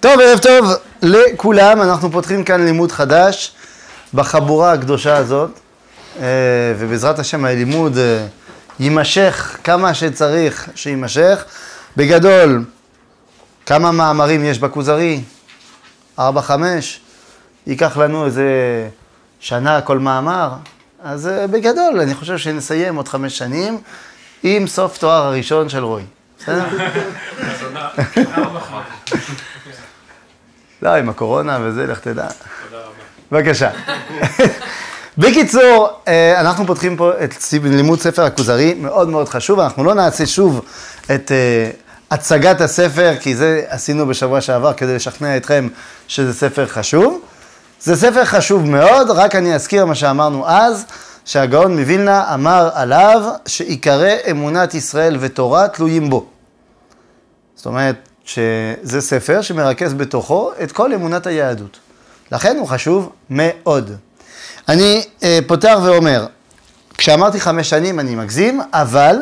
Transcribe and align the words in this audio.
טוב, 0.00 0.20
ערב 0.20 0.38
טוב 0.38 0.72
לכולם, 1.02 1.82
אנחנו 1.82 2.12
פותחים 2.12 2.44
כאן 2.44 2.64
לימוד 2.64 2.92
חדש 2.92 3.52
בחבורה 4.14 4.72
הקדושה 4.72 5.16
הזאת, 5.16 5.50
אה, 6.20 6.26
ובעזרת 6.78 7.18
השם 7.18 7.44
הלימוד 7.44 7.98
אה, 7.98 8.26
יימשך 8.80 9.58
כמה 9.64 9.94
שצריך 9.94 10.68
שיימשך. 10.74 11.44
בגדול, 11.96 12.64
כמה 13.66 13.92
מאמרים 13.92 14.44
יש 14.44 14.58
בכוזרי? 14.58 15.20
ארבע, 16.18 16.42
חמש? 16.42 17.00
ייקח 17.66 17.96
לנו 17.96 18.26
איזה 18.26 18.44
שנה 19.40 19.80
כל 19.80 19.98
מאמר? 19.98 20.52
אז 21.04 21.26
אה, 21.26 21.46
בגדול, 21.46 22.00
אני 22.00 22.14
חושב 22.14 22.38
שנסיים 22.38 22.96
עוד 22.96 23.08
חמש 23.08 23.38
שנים 23.38 23.80
עם 24.42 24.66
סוף 24.66 24.98
תואר 24.98 25.26
הראשון 25.26 25.68
של 25.68 25.84
רועי. 25.84 26.04
בסדר? 26.38 26.64
לא, 30.82 30.94
עם 30.94 31.08
הקורונה 31.08 31.58
וזה, 31.62 31.86
לך 31.86 32.00
תדע. 32.00 32.12
תודה 32.12 32.82
רבה. 32.82 32.92
בבקשה. 33.32 33.70
בקיצור, 35.18 35.88
אה, 36.08 36.40
אנחנו 36.40 36.66
פותחים 36.66 36.96
פה 36.96 37.12
את 37.24 37.34
לימוד 37.62 38.00
ספר 38.00 38.22
הכוזרי, 38.22 38.74
מאוד 38.74 39.08
מאוד 39.08 39.28
חשוב, 39.28 39.60
אנחנו 39.60 39.84
לא 39.84 39.94
נעשה 39.94 40.26
שוב 40.26 40.60
את 41.14 41.32
אה, 41.32 41.70
הצגת 42.10 42.60
הספר, 42.60 43.14
כי 43.20 43.36
זה 43.36 43.62
עשינו 43.68 44.06
בשבוע 44.06 44.40
שעבר 44.40 44.72
כדי 44.72 44.94
לשכנע 44.94 45.36
אתכם 45.36 45.68
שזה 46.08 46.34
ספר 46.34 46.66
חשוב. 46.66 47.20
זה 47.80 47.96
ספר 47.96 48.24
חשוב 48.24 48.66
מאוד, 48.66 49.10
רק 49.10 49.34
אני 49.34 49.54
אזכיר 49.54 49.86
מה 49.86 49.94
שאמרנו 49.94 50.48
אז, 50.48 50.84
שהגאון 51.24 51.78
מווילנה 51.78 52.34
אמר 52.34 52.70
עליו 52.74 53.22
שעיקרי 53.46 54.16
אמונת 54.30 54.74
ישראל 54.74 55.16
ותורה 55.20 55.68
תלויים 55.68 56.10
בו. 56.10 56.26
זאת 57.56 57.66
אומרת, 57.66 58.07
שזה 58.28 59.00
ספר 59.00 59.42
שמרכז 59.42 59.94
בתוכו 59.94 60.50
את 60.62 60.72
כל 60.72 60.92
אמונת 60.94 61.26
היהדות. 61.26 61.78
לכן 62.32 62.56
הוא 62.58 62.66
חשוב 62.66 63.10
מאוד. 63.30 63.90
אני 64.68 65.04
אה, 65.22 65.38
פותח 65.46 65.78
ואומר, 65.84 66.26
כשאמרתי 66.98 67.40
חמש 67.40 67.70
שנים 67.70 68.00
אני 68.00 68.14
מגזים, 68.14 68.60
אבל 68.72 69.16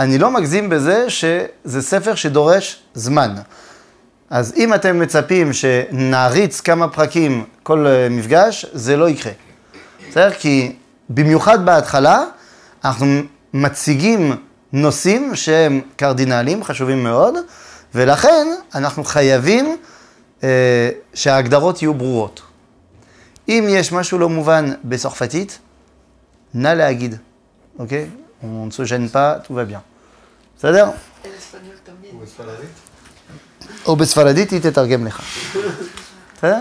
אני 0.00 0.18
לא 0.18 0.30
מגזים 0.30 0.68
בזה 0.68 1.10
שזה 1.10 1.82
ספר 1.82 2.14
שדורש 2.14 2.82
זמן. 2.94 3.34
אז 4.30 4.52
אם 4.56 4.74
אתם 4.74 4.98
מצפים 4.98 5.52
שנעריץ 5.52 6.60
כמה 6.60 6.88
פרקים 6.88 7.44
כל 7.62 7.86
אה, 7.86 8.08
מפגש, 8.10 8.66
זה 8.72 8.96
לא 8.96 9.08
יקרה. 9.08 9.32
בסדר? 10.10 10.30
כי 10.30 10.72
במיוחד 11.10 11.64
בהתחלה, 11.66 12.24
אנחנו 12.84 13.06
מציגים 13.54 14.36
נושאים 14.72 15.36
שהם 15.36 15.80
קרדינליים, 15.96 16.64
חשובים 16.64 17.04
מאוד, 17.04 17.34
ולכן 17.94 18.46
אנחנו 18.74 19.04
חייבים 19.04 19.76
אה, 20.42 20.90
שההגדרות 21.14 21.82
יהיו 21.82 21.94
ברורות. 21.94 22.42
אם 23.48 23.66
יש 23.68 23.92
משהו 23.92 24.18
לא 24.18 24.28
מובן 24.28 24.72
בצרפתית, 24.84 25.58
נא 26.54 26.68
להגיד, 26.68 27.16
אוקיי? 27.78 28.08
On 28.42 28.66
ne 28.66 28.70
se 28.70 28.84
gêne 28.84 29.08
pas, 29.08 29.40
tout 29.44 29.54
va 29.54 29.64
bien. 29.64 29.80
בסדר? 30.58 30.90
או 33.86 33.96
בספרדית 33.96 34.50
היא 34.50 34.60
תתרגם 34.60 35.06
לך. 35.06 35.22
בסדר? 36.36 36.58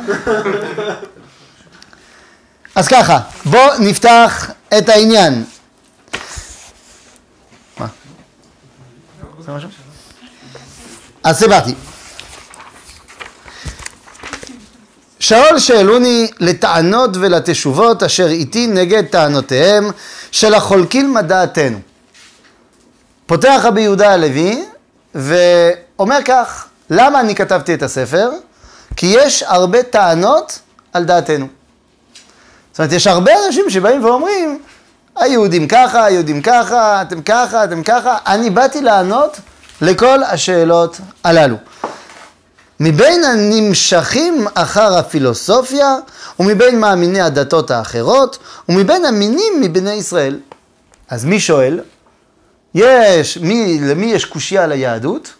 אז 2.76 2.88
ככה, 2.88 3.20
בואו 3.46 3.80
נפתח 3.80 4.52
את 4.78 4.90
העניין. 4.90 5.44
מה? 7.80 7.88
זה 9.40 9.52
משהו? 9.52 9.83
אז 11.24 11.40
זה 11.40 11.48
באתי. 11.48 11.74
שאול 15.20 15.60
שאלוני 15.60 16.32
לטענות 16.40 17.10
ולתשובות 17.14 18.04
אשר 18.04 18.28
איתי 18.28 18.68
נגד 18.68 19.06
טענותיהם 19.06 19.92
של 20.32 20.54
החולקים 20.54 21.14
מדעתנו. 21.14 21.80
פותח 23.26 23.62
רבי 23.64 23.82
יהודה 23.82 24.14
הלוי 24.14 24.66
ואומר 25.16 26.20
כך, 26.26 26.68
למה 26.90 27.20
אני 27.20 27.36
כתבתי 27.36 27.74
את 27.74 27.84
הספר? 27.84 28.30
כי 28.96 29.06
יש 29.06 29.44
הרבה 29.44 29.84
טענות 29.84 30.60
על 30.94 31.04
דעתנו. 31.04 31.48
זאת 32.72 32.80
אומרת, 32.80 32.92
יש 32.92 33.08
הרבה 33.08 33.32
אנשים 33.46 33.70
שבאים 33.70 34.06
ואומרים, 34.06 34.62
היהודים 35.16 35.68
ככה, 35.68 36.06
היהודים 36.06 36.42
ככה, 36.42 37.02
אתם 37.02 37.22
ככה, 37.22 37.64
אתם 37.64 37.84
ככה. 37.84 38.18
אני 38.28 38.50
באתי 38.50 38.82
לענות 38.82 39.40
לכל 39.84 40.24
השאלות 40.24 40.98
הללו. 41.24 41.56
מבין 42.80 43.24
הנמשכים 43.24 44.48
אחר 44.54 44.98
הפילוסופיה, 44.98 45.96
ומבין 46.40 46.80
מאמיני 46.80 47.22
הדתות 47.22 47.72
האחרות, 47.72 48.38
ומבין 48.70 49.06
המינים 49.06 49.54
מבני 49.62 49.94
ישראל. 49.94 50.40
אז 51.10 51.26
מי 51.26 51.40
שואל? 51.40 51.80
יש, 52.76 53.38
מי, 53.38 53.80
למי 53.82 54.06
יש 54.06 54.26
קושייה 54.26 54.64
על 54.64 54.72
היהדות? 54.72 55.34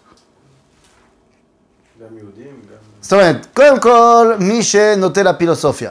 גם 2.02 2.18
יהודים, 2.18 2.46
גם... 2.46 2.78
זאת 3.02 3.14
אומרת, 3.14 3.48
קודם 3.54 3.80
כל, 3.80 4.34
מי 4.40 4.64
שנוטה 4.64 5.24
לפילוסופיה. 5.24 5.90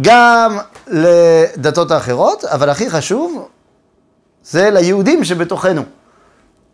גם 0.00 0.58
לדתות 0.86 1.90
האחרות, 1.90 2.44
אבל 2.44 2.70
הכי 2.70 2.90
חשוב, 2.90 3.48
זה 4.44 4.70
ליהודים 4.70 5.24
שבתוכנו. 5.24 5.82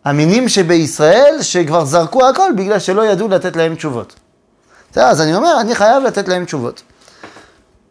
המינים 0.07 0.49
שבישראל 0.49 1.37
שכבר 1.41 1.85
זרקו 1.85 2.27
הכל 2.27 2.51
בגלל 2.57 2.79
שלא 2.79 3.05
ידעו 3.05 3.27
לתת 3.27 3.55
להם 3.55 3.75
תשובות. 3.75 4.13
בסדר, 4.91 5.03
אז 5.03 5.21
אני 5.21 5.35
אומר, 5.35 5.61
אני 5.61 5.75
חייב 5.75 6.03
לתת 6.03 6.27
להם 6.27 6.45
תשובות. 6.45 6.81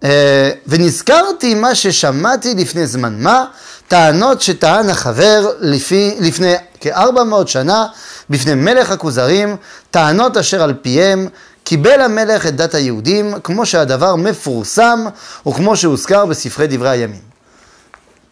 אה, 0.04 0.50
ונזכרתי 0.66 1.54
מה 1.54 1.74
ששמעתי 1.74 2.54
לפני 2.54 2.86
זמן 2.86 3.22
מה, 3.22 3.44
טענות 3.88 4.40
שטען 4.40 4.90
החבר 4.90 5.52
לפי, 5.60 6.14
לפני 6.20 6.54
כארבע 6.80 7.24
מאות 7.24 7.48
שנה 7.48 7.86
בפני 8.30 8.54
מלך 8.54 8.90
הכוזרים, 8.90 9.56
טענות 9.90 10.36
אשר 10.36 10.62
על 10.62 10.74
פיהם 10.82 11.28
קיבל 11.64 12.00
המלך 12.00 12.46
את 12.46 12.56
דת 12.56 12.74
היהודים 12.74 13.34
כמו 13.44 13.66
שהדבר 13.66 14.16
מפורסם 14.16 15.06
וכמו 15.46 15.76
שהוזכר 15.76 16.26
בספרי 16.26 16.66
דברי 16.66 16.88
הימים. 16.88 17.22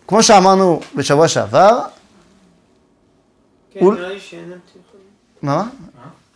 כמו 0.08 0.22
שאמרנו 0.22 0.80
בשבוע 0.94 1.28
שעבר, 1.28 1.78
כן, 3.74 3.84
נראה 3.84 4.08
לי 4.08 4.20
שאין 4.20 4.52
הפתיחה. 4.52 4.98
מה? 5.42 5.56
מה? 5.56 5.68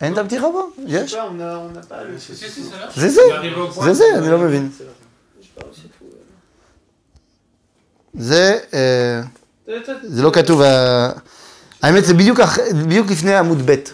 אין 0.01 0.13
את 0.13 0.17
בו? 0.51 0.69
יש? 0.87 1.13
on 1.13 1.17
a, 1.17 1.19
on 1.19 1.77
n'a 1.77 1.81
pas 1.89 2.03
le... 2.03 2.17
זה 2.95 3.09
זה, 3.09 3.21
זה 3.81 3.93
זה, 3.93 4.03
אני 4.17 4.29
לא 4.31 4.37
מבין. 4.37 4.69
זה, 8.13 8.59
אה, 8.73 9.21
toi, 9.67 9.91
זה 10.03 10.23
לא 10.23 10.31
כתוב, 10.33 10.61
אה, 10.61 11.11
האמת 11.81 12.05
זה 12.05 12.13
בדיוק 12.13 13.11
לפני 13.11 13.35
עמוד 13.35 13.61
ב', 13.65 13.75
כן, 13.75 13.91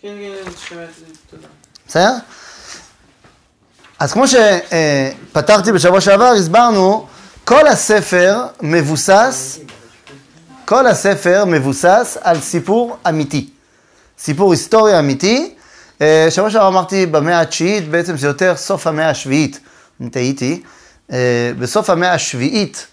כן, 0.00 0.50
שמעתי, 0.68 0.92
תודה. 1.30 1.46
בסדר? 1.88 2.12
אז 3.98 4.12
כמו 4.12 4.24
שפתרתי 4.28 5.72
בשבוע 5.72 6.00
שעבר, 6.00 6.24
הסברנו, 6.24 7.06
כל 7.44 7.66
הספר 7.66 8.46
מבוסס, 8.62 9.58
כל 10.70 10.86
הספר 10.86 11.44
מבוסס 11.44 12.18
על 12.22 12.40
סיפור 12.40 12.96
אמיתי, 13.08 13.48
סיפור 14.18 14.50
היסטורי 14.50 14.98
אמיתי. 14.98 15.54
אה, 16.00 16.26
שבוע 16.30 16.50
שעבר 16.50 16.68
אמרתי 16.68 17.06
במאה 17.06 17.40
התשיעית, 17.40 17.88
בעצם 17.88 18.16
זה 18.16 18.26
יותר 18.26 18.56
סוף 18.56 18.86
המאה 18.86 19.10
השביעית, 19.10 19.60
אם 20.02 20.08
טעיתי. 20.08 20.62
אה, 21.12 21.52
בסוף 21.58 21.90
המאה 21.90 22.12
השביעית 22.12 22.86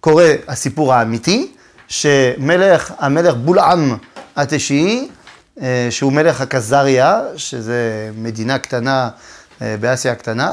קורה 0.00 0.34
הסיפור 0.48 0.94
האמיתי, 0.94 1.52
שמלך, 1.88 2.92
המלך 2.98 3.34
בולעם 3.34 3.96
התשיעי, 4.36 5.08
אה, 5.62 5.86
שהוא 5.90 6.12
מלך 6.12 6.40
הקזריה, 6.40 7.20
שזה 7.36 8.10
מדינה 8.18 8.58
קטנה 8.58 9.08
באסיה 9.60 10.12
הקטנה, 10.12 10.52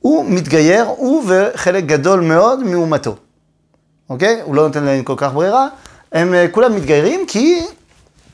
הוא 0.00 0.24
מתגייר, 0.30 0.84
הוא 0.84 1.24
וחלק 1.28 1.84
גדול 1.84 2.20
מאוד 2.20 2.62
מאומתו. 2.62 3.16
אוקיי? 4.10 4.40
הוא 4.44 4.54
לא 4.54 4.66
נותן 4.66 4.84
להם 4.84 5.04
כל 5.04 5.14
כך 5.16 5.32
ברירה. 5.32 5.68
הם 6.12 6.34
אה, 6.34 6.46
כולם 6.50 6.76
מתגיירים 6.76 7.24
כי 7.28 7.66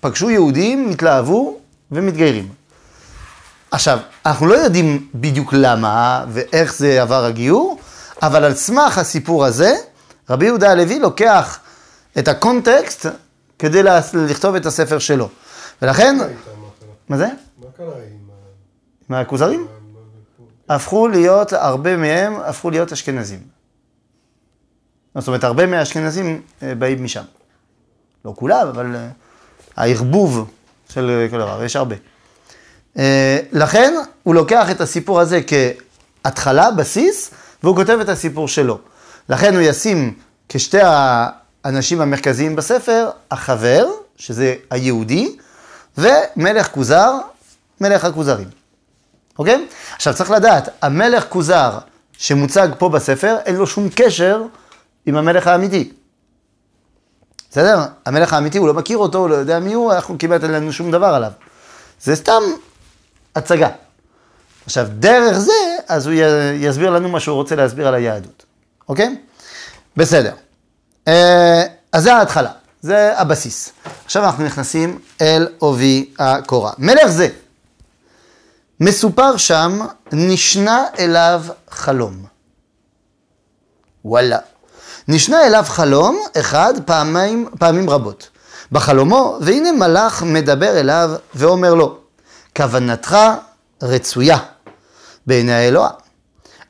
פגשו 0.01 0.31
יהודים, 0.31 0.91
התלהבו 0.91 1.57
ומתגיירים. 1.93 2.49
עכשיו, 3.71 3.99
אנחנו 4.27 4.47
לא 4.47 4.55
יודעים 4.55 5.09
בדיוק 5.15 5.53
למה 5.53 6.25
ואיך 6.29 6.75
זה 6.75 7.03
עבר 7.03 7.25
הגיור, 7.25 7.79
אבל 8.23 8.45
על 8.45 8.55
סמך 8.55 8.99
הסיפור 8.99 9.45
הזה, 9.45 9.75
רבי 10.31 10.47
יהודה 10.47 10.71
הלוי 10.71 10.99
לוקח 10.99 11.59
את 12.19 12.29
הקונטקסט 12.29 13.07
כדי 13.59 13.83
לכתוב 14.15 14.55
את 14.55 14.67
הספר 14.67 14.99
שלו. 14.99 15.29
ולכן, 15.83 16.19
מה 17.09 17.17
זה? 17.17 17.27
מה 17.59 17.67
קרה 17.77 17.87
עם 17.87 17.93
ה... 18.31 18.35
מהכוזרים? 19.09 19.61
מה- 19.61 19.67
מה- 20.69 20.75
הפכו 20.77 21.09
להיות, 21.09 21.53
הרבה 21.53 21.97
מהם 21.97 22.35
הפכו 22.45 22.71
להיות 22.71 22.93
אשכנזים. 22.93 23.39
זאת 25.19 25.29
אומרת, 25.29 25.45
הרבה 25.45 25.67
מהאשכנזים 25.67 26.41
אה, 26.63 26.75
באים 26.75 27.05
משם. 27.05 27.23
לא 28.25 28.33
כולם, 28.37 28.69
אבל 28.69 28.97
אה, 28.97 29.09
הערבוב 29.77 30.51
של 30.89 31.11
אה, 31.11 31.29
כל 31.31 31.39
דבר, 31.39 31.65
יש 31.65 31.77
הרבה. 31.77 31.97
לכן 33.53 33.95
הוא 34.23 34.35
לוקח 34.35 34.71
את 34.71 34.81
הסיפור 34.81 35.21
הזה 35.21 35.41
כהתחלה, 36.23 36.71
בסיס, 36.71 37.31
והוא 37.63 37.77
כותב 37.77 37.99
את 38.01 38.09
הסיפור 38.09 38.49
שלו. 38.49 38.79
לכן 39.29 39.55
הוא 39.55 39.63
ישים 39.63 40.15
כשתי 40.49 40.79
האנשים 40.83 42.01
המרכזיים 42.01 42.57
בספר, 42.57 43.11
החבר, 43.31 43.87
שזה 44.17 44.55
היהודי, 44.71 45.37
ומלך 45.99 46.71
כוזר, 46.71 47.19
מלך 47.81 48.05
הכוזרים. 48.05 48.49
אוקיי? 49.39 49.67
עכשיו 49.97 50.15
צריך 50.15 50.31
לדעת, 50.31 50.69
המלך 50.83 51.25
כוזר 51.29 51.79
שמוצג 52.19 52.69
פה 52.79 52.89
בספר, 52.89 53.37
אין 53.45 53.57
לו 53.57 53.67
שום 53.67 53.89
קשר 53.95 54.43
עם 55.07 55.17
המלך 55.17 55.47
האמיתי. 55.47 55.93
בסדר? 57.51 57.79
המלך 58.07 58.33
האמיתי, 58.33 58.59
הוא 58.59 58.69
לא 58.69 58.75
מכיר 58.75 58.99
אותו, 58.99 59.19
הוא 59.19 59.29
לא 59.29 59.35
יודע 59.35 59.59
מי 59.59 59.73
הוא, 59.73 59.93
אנחנו 59.93 60.19
כמעט 60.19 60.43
אין 60.43 60.51
לנו 60.51 60.73
שום 60.73 60.91
דבר 60.91 61.07
עליו. 61.07 61.33
זה 62.03 62.17
סתם 62.17 62.43
הצגה. 63.37 63.69
עכשיו, 64.65 64.87
דרך 64.99 65.39
זה, 65.39 65.53
אז 65.89 66.07
הוא 66.07 66.15
יסביר 66.55 66.91
לנו 66.91 67.09
מה 67.09 67.21
שהוא 67.21 67.35
רוצה 67.35 67.57
להסביר 67.57 67.89
על 67.89 67.95
היהדות, 67.95 68.45
אוקיי? 68.89 69.17
בסדר. 69.97 70.35
אה, 71.09 71.63
אז 71.93 72.03
זה 72.03 72.15
ההתחלה, 72.15 72.53
זה 72.81 73.19
הבסיס. 73.19 73.73
עכשיו 74.05 74.25
אנחנו 74.25 74.45
נכנסים 74.45 74.99
אל 75.21 75.49
עובי 75.59 76.11
הקורה. 76.19 76.73
מלך 76.79 77.07
זה, 77.07 77.29
מסופר 78.81 79.37
שם, 79.37 79.81
נשנה 80.13 80.85
אליו 80.99 81.45
חלום. 81.71 82.25
וואלה. 84.05 84.39
נשנה 85.09 85.47
אליו 85.47 85.65
חלום 85.69 86.21
אחד 86.37 86.75
פעמים, 86.85 87.49
פעמים 87.59 87.91
רבות. 87.91 88.29
בחלומו, 88.73 89.39
והנה 89.41 89.73
מלאך 89.73 90.23
מדבר 90.23 90.81
אליו 90.81 91.11
ואומר 91.35 91.75
לו, 91.75 91.99
כוונתך 92.57 93.17
רצויה 93.83 94.39
בעיני 95.27 95.55
האלוה, 95.55 95.89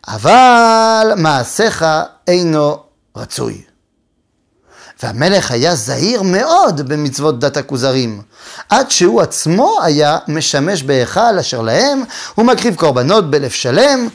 אבל 0.09 1.13
מעשיך 1.17 1.85
אינו 2.29 2.83
רצוי. 3.17 3.63
והמלך 5.03 5.51
היה 5.51 5.75
זהיר 5.75 6.23
מאוד 6.23 6.89
במצוות 6.89 7.39
דת 7.39 7.57
הכוזרים, 7.57 8.23
עד 8.69 8.91
שהוא 8.91 9.23
עצמו 9.23 9.79
היה 9.83 10.19
משמש 10.29 10.83
בהיכל 10.83 11.39
אשר 11.41 11.61
להם, 11.61 12.05
ומקריב 12.39 12.75
קורבנות 12.75 13.31
בלב 13.31 13.51
שלם, 13.51 14.09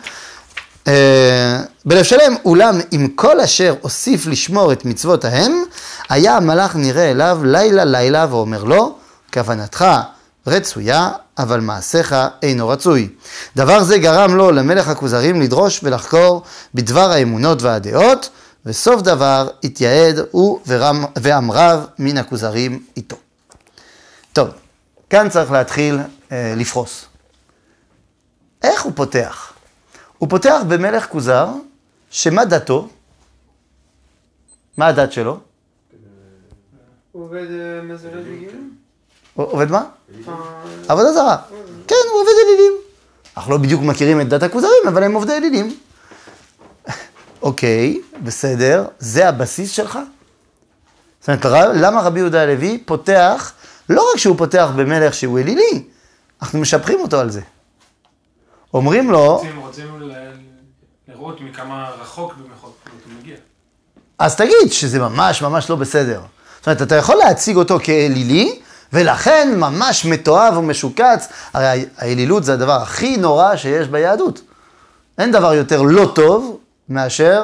בלב 1.85 2.03
שלם, 2.03 2.35
אולם 2.45 2.79
עם 2.91 3.07
כל 3.07 3.39
אשר 3.39 3.75
הוסיף 3.81 4.25
לשמור 4.25 4.71
את 4.73 4.85
מצוות 4.85 5.25
ההם, 5.25 5.63
היה 6.09 6.37
המלאך 6.37 6.75
נראה 6.75 7.11
אליו 7.11 7.39
לילה 7.43 7.85
לילה 7.85 8.27
ואומר 8.29 8.63
לו, 8.63 8.95
כוונתך 9.33 9.85
רצויה, 10.47 11.09
אבל 11.37 11.59
מעשיך 11.59 12.15
אינו 12.43 12.67
רצוי. 12.69 13.09
דבר 13.55 13.83
זה 13.83 13.97
גרם 13.97 14.35
לו, 14.35 14.51
למלך 14.51 14.87
הכוזרים, 14.87 15.41
לדרוש 15.41 15.79
ולחקור 15.83 16.43
בדבר 16.73 17.11
האמונות 17.11 17.61
והדעות, 17.61 18.29
וסוף 18.65 19.01
דבר 19.01 19.47
התייעד 19.63 20.19
הוא 20.31 20.59
ורם, 20.67 21.05
ועמריו 21.17 21.83
מן 21.99 22.17
הכוזרים 22.17 22.83
איתו. 22.97 23.15
טוב, 24.33 24.49
כאן 25.09 25.29
צריך 25.29 25.51
להתחיל 25.51 25.99
אה, 26.31 26.53
לפרוס. 26.57 27.05
איך 28.63 28.81
הוא 28.81 28.91
פותח? 28.95 29.46
הוא 30.17 30.29
פותח 30.29 30.61
במלך 30.67 31.07
כוזר, 31.07 31.47
שמה 32.09 32.45
דתו? 32.45 32.87
מה 34.77 34.87
הדת 34.87 35.11
שלו? 35.11 35.39
הוא 37.11 37.23
עובד 37.23 37.45
אה? 37.51 37.81
הוא 39.33 39.45
עובד 39.45 39.71
מה? 39.71 39.83
enfin, 40.25 40.31
עבודה 40.87 41.13
זרה. 41.13 41.37
כן, 41.87 41.95
הוא 42.11 42.21
עובד 42.21 42.31
אלילים. 42.47 42.73
אנחנו 43.37 43.51
לא 43.51 43.57
בדיוק 43.57 43.81
מכירים 43.81 44.21
את 44.21 44.29
דת 44.29 44.43
הכוזרים, 44.43 44.87
אבל 44.87 45.03
הם 45.03 45.13
עובדי 45.13 45.33
אלילים. 45.33 45.77
אוקיי, 47.41 48.01
בסדר, 48.23 48.87
זה 48.99 49.29
הבסיס 49.29 49.71
שלך? 49.71 49.99
זאת 51.19 51.29
אומרת, 51.29 51.75
למה 51.75 52.01
רבי 52.01 52.19
יהודה 52.19 52.41
הלוי 52.41 52.83
פותח, 52.85 53.53
לא 53.89 54.11
רק 54.13 54.17
שהוא 54.17 54.37
פותח 54.37 54.69
במלך 54.75 55.13
שהוא 55.13 55.39
אלילי, 55.39 55.83
אנחנו 56.41 56.59
משבחים 56.59 56.99
אותו 56.99 57.19
על 57.19 57.29
זה. 57.29 57.41
אומרים 58.77 59.11
לו, 59.11 59.43
רוצים, 59.61 60.11
לראות 61.07 61.41
מכמה 61.41 61.89
רחוק 62.01 62.33
במחוז 62.33 62.71
הוא 63.05 63.13
מגיע. 63.19 63.35
אז 64.19 64.35
תגיד 64.35 64.71
שזה 64.71 64.99
ממש 64.99 65.41
ממש 65.41 65.69
לא 65.69 65.75
בסדר. 65.75 66.21
זאת 66.57 66.67
אומרת, 66.67 66.81
אתה 66.81 66.95
יכול 66.95 67.15
להציג 67.15 67.57
אותו 67.57 67.79
כאלילי, 67.83 68.59
ולכן 68.93 69.53
ממש 69.57 70.05
מתועב 70.05 70.57
ומשוקץ. 70.57 71.27
הרי 71.53 71.85
האלילות 71.97 72.43
זה 72.43 72.53
הדבר 72.53 72.81
הכי 72.81 73.17
נורא 73.17 73.55
שיש 73.55 73.87
ביהדות. 73.87 74.41
אין 75.17 75.31
דבר 75.31 75.53
יותר 75.53 75.81
לא 75.81 76.11
טוב 76.15 76.59
מאשר 76.89 77.43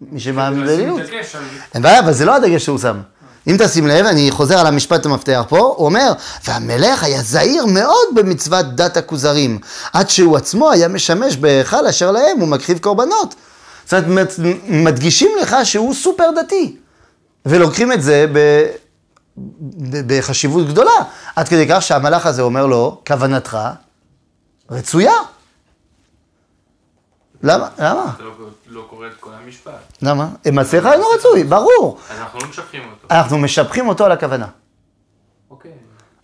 מי 0.00 0.20
שמאמין 0.20 0.66
באלילות. 0.66 1.00
דגש 1.00 1.36
על... 1.36 1.42
אין 1.74 1.82
בעיה, 1.82 2.00
אבל 2.00 2.12
זה 2.12 2.24
לא 2.24 2.36
הדגש 2.36 2.64
שהוא 2.64 2.78
שם. 2.78 3.00
אם 3.46 3.56
תשים 3.58 3.86
לב, 3.86 4.06
אני 4.06 4.30
חוזר 4.30 4.58
על 4.58 4.66
המשפט 4.66 5.06
המפתח 5.06 5.44
פה, 5.48 5.58
הוא 5.58 5.86
אומר, 5.86 6.12
והמלך 6.44 7.02
היה 7.02 7.22
זהיר 7.22 7.66
מאוד 7.66 8.06
במצוות 8.14 8.66
דת 8.74 8.96
הכוזרים, 8.96 9.58
עד 9.92 10.10
שהוא 10.10 10.36
עצמו 10.36 10.70
היה 10.70 10.88
משמש 10.88 11.36
בהיכל 11.36 11.86
אשר 11.86 12.10
להם, 12.10 12.40
הוא 12.40 12.48
מקריב 12.48 12.78
קורבנות. 12.78 13.34
זאת 13.86 14.04
אומרת, 14.04 14.32
מדגישים 14.68 15.30
לך 15.42 15.56
שהוא 15.64 15.94
סופר 15.94 16.30
דתי, 16.36 16.76
ולוקחים 17.46 17.92
את 17.92 18.02
זה. 18.02 18.26
ב- 18.32 18.66
בחשיבות 20.06 20.68
גדולה, 20.68 20.90
עד 21.36 21.48
כדי 21.48 21.66
כך 21.70 21.82
שהמלאך 21.82 22.26
הזה 22.26 22.42
אומר 22.42 22.66
לו, 22.66 23.00
כוונתך 23.06 23.58
רצויה. 24.70 25.12
למה? 27.42 27.68
למה? 27.78 28.12
לא, 28.74 28.86
קורא 28.90 29.06
את 29.06 29.12
כל 29.20 29.30
המשפט, 29.42 29.72
למה? 30.02 30.28
מעשיך 30.52 30.86
אינו 30.86 31.04
רצוי, 31.18 31.44
ברור. 31.44 31.98
אז 32.10 32.18
אנחנו 32.18 32.38
לא 32.38 32.48
משבחים 32.48 32.82
אותו. 32.90 33.14
אנחנו 33.14 33.38
משבחים 33.38 33.88
אותו 33.88 34.04
על 34.04 34.12
הכוונה. 34.12 34.46
אוקיי. 35.50 35.72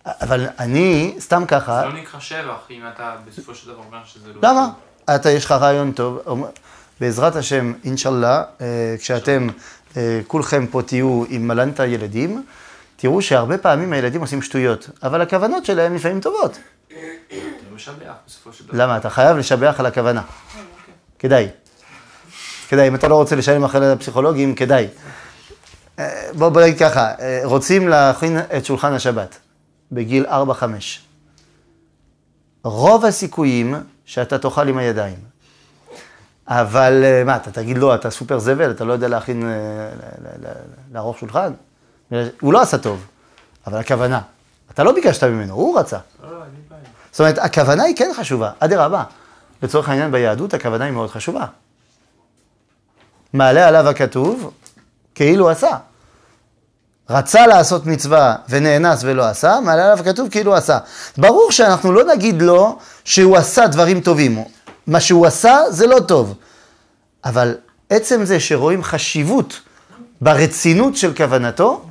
אבל 0.05 0.47
אני, 0.59 1.15
סתם 1.19 1.43
ככה, 1.47 1.79
זה 1.81 1.85
לא 1.85 2.01
נקרא 2.01 2.19
שבח 2.19 2.67
אם 2.69 2.81
אתה 2.93 3.15
בסופו 3.27 3.55
של 3.55 3.67
דבר 3.67 3.81
אומר 3.87 3.99
שזה 4.05 4.33
לא... 4.33 4.49
למה? 4.49 4.69
אתה, 5.15 5.29
יש 5.29 5.45
לך 5.45 5.51
רעיון 5.51 5.91
טוב, 5.91 6.19
בעזרת 6.99 7.35
השם, 7.35 7.73
אינשאללה, 7.83 8.43
אה, 8.61 8.95
כשאתם 8.99 9.47
אה, 9.97 10.21
כולכם 10.27 10.67
פה 10.67 10.81
תהיו 10.81 11.23
עם 11.29 11.47
מלנת 11.47 11.79
ילדים, 11.79 12.43
תראו 12.95 13.21
שהרבה 13.21 13.57
פעמים 13.57 13.93
הילדים 13.93 14.21
עושים 14.21 14.41
שטויות, 14.41 14.89
אבל 15.03 15.21
הכוונות 15.21 15.65
שלהם 15.65 15.95
לפעמים 15.95 16.19
טובות. 16.19 16.57
אתה 16.87 16.95
משבח 17.75 18.13
בסופו 18.27 18.53
של 18.53 18.67
דבר. 18.67 18.83
למה? 18.83 18.97
אתה 18.97 19.09
חייב 19.09 19.37
לשבח 19.37 19.75
על 19.79 19.85
הכוונה. 19.85 20.21
כדאי. 21.19 21.49
כדאי, 22.71 22.87
אם 22.87 22.95
אתה 22.95 23.07
לא 23.07 23.15
רוצה 23.15 23.35
לשלם 23.35 23.63
אחרי 23.63 23.91
לפסיכולוגים, 23.91 24.55
כדאי. 24.55 24.87
אה, 25.99 26.29
בוא, 26.37 26.49
בוא 26.49 26.61
נגיד 26.61 26.79
ככה, 26.79 27.11
אה, 27.19 27.41
רוצים 27.43 27.87
להכין 27.87 28.37
את 28.57 28.65
שולחן 28.65 28.93
השבת 28.93 29.37
בגיל 29.91 30.25
4-5. 30.25 30.29
רוב 32.63 33.05
הסיכויים 33.05 33.75
שאתה 34.05 34.37
תאכל 34.37 34.67
עם 34.67 34.77
הידיים. 34.77 35.17
אבל 36.47 37.01
אה, 37.03 37.23
מה, 37.23 37.35
אתה 37.35 37.51
תגיד 37.51 37.77
לו, 37.77 37.95
אתה 37.95 38.09
סופר 38.09 38.39
זבל, 38.39 38.71
אתה 38.71 38.83
לא 38.83 38.93
יודע 38.93 39.07
להכין, 39.07 39.49
לערוך 40.93 41.19
שולחן? 41.19 41.53
הוא 42.41 42.53
לא 42.53 42.61
עשה 42.61 42.77
טוב, 42.77 43.05
אבל 43.67 43.77
הכוונה. 43.77 44.21
אתה 44.71 44.83
לא 44.83 44.91
ביקשת 44.91 45.23
ממנו, 45.23 45.53
הוא 45.53 45.79
רצה. 45.79 45.97
לא, 46.23 46.31
לא. 46.31 46.45
זאת 47.11 47.19
אומרת, 47.19 47.37
הכוונה 47.37 47.83
היא 47.83 47.95
כן 47.95 48.11
חשובה, 48.17 48.51
אדרבה. 48.59 49.03
לצורך 49.63 49.89
העניין 49.89 50.11
ביהדות 50.11 50.53
הכוונה 50.53 50.85
היא 50.85 50.93
מאוד 50.93 51.09
חשובה. 51.09 51.45
מעלה 53.33 53.67
עליו 53.67 53.89
הכתוב, 53.89 54.51
כאילו 55.15 55.49
עשה. 55.49 55.77
רצה 57.09 57.47
לעשות 57.47 57.85
מצווה 57.85 58.35
ונאנס 58.49 58.99
ולא 59.03 59.25
עשה, 59.25 59.59
מעלה 59.63 59.83
עליו 59.83 59.99
הכתוב 59.99 60.29
כאילו 60.29 60.55
עשה. 60.55 60.77
ברור 61.17 61.51
שאנחנו 61.51 61.91
לא 61.91 62.03
נגיד 62.03 62.41
לו 62.41 62.77
שהוא 63.03 63.37
עשה 63.37 63.67
דברים 63.67 64.01
טובים. 64.01 64.43
מה 64.87 64.99
שהוא 64.99 65.25
עשה 65.25 65.57
זה 65.69 65.87
לא 65.87 65.99
טוב. 65.99 66.35
אבל 67.25 67.55
עצם 67.89 68.25
זה 68.25 68.39
שרואים 68.39 68.83
חשיבות 68.83 69.59
ברצינות 70.21 70.97
של 70.97 71.13
כוונתו, 71.15 71.85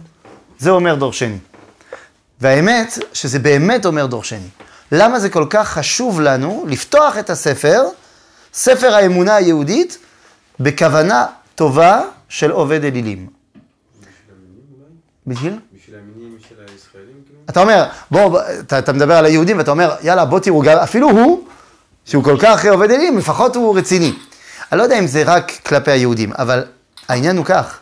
זה 0.59 0.71
אומר 0.71 0.95
דורשני. 0.95 1.39
והאמת, 2.41 2.99
שזה 3.13 3.39
באמת 3.39 3.87
אומר 3.87 4.07
דורשני. 4.07 4.49
למה 4.93 5.21
זה 5.21 5.31
כל 5.31 5.47
כך 5.51 5.69
חשוב 5.69 6.21
לנו 6.21 6.65
לפתוח 6.69 7.19
את 7.19 7.31
הספר, 7.31 7.83
ספר 8.55 8.95
האמונה 8.95 9.35
היהודית, 9.35 9.99
בכוונה 10.61 11.27
טובה 11.55 12.03
של 12.29 12.51
עובד 12.51 12.85
אלילים? 12.85 13.27
בשביל? 15.27 15.59
בשביל 15.75 15.97
המינים 15.97 16.37
של 16.49 16.55
הישראלים, 16.61 17.17
כאילו? 17.27 17.41
אתה 17.51 17.61
אומר, 17.61 17.87
בוא, 18.11 18.41
אתה, 18.61 18.79
אתה 18.79 18.93
מדבר 18.93 19.17
על 19.17 19.25
היהודים 19.25 19.59
ואתה 19.59 19.71
אומר, 19.71 19.97
יאללה, 20.03 20.25
בוא 20.25 20.41
תראו, 20.41 20.63
אפילו 20.83 21.11
הוא, 21.11 21.45
שהוא 22.05 22.25
כל 22.25 22.37
כך 22.41 22.67
עובד 22.67 22.91
אלילים, 22.91 23.19
לפחות 23.19 23.57
הוא 23.57 23.79
רציני. 23.79 24.13
אני 24.73 24.79
לא 24.79 24.83
יודע 24.83 24.99
אם 24.99 25.07
זה 25.07 25.23
רק 25.27 25.53
כלפי 25.67 25.91
היהודים, 25.91 26.33
אבל 26.33 26.65
העניין 27.09 27.37
הוא 27.37 27.45
כך, 27.45 27.79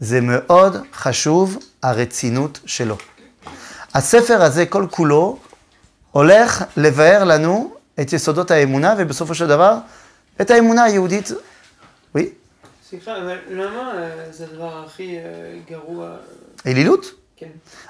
זה 0.00 0.20
מאוד 0.20 0.76
חשוב 0.94 1.58
הרצינות 1.82 2.60
שלו. 2.66 2.96
הספר 3.94 4.42
הזה 4.42 4.66
כל 4.66 4.86
כולו 4.90 5.38
הולך 6.10 6.64
לבאר 6.76 7.24
לנו 7.24 7.72
את 8.00 8.12
יסודות 8.12 8.50
האמונה, 8.50 8.94
ובסופו 8.98 9.34
של 9.34 9.46
דבר, 9.46 9.76
את 10.40 10.50
האמונה 10.50 10.84
היהודית. 10.84 11.32
Oui, 12.16 12.20
סליחה, 12.88 13.16
אבל 13.16 13.36
למה 13.50 13.92
אה, 13.94 14.08
זה 14.30 14.44
הדבר 14.52 14.84
הכי 14.86 15.16
אה, 15.18 15.22
גרוע? 15.70 16.08
אלילות? 16.66 17.06
כן. 17.36 17.46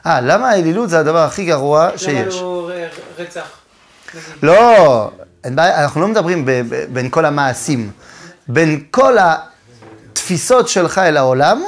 אה, 0.07 0.21
למה 0.21 0.49
האלילות 0.51 0.91
זה 0.91 0.99
הדבר 0.99 1.19
הכי 1.19 1.45
גרוע 1.45 1.87
למה 1.89 1.99
שיש? 1.99 2.35
לא 2.37 2.71
ר- 2.73 3.23
רצח? 3.23 3.49
לא, 4.43 5.11
אנחנו 5.57 6.01
לא 6.01 6.09
מדברים 6.09 6.49
בין 6.93 7.11
כל 7.11 7.25
המעשים. 7.25 7.91
בין 8.49 8.85
כל 8.91 9.17
התפיסות 10.13 10.69
שלך 10.69 10.99
אל 10.99 11.17
העולם, 11.17 11.63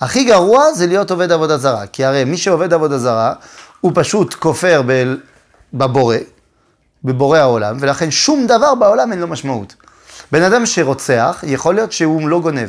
הכי 0.00 0.24
גרוע 0.24 0.72
זה 0.72 0.86
להיות 0.86 1.10
עובד 1.10 1.32
עבודה 1.32 1.58
זרה. 1.58 1.86
כי 1.86 2.04
הרי 2.04 2.24
מי 2.24 2.36
שעובד 2.36 2.72
עבודה 2.72 2.98
זרה, 2.98 3.32
הוא 3.80 3.92
פשוט 3.94 4.34
כופר 4.34 4.82
בבורא, 5.74 6.16
בבורא 7.04 7.38
העולם, 7.38 7.76
ולכן 7.80 8.10
שום 8.10 8.46
דבר 8.46 8.74
בעולם 8.74 9.12
אין 9.12 9.20
לו 9.20 9.26
משמעות. 9.26 9.74
בן 10.32 10.42
אדם 10.42 10.66
שרוצח, 10.66 11.44
יכול 11.46 11.74
להיות 11.74 11.92
שהוא 11.92 12.28
לא 12.28 12.40
גונב. 12.40 12.68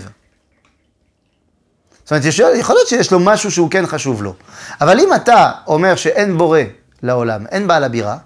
זאת 2.04 2.12
אומרת, 2.12 2.26
יכול 2.56 2.76
להיות 2.76 2.88
שיש 2.88 3.12
לו 3.12 3.20
משהו 3.20 3.52
שהוא 3.52 3.72
כן 3.72 3.86
חשוב 3.86 4.24
לו. 4.24 4.34
אבל 4.82 5.00
אם 5.00 5.14
אתה 5.16 5.52
אומר 5.68 5.96
שאין 5.96 6.38
בורא 6.38 6.60
לעולם, 7.04 7.48
אין 7.48 7.68
בעל 7.68 7.84
הבירה, 7.84 8.18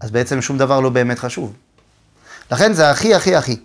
אז 0.00 0.10
בעצם 0.10 0.42
שום 0.42 0.58
דבר 0.58 0.80
לא 0.80 0.90
באמת 0.90 1.18
חשוב. 1.18 1.52
לכן 2.50 2.72
זה 2.72 2.90
הכי 2.90 3.14
הכי 3.14 3.36
הכי. 3.36 3.60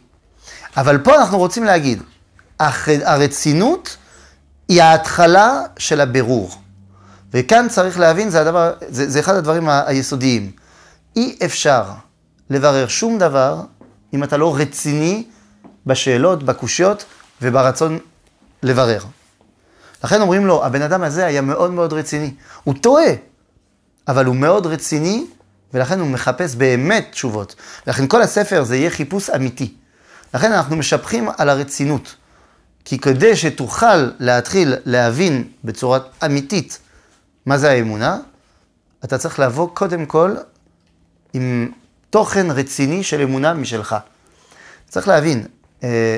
אבל 0.78 0.98
פה 0.98 1.16
אנחנו 1.16 1.38
רוצים 1.38 1.64
להגיד, 1.64 2.04
הרצינות 2.60 3.98
היא 4.68 4.84
ההתחלה 4.84 5.62
של 5.78 6.02
הבירור. 6.02 6.52
וכאן 7.34 7.68
צריך 7.70 8.00
להבין, 8.00 8.30
זה, 8.30 8.42
הדבר, 8.42 8.74
זה, 8.90 9.10
זה 9.10 9.20
אחד 9.20 9.36
הדברים 9.36 9.70
היסודיים. 9.70 10.52
אי 11.16 11.38
אפשר 11.46 11.84
לברר 12.50 12.88
שום 12.88 13.18
דבר 13.18 13.62
אם 14.14 14.24
אתה 14.24 14.38
לא 14.38 14.56
רציני 14.56 15.24
בשאלות, 15.86 16.44
בקושיות 16.44 17.06
וברצון 17.42 18.00
לברר. 18.64 19.04
לכן 20.04 20.22
אומרים 20.22 20.46
לו, 20.46 20.66
הבן 20.66 20.82
אדם 20.82 21.04
הזה 21.04 21.26
היה 21.26 21.42
מאוד 21.42 21.72
מאוד 21.72 21.94
רציני. 21.94 22.34
הוא 22.64 22.76
טועה, 22.82 23.12
אבל 24.08 24.26
הוא 24.26 24.36
מאוד 24.36 24.66
רציני, 24.66 25.26
ולכן 25.74 26.00
הוא 26.00 26.08
מחפש 26.08 26.56
באמת 26.56 27.08
תשובות. 27.12 27.56
לכן 27.88 28.08
כל 28.08 28.22
הספר 28.22 28.64
זה 28.64 28.76
יהיה 28.76 28.90
חיפוש 28.90 29.30
אמיתי. 29.30 29.74
לכן 30.34 30.52
אנחנו 30.52 30.76
משבחים 30.76 31.30
על 31.38 31.50
הרצינות. 31.50 32.16
כי 32.86 33.00
כדי 33.00 33.36
שתוכל 33.36 34.10
להתחיל 34.20 34.76
להבין 34.86 35.48
בצורה 35.64 36.00
אמיתית 36.26 36.80
מה 37.46 37.58
זה 37.58 37.72
האמונה, 37.72 38.18
אתה 39.04 39.18
צריך 39.18 39.40
לבוא 39.40 39.70
קודם 39.74 40.06
כל 40.06 40.36
עם 41.34 41.72
תוכן 42.14 42.52
רציני 42.52 43.04
של 43.04 43.22
אמונה 43.22 43.54
משלך. 43.54 43.96
צריך 44.90 45.08
להבין, 45.08 45.48
אה, 45.84 46.18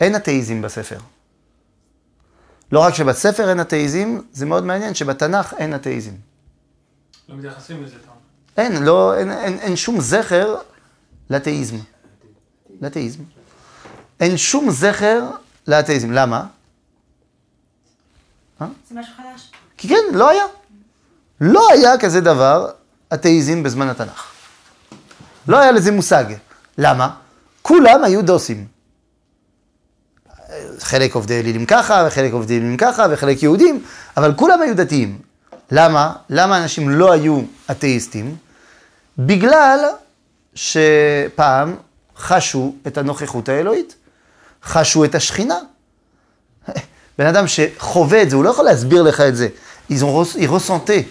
אין 0.00 0.16
אתאיזם 0.16 0.62
בספר. 0.62 0.98
לא 2.72 2.80
רק 2.80 2.94
שבספר 2.94 3.50
אין 3.50 3.60
אתאיזם, 3.60 4.18
זה 4.32 4.46
מאוד 4.46 4.64
מעניין 4.64 4.94
שבתנ"ך 4.94 5.54
אין 5.58 5.74
אתאיזם. 5.74 6.10
לא 7.28 7.36
מתייחסים 7.36 7.84
לזה, 7.84 7.94
אומר. 8.06 8.18
אין, 8.56 8.82
לא, 8.82 9.18
אין, 9.18 9.32
אין, 9.32 9.58
אין 9.58 9.76
שום 9.76 10.00
זכר 10.00 10.56
לאתאיזם. 11.30 11.76
לאתאיזם. 12.80 13.22
אין 14.20 14.36
שום 14.36 14.70
זכר 14.70 15.30
לאתאיזם. 15.66 16.10
למה? 16.10 16.46
זה 18.60 18.66
משהו 18.92 19.14
חדש. 19.16 19.50
כי 19.76 19.88
כן, 19.88 20.14
לא 20.14 20.30
היה. 20.30 20.44
לא 21.40 21.70
היה 21.72 21.98
כזה 22.00 22.20
דבר, 22.20 22.70
אתאיזם 23.14 23.62
בזמן 23.62 23.88
התנ"ך. 23.88 24.37
לא 25.48 25.58
היה 25.58 25.72
לזה 25.72 25.92
מושג. 25.92 26.24
למה? 26.78 27.10
כולם 27.62 28.04
היו 28.04 28.22
דוסים. 28.22 28.66
חלק 30.78 31.14
עובדי 31.14 31.40
אלילים 31.40 31.66
ככה, 31.66 32.04
וחלק 32.06 32.32
עובדי 32.32 32.56
אלילים 32.56 32.76
ככה, 32.76 33.06
וחלק 33.10 33.42
יהודים, 33.42 33.82
אבל 34.16 34.34
כולם 34.34 34.62
היו 34.62 34.76
דתיים. 34.76 35.18
למה? 35.70 36.12
למה 36.30 36.62
אנשים 36.62 36.88
לא 36.90 37.12
היו 37.12 37.40
אתאיסטים? 37.70 38.36
בגלל 39.18 39.78
שפעם 40.54 41.76
חשו 42.16 42.74
את 42.86 42.98
הנוכחות 42.98 43.48
האלוהית, 43.48 43.94
חשו 44.64 45.04
את 45.04 45.14
השכינה. 45.14 45.58
בן 47.18 47.26
אדם 47.26 47.44
שחווה 47.46 48.22
את 48.22 48.30
זה, 48.30 48.36
הוא 48.36 48.44
לא 48.44 48.50
יכול 48.50 48.64
להסביר 48.64 49.02
לך 49.02 49.20
את 49.20 49.36
זה. 49.36 49.48
Res- 49.90 50.36
ils 50.36 50.48
ressentaient 50.48 51.06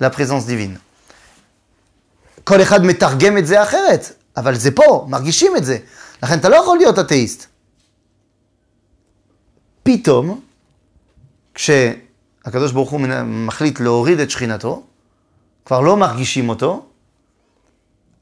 la. 0.00 0.10
כל 2.44 2.62
אחד 2.62 2.84
מתרגם 2.84 3.38
את 3.38 3.46
זה 3.46 3.62
אחרת, 3.62 4.12
אבל 4.36 4.54
זה 4.54 4.70
פה, 4.70 5.06
מרגישים 5.08 5.56
את 5.56 5.64
זה. 5.64 5.78
לכן 6.22 6.38
אתה 6.38 6.48
לא 6.48 6.56
יכול 6.56 6.78
להיות 6.78 6.98
אתאיסט. 6.98 7.46
פתאום, 9.82 10.40
כשהקדוש 11.54 12.72
ברוך 12.72 12.90
הוא 12.90 13.00
מחליט 13.24 13.80
להוריד 13.80 14.20
את 14.20 14.30
שכינתו, 14.30 14.82
כבר 15.64 15.80
לא 15.80 15.96
מרגישים 15.96 16.48
אותו, 16.48 16.86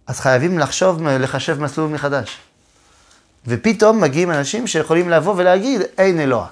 אז 0.06 0.20
חייבים 0.20 0.58
לחשוב, 0.58 1.02
לחשב 1.02 1.60
מסלול 1.60 1.90
מחדש. 1.90 2.38
ופתאום 3.46 4.00
מגיעים 4.00 4.30
אנשים 4.30 4.66
שיכולים 4.66 5.08
לבוא 5.10 5.34
ולהגיד, 5.36 5.80
אין 5.98 6.20
אלוה. 6.20 6.46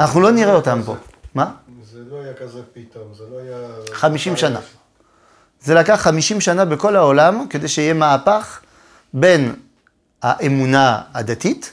אנחנו 0.00 0.20
לא 0.20 0.30
נראה 0.30 0.54
אותם 0.54 0.80
פה. 0.86 0.96
מה? 1.34 1.54
זה 1.92 1.98
לא 2.10 2.16
היה 2.20 2.34
כזה 2.34 2.60
פתאום, 2.72 3.14
זה 3.14 3.24
לא 3.30 3.38
היה... 3.38 3.58
50 3.92 4.36
שנה. 4.36 4.60
זה 5.66 5.74
לקח 5.74 6.00
50 6.02 6.40
שנה 6.40 6.64
בכל 6.64 6.96
העולם 6.96 7.46
כדי 7.50 7.68
שיהיה 7.68 7.94
מהפך 7.94 8.60
בין 9.14 9.54
האמונה 10.22 11.02
הדתית 11.14 11.72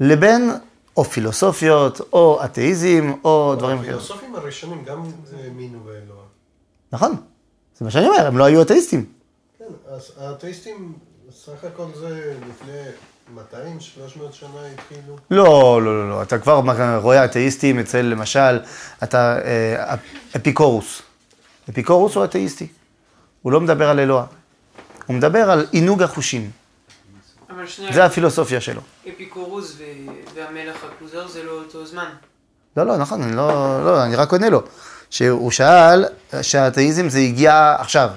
לבין 0.00 0.50
או 0.96 1.04
פילוסופיות, 1.04 2.00
או 2.12 2.44
אתאיזם, 2.44 3.12
או 3.24 3.54
דברים 3.58 3.76
אחרים. 3.76 3.90
הפילוסופים 3.90 4.34
הראשונים 4.34 4.84
גם 4.84 5.02
האמינו 5.42 5.80
באלוה. 5.80 6.22
נכון, 6.92 7.16
זה 7.78 7.84
מה 7.84 7.90
שאני 7.90 8.06
אומר, 8.06 8.26
הם 8.26 8.38
לא 8.38 8.44
היו 8.44 8.62
אתאיסטים. 8.62 9.04
כן, 9.58 9.64
אז 9.94 10.12
האתאיסטים, 10.20 10.92
סך 11.44 11.64
הכל 11.64 11.86
זה 11.94 12.34
לפני 12.50 12.80
200, 13.34 13.80
300 13.80 14.34
שנה 14.34 14.48
התחילו. 14.74 15.16
לא, 15.30 15.82
לא, 15.82 16.02
לא, 16.02 16.10
לא, 16.10 16.22
אתה 16.22 16.38
כבר 16.38 16.62
רואה 16.96 17.24
אתאיסטים 17.24 17.78
אצל, 17.78 18.02
למשל, 18.02 18.58
אתה, 19.02 19.38
אה, 19.44 19.94
אפיקורוס. 20.36 21.02
אפיקורוס 21.70 22.14
הוא 22.14 22.24
אתאיסטי. 22.24 22.66
הוא 23.42 23.52
לא 23.52 23.60
מדבר 23.60 23.88
על 23.88 24.00
אלוה. 24.00 24.24
הוא 25.06 25.16
מדבר 25.16 25.50
על 25.50 25.66
עינוג 25.70 26.02
החושים. 26.02 26.50
זה 27.92 28.04
הפילוסופיה 28.04 28.60
שלו. 28.60 28.80
אפיקורוס 29.08 29.76
והמלך 30.34 30.76
הכוזר 30.84 31.28
זה 31.28 31.42
לא 31.42 31.52
אותו 31.52 31.86
זמן. 31.86 32.08
לא, 32.76 32.86
לא, 32.86 32.96
נכון, 32.96 33.22
אני 33.22 33.36
לא, 33.36 33.84
לא, 33.84 34.04
אני 34.04 34.16
רק 34.16 34.32
עונה 34.32 34.50
לו. 34.50 34.62
שהוא 35.10 35.50
שאל 35.50 36.04
שהאתאיזם 36.42 37.08
זה 37.08 37.18
הגיע 37.18 37.76
עכשיו. 37.78 38.10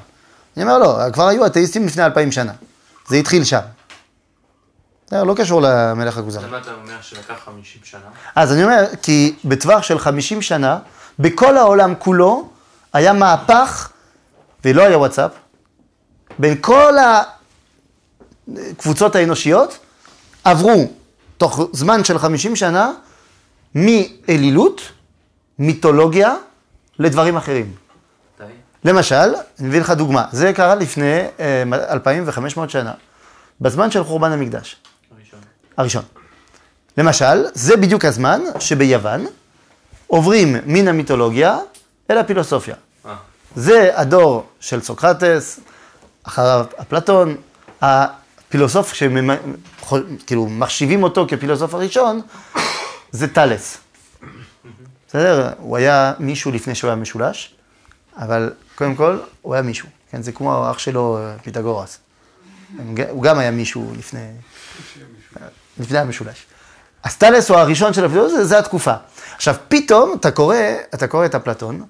אני 0.58 0.64
אומר 0.64 0.78
לו, 0.78 0.98
כבר 1.14 1.28
היו 1.28 1.46
אתאיסטים 1.46 1.86
לפני 1.86 2.06
אלפיים 2.06 2.32
שנה. 2.32 2.52
זה 3.08 3.16
התחיל 3.16 3.44
שם. 3.44 3.60
זה 5.08 5.24
לא 5.24 5.34
קשור 5.38 5.62
למלך 5.62 6.18
הכוזר. 6.18 6.40
למה 6.48 6.58
אתה 6.58 6.72
אומר 6.74 7.02
שלקח 7.02 7.36
50 7.46 7.82
שנה? 7.84 8.00
אז 8.36 8.54
אני 8.54 8.64
אומר, 8.64 8.86
כי 9.02 9.36
בטווח 9.46 9.84
של 9.84 10.00
50 10.00 10.42
שנה, 10.42 10.80
בכל 11.20 11.58
העולם 11.58 11.94
כולו, 12.00 12.50
היה 12.94 13.14
מהפך, 13.14 13.90
ולא 14.66 14.84
היה 14.84 14.98
וואטסאפ, 14.98 15.32
בין 16.40 16.58
כל 16.62 16.94
הקבוצות 18.48 19.16
האנושיות, 19.16 19.80
עברו 20.44 20.92
תוך 21.38 21.60
זמן 21.72 22.04
של 22.04 22.20
50 22.20 22.56
שנה, 22.56 22.92
מאלילות, 23.76 24.82
מיתולוגיה, 25.60 26.36
לדברים 27.00 27.38
אחרים. 27.38 27.76
למשל, 28.86 29.16
אני 29.60 29.68
מביא 29.68 29.82
לך 29.82 29.92
דוגמה, 29.92 30.26
זה 30.32 30.54
קרה 30.54 30.76
לפני 30.76 31.20
אה, 31.40 31.64
2,500 31.92 32.70
שנה, 32.70 32.94
בזמן 33.62 33.92
של 33.92 34.04
חורבן 34.04 34.32
המקדש. 34.32 34.76
הראשון. 35.18 35.40
הראשון. 35.78 36.04
למשל, 36.98 37.46
זה 37.54 37.78
בדיוק 37.78 38.06
הזמן 38.06 38.42
שביוון 38.60 39.26
עוברים 40.08 40.56
מן 40.66 40.88
המיתולוגיה 40.88 41.58
אל 42.12 42.18
הפילוסופיה. 42.18 42.76
זה 43.56 43.92
הדור 43.96 44.46
של 44.60 44.82
סוקרטס, 44.82 45.60
אחריו 46.24 46.66
אפלטון, 46.82 47.36
הפילוסוף 47.82 48.94
שכאילו 48.94 50.48
מחשיבים 50.50 51.04
אותו 51.04 51.26
כפילוסוף 51.30 51.74
הראשון, 51.74 52.22
זה 53.12 53.28
טאלס. 53.28 53.78
בסדר? 55.08 55.50
הוא 55.58 55.78
היה 55.78 56.14
מישהו 56.20 56.52
לפני 56.52 56.76
שהוא 56.76 56.90
היה 56.90 56.96
משולש, 56.96 57.56
אבל 58.18 58.54
קודם 58.76 58.96
כל, 58.96 59.18
הוא 59.42 59.54
היה 59.54 59.64
מישהו. 59.64 59.88
כן, 60.12 60.22
זה 60.22 60.32
כמו 60.32 60.66
האח 60.66 60.80
שלו, 60.80 61.20
פיתגורס. 61.44 61.98
הוא 63.10 63.24
גם 63.24 63.40
היה 63.40 63.52
מישהו 63.52 63.94
לפני... 63.98 64.28
לפני 65.80 65.98
המשולש. 65.98 66.46
אז 67.04 67.18
טאלס 67.18 67.50
הוא 67.50 67.58
הראשון 67.58 67.94
של 67.94 68.06
הפילוסופיה, 68.06 68.46
זה 68.46 68.60
התקופה. 68.60 68.94
עכשיו, 69.36 69.56
פתאום 69.68 70.14
אתה 70.20 70.32
קורא, 70.32 70.56
אתה 70.94 71.08
קורא 71.08 71.26
את 71.26 71.36
אפלטון, 71.36 71.84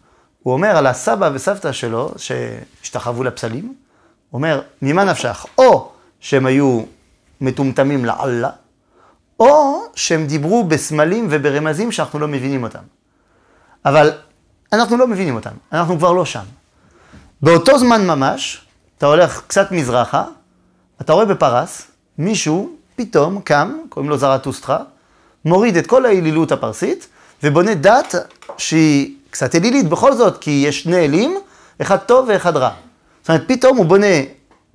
הוא 0.45 0.53
אומר 0.53 0.77
על 0.77 0.87
הסבא 0.87 1.29
וסבתא 1.33 1.71
שלו, 1.71 2.11
שהשתחוו 2.17 3.23
לפסלים, 3.23 3.63
הוא 3.63 3.73
אומר, 4.39 4.61
ממה 4.81 5.03
נפשך? 5.03 5.45
או 5.57 5.91
שהם 6.19 6.45
היו 6.45 6.81
מטומטמים 7.41 8.05
לאללה, 8.05 8.49
או 9.39 9.81
שהם 9.95 10.27
דיברו 10.27 10.63
בסמלים 10.63 11.27
וברמזים 11.29 11.91
שאנחנו 11.91 12.19
לא 12.19 12.27
מבינים 12.27 12.63
אותם. 12.63 12.79
אבל 13.85 14.11
אנחנו 14.73 14.97
לא 14.97 15.07
מבינים 15.07 15.35
אותם, 15.35 15.51
אנחנו 15.73 15.97
כבר 15.97 16.11
לא 16.11 16.25
שם. 16.25 16.43
באותו 17.41 17.79
זמן 17.79 18.07
ממש, 18.07 18.65
אתה 18.97 19.05
הולך 19.05 19.41
קצת 19.47 19.71
מזרחה, 19.71 20.23
אתה 21.01 21.13
רואה 21.13 21.25
בפרס, 21.25 21.87
מישהו 22.17 22.75
פתאום 22.95 23.41
קם, 23.41 23.77
קוראים 23.89 24.09
לו 24.09 24.17
זרטוסטרה, 24.17 24.79
מוריד 25.45 25.77
את 25.77 25.87
כל 25.87 26.05
האלילות 26.05 26.51
הפרסית, 26.51 27.07
ובונה 27.43 27.73
דת 27.73 28.15
שהיא 28.57 29.15
קצת 29.35 29.55
אלילית 29.55 29.89
בכל 29.89 30.13
זאת, 30.13 30.37
כי 30.37 30.63
יש 30.67 30.83
שני 30.83 31.05
אלים, 31.05 31.39
אחד 31.81 31.97
טוב 31.97 32.25
ואחד 32.29 32.57
רע. 32.57 32.71
זאת 33.21 33.29
אומרת, 33.29 33.43
פתאום 33.47 33.77
הוא 33.77 33.85
בונה 33.85 34.05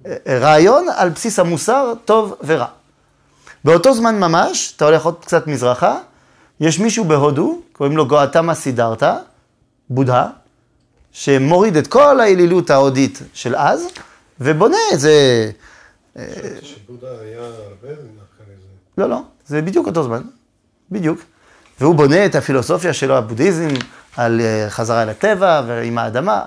אה, 0.07 0.17
רעיון 0.29 0.87
על 0.97 1.09
בסיס 1.09 1.39
המוסר 1.39 1.93
טוב 2.05 2.35
ורע. 2.45 2.67
באותו 3.65 3.95
זמן 3.95 4.21
ממש, 4.21 4.73
אתה 4.77 4.85
הולך 4.85 5.05
עוד 5.05 5.15
קצת 5.21 5.47
מזרחה, 5.47 5.99
יש 6.61 6.79
מישהו 6.79 7.05
בהודו, 7.05 7.61
קוראים 7.73 7.97
לו 7.97 8.07
גואטמה 8.07 8.55
סידרתא, 8.55 9.17
בודהה, 9.91 10.29
שמוריד 11.13 11.77
את 11.77 11.87
כל 11.87 12.21
האלילות 12.21 12.71
ההודית 12.71 13.23
של 13.33 13.57
אז, 13.57 13.87
ובונה 14.41 14.77
איזה... 14.93 15.13
חשבתי 16.19 16.67
שבודה 16.67 17.09
היה 17.21 17.41
הרבה 17.41 17.89
אחרי 17.89 18.55
זה. 18.57 18.69
לא, 18.99 19.09
לא, 19.09 19.21
זה 19.47 19.63
בדיוק 19.63 19.87
אותו 19.87 20.03
זמן, 20.03 20.23
בדיוק. 20.91 21.21
והוא 21.81 21.95
בונה 21.95 22.27
את 22.27 22.35
הפילוסופיה 22.35 22.93
שלו, 22.93 23.17
הבודהיזם, 23.17 23.69
על 24.17 24.41
אה, 24.41 24.71
חזרה 24.71 25.03
אל 25.03 25.09
הטבע 25.09 25.63
ועם 25.67 25.99
האדמה. 25.99 26.43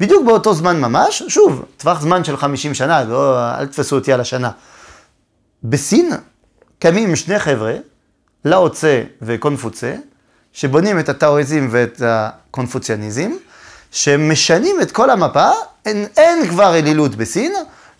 בדיוק 0.00 0.24
באותו 0.26 0.54
זמן 0.54 0.80
ממש, 0.80 1.22
שוב, 1.28 1.64
טווח 1.76 2.00
זמן 2.00 2.24
של 2.24 2.36
50 2.36 2.74
שנה, 2.74 3.04
לא, 3.04 3.50
אל 3.58 3.66
תתפסו 3.66 3.96
אותי 3.96 4.12
על 4.12 4.20
השנה. 4.20 4.50
בסין 5.64 6.10
קמים 6.78 7.16
שני 7.16 7.38
חבר'ה, 7.38 7.74
לאו 8.44 8.70
צה 8.70 9.02
וקונפוצה, 9.22 9.94
שבונים 10.52 10.98
את 10.98 11.08
הטאואיזם 11.08 11.68
ואת 11.70 12.02
הקונפוציאניזם, 12.04 13.30
שמשנים 13.92 14.80
את 14.82 14.92
כל 14.92 15.10
המפה, 15.10 15.50
אין, 15.86 16.06
אין 16.16 16.48
כבר 16.48 16.76
אלילות 16.76 17.14
בסין, 17.14 17.52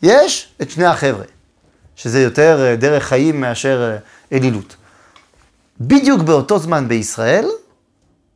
יש 0.02 0.48
את 0.62 0.70
שני 0.70 0.86
החבר'ה, 0.86 1.24
שזה 1.96 2.22
יותר 2.22 2.64
אה, 2.66 2.76
דרך 2.76 3.04
חיים 3.04 3.40
מאשר 3.40 3.90
אה, 3.92 3.98
אלילות. 4.38 4.76
בדיוק 5.80 6.22
באותו 6.22 6.58
זמן 6.58 6.88
בישראל, 6.88 7.46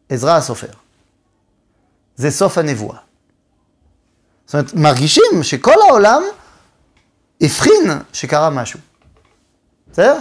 עזרא 0.08 0.36
הסופר. 0.36 0.72
זה 2.16 2.30
סוף 2.30 2.58
הנבואה. 2.58 2.98
זאת 4.46 4.54
אומרת, 4.54 4.74
מרגישים 4.74 5.42
שכל 5.42 5.82
העולם 5.88 6.22
הבחין 7.40 7.90
שקרה 8.12 8.50
משהו. 8.50 8.80
בסדר? 9.92 10.18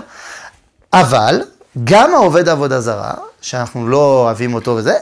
אבל 0.93 1.41
גם 1.83 2.13
העובד 2.13 2.49
עבודה 2.49 2.81
זרה, 2.81 3.13
שאנחנו 3.41 3.87
לא 3.87 4.23
אוהבים 4.23 4.53
אותו 4.53 4.71
וזה, 4.71 4.93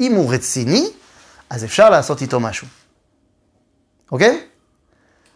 אם 0.00 0.12
הוא 0.12 0.34
רציני, 0.34 0.90
אז 1.50 1.64
אפשר 1.64 1.90
לעשות 1.90 2.22
איתו 2.22 2.40
משהו. 2.40 2.66
אוקיי? 4.12 4.46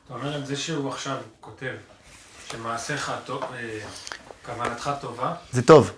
אתה 0.07 0.15
אומר 0.15 0.35
על 0.35 0.47
זה 0.47 0.57
שהוא 0.57 0.89
עכשיו 0.89 1.17
כותב 1.41 1.73
שמעשיך 2.53 3.13
טוב, 3.25 3.43
אה, 3.43 3.79
כוונתך 4.47 4.91
טובה, 5.01 5.35
זה 5.53 5.63
טוב. 5.63 5.91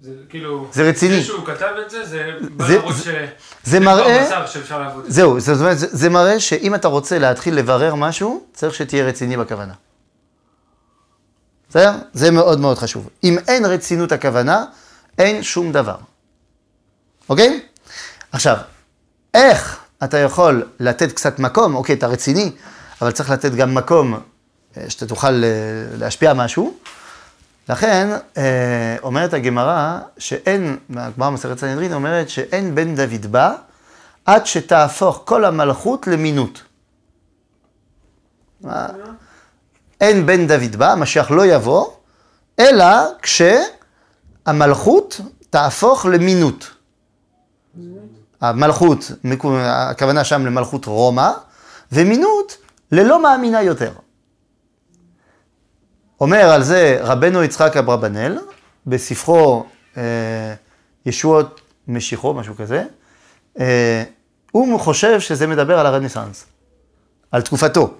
זה 0.00 0.10
כאילו... 0.28 0.68
זה 0.72 0.88
רציני. 0.88 1.14
זה 1.20 1.22
שהוא 1.26 1.46
כתב 1.46 1.72
את 1.86 1.90
זה, 1.90 2.06
זה 2.06 2.30
בא 2.50 2.66
זה- 2.66 2.78
זה- 2.92 3.02
ש... 3.04 3.08
זה 3.64 3.80
מראה- 3.80 4.46
שאפשר 4.46 4.78
לעבוד. 4.82 5.04
זהו, 5.08 5.40
זאת 5.40 5.60
אומרת, 5.60 5.78
זה, 5.78 5.86
זה 5.90 6.10
מראה 6.10 6.40
שאם 6.40 6.74
אתה 6.74 6.88
רוצה 6.88 7.18
להתחיל 7.18 7.54
לברר 7.54 7.94
משהו, 7.94 8.44
צריך 8.54 8.74
שתהיה 8.74 9.04
רציני 9.04 9.36
בכוונה. 9.36 9.74
בסדר? 11.70 11.92
זה 12.12 12.30
מאוד 12.30 12.60
מאוד 12.60 12.78
חשוב. 12.78 13.08
אם 13.24 13.36
אין 13.48 13.64
רצינות 13.64 14.12
הכוונה, 14.12 14.64
אין 15.18 15.42
שום 15.42 15.72
דבר. 15.72 15.96
אוקיי? 17.28 17.60
עכשיו, 18.32 18.56
איך 19.34 19.78
אתה 20.04 20.18
יכול 20.18 20.66
לתת 20.80 21.12
קצת 21.12 21.38
מקום, 21.38 21.74
אוקיי, 21.74 21.94
אתה 21.94 22.06
רציני, 22.06 22.52
אבל 23.02 23.10
צריך 23.10 23.30
לתת 23.30 23.52
גם 23.52 23.74
מקום 23.74 24.14
אה, 24.76 24.90
שאתה 24.90 25.06
תוכל 25.06 25.44
אה, 25.44 25.50
להשפיע 25.98 26.34
משהו. 26.34 26.74
לכן, 27.68 28.08
אה, 28.36 28.96
אומרת 29.02 29.34
הגמרא 29.34 29.98
שאין, 30.18 30.76
הגמרא 30.96 31.30
מסכת 31.30 31.58
סנהדרין 31.58 31.92
אומרת 31.92 32.28
שאין 32.28 32.74
בן 32.74 32.94
דוד 32.94 33.26
בא 33.26 33.54
עד 34.26 34.46
שתהפוך 34.46 35.22
כל 35.24 35.44
המלכות 35.44 36.06
למינות. 36.06 36.62
מה? 38.60 38.86
אין 40.00 40.26
בן 40.26 40.46
דוד 40.46 40.76
בא, 40.76 40.92
המשיח 40.92 41.30
לא 41.30 41.46
יבוא, 41.46 41.86
אלא 42.60 42.86
כשהמלכות 43.22 45.20
תהפוך 45.50 46.06
למינות. 46.06 46.70
המלכות, 48.40 49.10
מקו- 49.24 49.56
הכוונה 49.62 50.24
שם 50.24 50.46
למלכות 50.46 50.84
רומא, 50.86 51.30
ומינות 51.92 52.56
ללא 52.92 53.22
מאמינה 53.22 53.62
יותר. 53.62 53.92
אומר 56.20 56.50
על 56.50 56.62
זה 56.62 56.98
רבנו 57.00 57.42
יצחק 57.42 57.76
אברבנאל, 57.76 58.38
בספרו 58.86 59.66
אה, 59.96 60.02
ישועות 61.06 61.60
משיחו, 61.88 62.34
משהו 62.34 62.56
כזה, 62.56 62.84
אה, 63.60 64.02
הוא 64.52 64.80
חושב 64.80 65.20
שזה 65.20 65.46
מדבר 65.46 65.78
על 65.78 65.86
הרנסאנס, 65.86 66.46
על 67.32 67.42
תקופתו. 67.42 67.94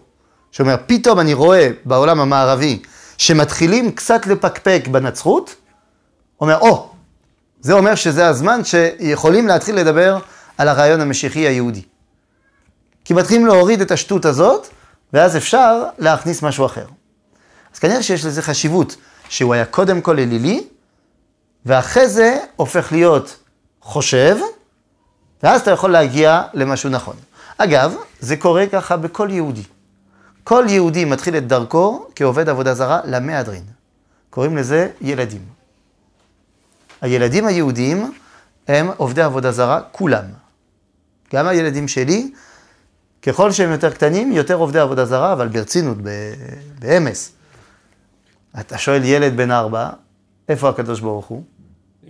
שאומר, 0.53 0.77
פתאום 0.87 1.21
אני 1.21 1.35
רואה 1.35 1.69
בעולם 1.85 2.21
המערבי 2.21 2.83
שמתחילים 3.19 3.93
קצת 3.93 4.27
לפקפק 4.27 4.89
בנצרות, 4.91 5.55
אומר, 6.41 6.59
או, 6.59 6.91
זה 7.61 7.73
אומר 7.73 7.95
שזה 7.95 8.27
הזמן 8.27 8.65
שיכולים 8.65 9.47
להתחיל 9.47 9.77
לדבר 9.77 10.19
על 10.59 10.69
הרעיון 10.69 11.01
המשיחי 11.01 11.41
היהודי. 11.41 11.83
כי 13.05 13.15
מתחילים 13.15 13.47
להוריד 13.47 13.81
את 13.81 13.91
השטות 13.91 14.25
הזאת, 14.25 14.69
ואז 15.13 15.37
אפשר 15.37 15.83
להכניס 15.99 16.43
משהו 16.43 16.67
אחר. 16.67 16.85
אז 17.75 17.79
כנראה 17.79 18.03
שיש 18.03 18.25
לזה 18.25 18.43
חשיבות, 18.43 18.97
שהוא 19.29 19.55
היה 19.55 19.65
קודם 19.65 20.01
כל 20.01 20.19
אלילי, 20.19 20.65
ואחרי 21.67 22.09
זה 22.09 22.39
הופך 22.57 22.93
להיות 22.93 23.37
חושב, 23.81 24.37
ואז 25.43 25.61
אתה 25.61 25.71
יכול 25.71 25.91
להגיע 25.91 26.43
למשהו 26.55 26.91
נכון. 26.91 27.17
אגב, 27.59 27.95
זה 28.21 28.37
קורה 28.37 28.67
ככה 28.67 28.97
בכל 28.97 29.29
יהודי. 29.31 29.63
כל 30.45 30.65
יהודי 30.69 31.05
מתחיל 31.05 31.37
את 31.37 31.47
דרכו 31.47 32.07
כעובד 32.15 32.49
עבודה 32.49 32.75
זרה 32.75 33.01
למהדרין. 33.05 33.63
קוראים 34.31 34.57
לזה 34.57 34.91
ילדים. 35.01 35.43
הילדים 37.01 37.47
היהודים 37.47 38.13
הם 38.69 38.91
עובדי 38.97 39.23
עבודה 39.23 39.53
זרה, 39.53 39.81
כולם. 39.93 40.25
גם 41.35 41.47
הילדים 41.47 41.89
שלי, 41.89 42.31
ככל 43.23 43.53
שהם 43.53 43.73
יותר 43.73 43.91
קטנים, 43.91 44.33
יותר 44.33 44.55
עובדי 44.55 44.79
עבודה 44.79 45.05
זרה, 45.05 45.33
אבל 45.33 45.49
ברצינות, 45.49 45.97
באמס. 46.79 47.33
אתה 48.61 48.79
שואל 48.79 49.05
ילד 49.05 49.37
בן 49.37 49.51
ארבע, 49.51 49.91
איפה 50.49 50.69
הקדוש 50.69 51.01
ברוך 51.01 51.27
הוא? 51.27 51.43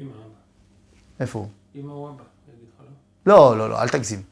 אמא, 0.01 0.11
אבא. 0.11 0.11
איפה 1.21 1.39
הוא? 1.39 1.49
אמא 1.77 1.93
או 1.93 2.09
אבא, 2.09 2.23
לא. 3.27 3.35
לא, 3.35 3.59
לא, 3.59 3.71
לא, 3.71 3.83
אל 3.83 3.89
תגזים. 3.89 4.23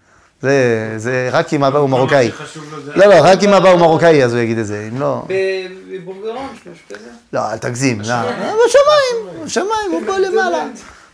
זה, 0.42 0.95
זה 0.97 1.29
רק 1.33 1.55
אם 1.55 1.64
אבא 1.64 1.79
הוא 1.79 1.90
מרוקאי. 1.90 2.29
מה 2.29 2.35
שחשוב 2.35 2.64
לו 2.73 2.83
זה... 2.83 2.92
לא, 2.97 3.07
לא, 3.07 3.14
רק 3.23 3.42
אם 3.42 3.53
אבא 3.53 3.69
הוא 3.71 3.81
מרוקאי 3.81 4.25
אז 4.25 4.35
הוא 4.35 4.40
יגיד 4.40 4.59
את 4.59 4.66
זה, 4.66 4.88
אם 4.92 5.01
לא... 5.01 5.25
ב- 5.29 5.66
בבונגרון, 5.92 6.49
משהו 6.53 6.73
כזה. 6.88 7.09
לא, 7.33 7.53
אל 7.53 7.59
תגזים, 7.59 8.01
לא. 8.01 8.05
בשמיים, 8.07 9.45
בשמיים, 9.45 9.90
הוא 9.92 10.03
פה 10.07 10.19
למעלה. 10.19 10.66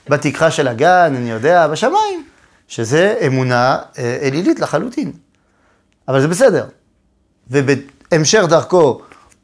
בתקרה 0.09 0.51
של 0.51 0.69
הגן, 0.69 1.13
אני 1.17 1.31
יודע, 1.31 1.69
בשמיים. 1.69 2.25
שזה 2.69 3.19
אמונה 3.27 3.79
אה, 3.99 4.19
אלילית 4.23 4.61
לחלוטין. 4.61 5.13
אבל 6.09 6.21
זה 6.21 6.29
בסדר. 6.29 6.67
ובהמשך 7.51 8.43
דרכו 8.49 9.03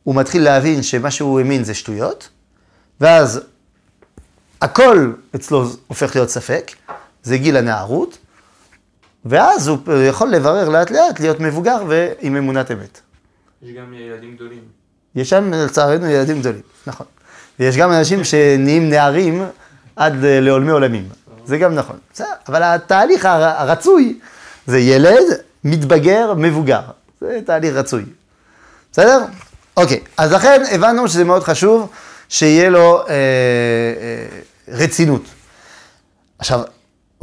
הוא 0.09 0.15
מתחיל 0.15 0.43
להבין 0.43 0.83
שמה 0.83 1.11
שהוא 1.11 1.39
האמין 1.39 1.65
זה 1.65 1.75
שטויות, 1.75 2.29
ואז 3.01 3.41
הכל 4.63 5.13
אצלו 5.35 5.65
הופך 5.87 6.17
להיות 6.17 6.29
ספק, 6.31 6.71
זה 7.23 7.37
גיל 7.39 7.57
הנערות, 7.57 8.19
ואז 9.25 9.69
הוא 9.69 9.79
יכול 10.09 10.29
לברר 10.31 10.69
לאט 10.69 10.91
לאט 10.91 11.21
להיות 11.21 11.41
מבוגר 11.41 11.77
ועם 11.89 12.37
אמונת 12.37 12.71
אמת. 12.71 13.01
יש 13.63 13.71
גם 13.77 13.95
ילדים 13.95 14.35
גדולים. 14.35 14.61
יש 15.15 15.31
שם 15.31 15.53
לצערנו 15.55 16.07
ילדים 16.07 16.41
גדולים, 16.41 16.63
נכון. 16.87 17.07
ויש 17.61 17.77
גם 17.77 17.93
אנשים 17.93 18.25
שנהיים 18.25 18.91
נערים 18.91 19.43
עד 19.97 20.25
אה, 20.25 20.41
לעולמי 20.41 20.71
עולמים. 20.71 21.09
זה 21.47 21.59
גם 21.59 21.75
נכון. 21.75 21.97
בסדר, 22.13 22.27
אבל 22.49 22.63
התהליך 22.63 23.25
הר- 23.25 23.43
הרצוי 23.61 24.21
זה 24.67 24.79
ילד, 24.79 25.25
מתבגר, 25.65 26.35
מבוגר. 26.37 26.81
זה 27.21 27.41
תהליך 27.47 27.75
רצוי. 27.75 28.05
בסדר? 28.93 29.25
אוקיי, 29.79 30.01
אז 30.17 30.33
לכן 30.33 30.63
הבנו 30.73 31.09
שזה 31.09 31.25
מאוד 31.25 31.43
חשוב 31.43 31.91
שיהיה 32.29 32.71
לו 32.71 33.01
אה, 33.01 33.05
אה, 33.09 34.41
רצינות. 34.69 35.23
עכשיו, 36.39 36.61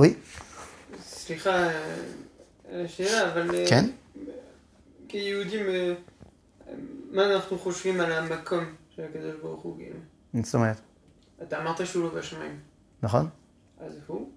oui, 0.02 0.04
סליחה 1.10 1.50
אה, 1.50 1.70
על 2.72 2.86
השאלה, 2.86 3.32
אבל... 3.32 3.56
אה, 3.56 3.66
כן? 3.70 3.86
כיהודים, 5.08 5.66
אה, 5.70 5.94
מה 7.12 7.34
אנחנו 7.34 7.60
חושבים 7.60 8.02
על 8.02 8.12
המקום 8.12 8.64
של 8.96 9.02
הקדוש 9.02 9.36
ברוך 9.42 9.62
הוא, 9.62 9.78
כאילו? 9.78 10.00
זאת 10.44 10.56
אומרת, 10.56 10.78
אתה 11.44 11.62
אמרת 11.62 11.88
שהוא 11.88 12.04
לא 12.04 12.10
בשמיים. 12.10 12.60
נכון? 13.04 13.30
אז 13.80 13.94
הוא? 14.08 14.30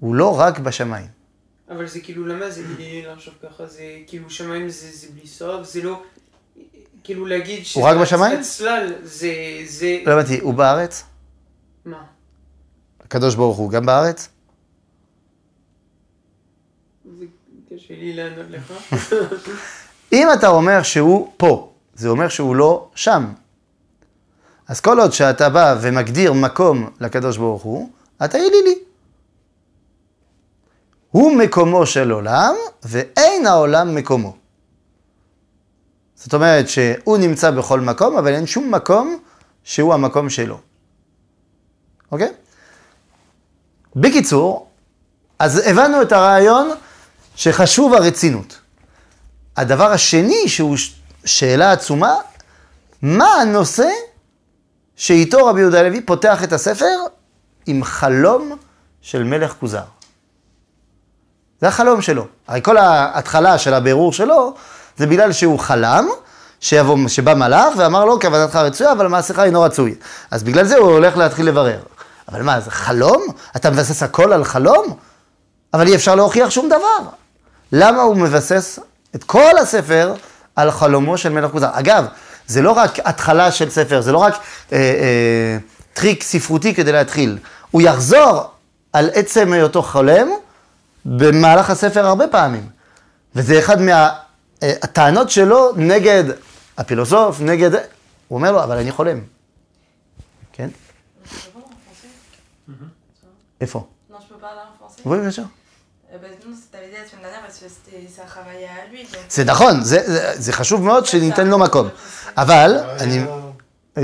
הוא 0.00 0.14
לא 0.14 0.40
רק 0.40 0.58
בשמיים. 0.58 1.06
אבל 1.68 1.86
זה 1.86 2.00
כאילו, 2.00 2.26
למה 2.26 2.50
זה 2.50 2.62
בלי 2.62 3.06
לחשוב 3.06 3.34
ככה? 3.42 3.66
זה 3.66 3.98
כאילו, 4.06 4.30
שמיים 4.30 4.68
זה, 4.68 4.90
זה 4.92 5.06
בלי 5.12 5.26
סוף, 5.26 5.66
זה 5.66 5.82
לא... 5.82 6.02
כאילו 7.04 7.26
להגיד 7.26 7.66
שזה... 7.66 7.84
רק 7.84 7.96
בשמיים? 7.96 8.38
הצלל, 8.40 8.92
זה... 9.02 9.32
זה... 9.66 9.98
לא 10.06 10.12
הבנתי, 10.12 10.40
הוא 10.40 10.54
בארץ? 10.54 11.04
מה? 11.84 12.02
הקדוש 13.00 13.34
ברוך 13.34 13.56
הוא 13.56 13.70
גם 13.70 13.86
בארץ? 13.86 14.28
זה 17.18 17.24
קשה 17.70 17.94
לי 17.94 18.12
לענות 18.12 18.46
לך. 18.50 18.72
אם 20.12 20.28
אתה 20.38 20.48
אומר 20.48 20.82
שהוא 20.82 21.32
פה, 21.36 21.72
זה 21.94 22.08
אומר 22.08 22.28
שהוא 22.28 22.56
לא 22.56 22.88
שם. 22.94 23.32
אז 24.68 24.80
כל 24.80 25.00
עוד 25.00 25.12
שאתה 25.12 25.48
בא 25.48 25.76
ומגדיר 25.80 26.32
מקום 26.32 26.90
לקדוש 27.00 27.36
ברוך 27.36 27.62
הוא, 27.62 27.90
אתה 28.24 28.38
אלילי. 28.38 28.78
הוא 31.10 31.36
מקומו 31.36 31.86
של 31.86 32.10
עולם, 32.10 32.54
ואין 32.82 33.46
העולם 33.46 33.94
מקומו. 33.94 34.36
זאת 36.24 36.34
אומרת 36.34 36.68
שהוא 36.68 37.18
נמצא 37.18 37.50
בכל 37.50 37.80
מקום, 37.80 38.16
אבל 38.16 38.34
אין 38.34 38.46
שום 38.46 38.74
מקום 38.74 39.18
שהוא 39.64 39.94
המקום 39.94 40.30
שלו. 40.30 40.60
אוקיי? 42.12 42.32
בקיצור, 43.96 44.68
אז 45.38 45.62
הבנו 45.66 46.02
את 46.02 46.12
הרעיון 46.12 46.70
שחשוב 47.36 47.94
הרצינות. 47.94 48.58
הדבר 49.56 49.92
השני, 49.92 50.48
שהוא 50.48 50.76
שאלה 51.24 51.72
עצומה, 51.72 52.14
מה 53.02 53.26
הנושא 53.26 53.88
שאיתו 54.96 55.46
רבי 55.46 55.60
יהודה 55.60 55.80
הלוי 55.80 56.00
פותח 56.00 56.44
את 56.44 56.52
הספר 56.52 56.96
עם 57.66 57.84
חלום 57.84 58.56
של 59.00 59.24
מלך 59.24 59.54
כוזר? 59.60 59.84
זה 61.60 61.68
החלום 61.68 62.02
שלו. 62.02 62.26
הרי 62.46 62.62
כל 62.62 62.76
ההתחלה 62.76 63.58
של 63.58 63.74
הבירור 63.74 64.12
שלו, 64.12 64.54
זה 64.96 65.06
בגלל 65.06 65.32
שהוא 65.32 65.58
חלם, 65.58 66.06
שיבוא, 66.60 67.08
שבא 67.08 67.34
מלאך 67.34 67.74
ואמר 67.76 68.04
לו, 68.04 68.20
כוונתך 68.20 68.56
רצויה, 68.56 68.92
אבל 68.92 69.06
מעשיך 69.06 69.38
אינו 69.38 69.62
רצוי. 69.62 69.94
אז 70.30 70.42
בגלל 70.42 70.64
זה 70.64 70.76
הוא 70.76 70.90
הולך 70.90 71.16
להתחיל 71.16 71.46
לברר. 71.46 71.78
אבל 72.28 72.42
מה, 72.42 72.60
זה 72.60 72.70
חלום? 72.70 73.22
אתה 73.56 73.70
מבסס 73.70 74.02
הכל 74.02 74.32
על 74.32 74.44
חלום? 74.44 74.96
אבל 75.74 75.86
אי 75.86 75.94
אפשר 75.94 76.14
להוכיח 76.14 76.50
שום 76.50 76.68
דבר. 76.68 77.08
למה 77.72 78.02
הוא 78.02 78.16
מבסס 78.16 78.78
את 79.14 79.24
כל 79.24 79.58
הספר 79.62 80.14
על 80.56 80.70
חלומו 80.70 81.18
של 81.18 81.28
מלך 81.28 81.50
כוזר? 81.50 81.68
אגב, 81.72 82.06
זה 82.46 82.62
לא 82.62 82.72
רק 82.72 82.98
התחלה 83.04 83.52
של 83.52 83.70
ספר, 83.70 84.00
זה 84.00 84.12
לא 84.12 84.18
רק 84.18 84.34
אה, 84.72 84.78
אה, 84.78 85.58
טריק 85.92 86.22
ספרותי 86.22 86.74
כדי 86.74 86.92
להתחיל. 86.92 87.38
הוא 87.70 87.82
יחזור 87.82 88.50
על 88.92 89.10
עצם 89.14 89.52
היותו 89.52 89.82
חולם 89.82 90.28
במהלך 91.04 91.70
הספר 91.70 92.06
הרבה 92.06 92.26
פעמים. 92.28 92.66
וזה 93.36 93.58
אחד 93.58 93.80
מהטענות 94.62 95.30
שלו 95.30 95.72
נגד 95.76 96.24
הפילוסוף, 96.76 97.40
נגד... 97.40 97.70
הוא 98.28 98.36
אומר 98.36 98.52
לו, 98.52 98.64
אבל 98.64 98.76
אני 98.76 98.92
חולם. 98.92 99.20
כן? 100.52 100.68
איפה? 103.60 103.86
זה 109.28 109.44
נכון, 109.44 109.80
זה 110.34 110.52
חשוב 110.52 110.82
מאוד 110.82 111.06
שניתן 111.06 111.46
לו 111.46 111.58
מקום. 111.58 111.88
אבל, 112.36 112.76
אני, 113.00 113.24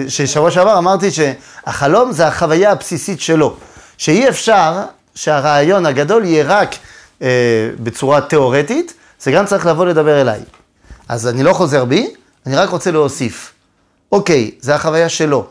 ששבוע 0.09 0.51
שעבר 0.51 0.79
אמרתי 0.79 1.11
שהחלום 1.11 2.13
זה 2.13 2.27
החוויה 2.27 2.73
הבסיסית 2.73 3.21
שלו. 3.21 3.57
שאי 3.99 4.29
אפשר 4.29 4.83
שהרעיון 5.15 5.87
הגדול 5.87 6.25
יהיה 6.25 6.45
רק 6.47 6.75
אה, 7.23 7.71
בצורה 7.83 8.21
תיאורטית, 8.21 8.95
זה 9.21 9.33
גם 9.33 9.47
צריך 9.47 9.67
לבוא 9.67 9.87
לדבר 9.87 10.21
אליי. 10.21 10.41
אז 11.09 11.29
אני 11.29 11.43
לא 11.43 11.53
חוזר 11.53 11.85
בי, 11.85 12.15
אני 12.47 12.57
רק 12.57 12.69
רוצה 12.69 12.91
להוסיף. 12.91 13.53
אוקיי, 14.13 14.51
זה 14.61 14.75
החוויה 14.75 15.09
שלו, 15.09 15.47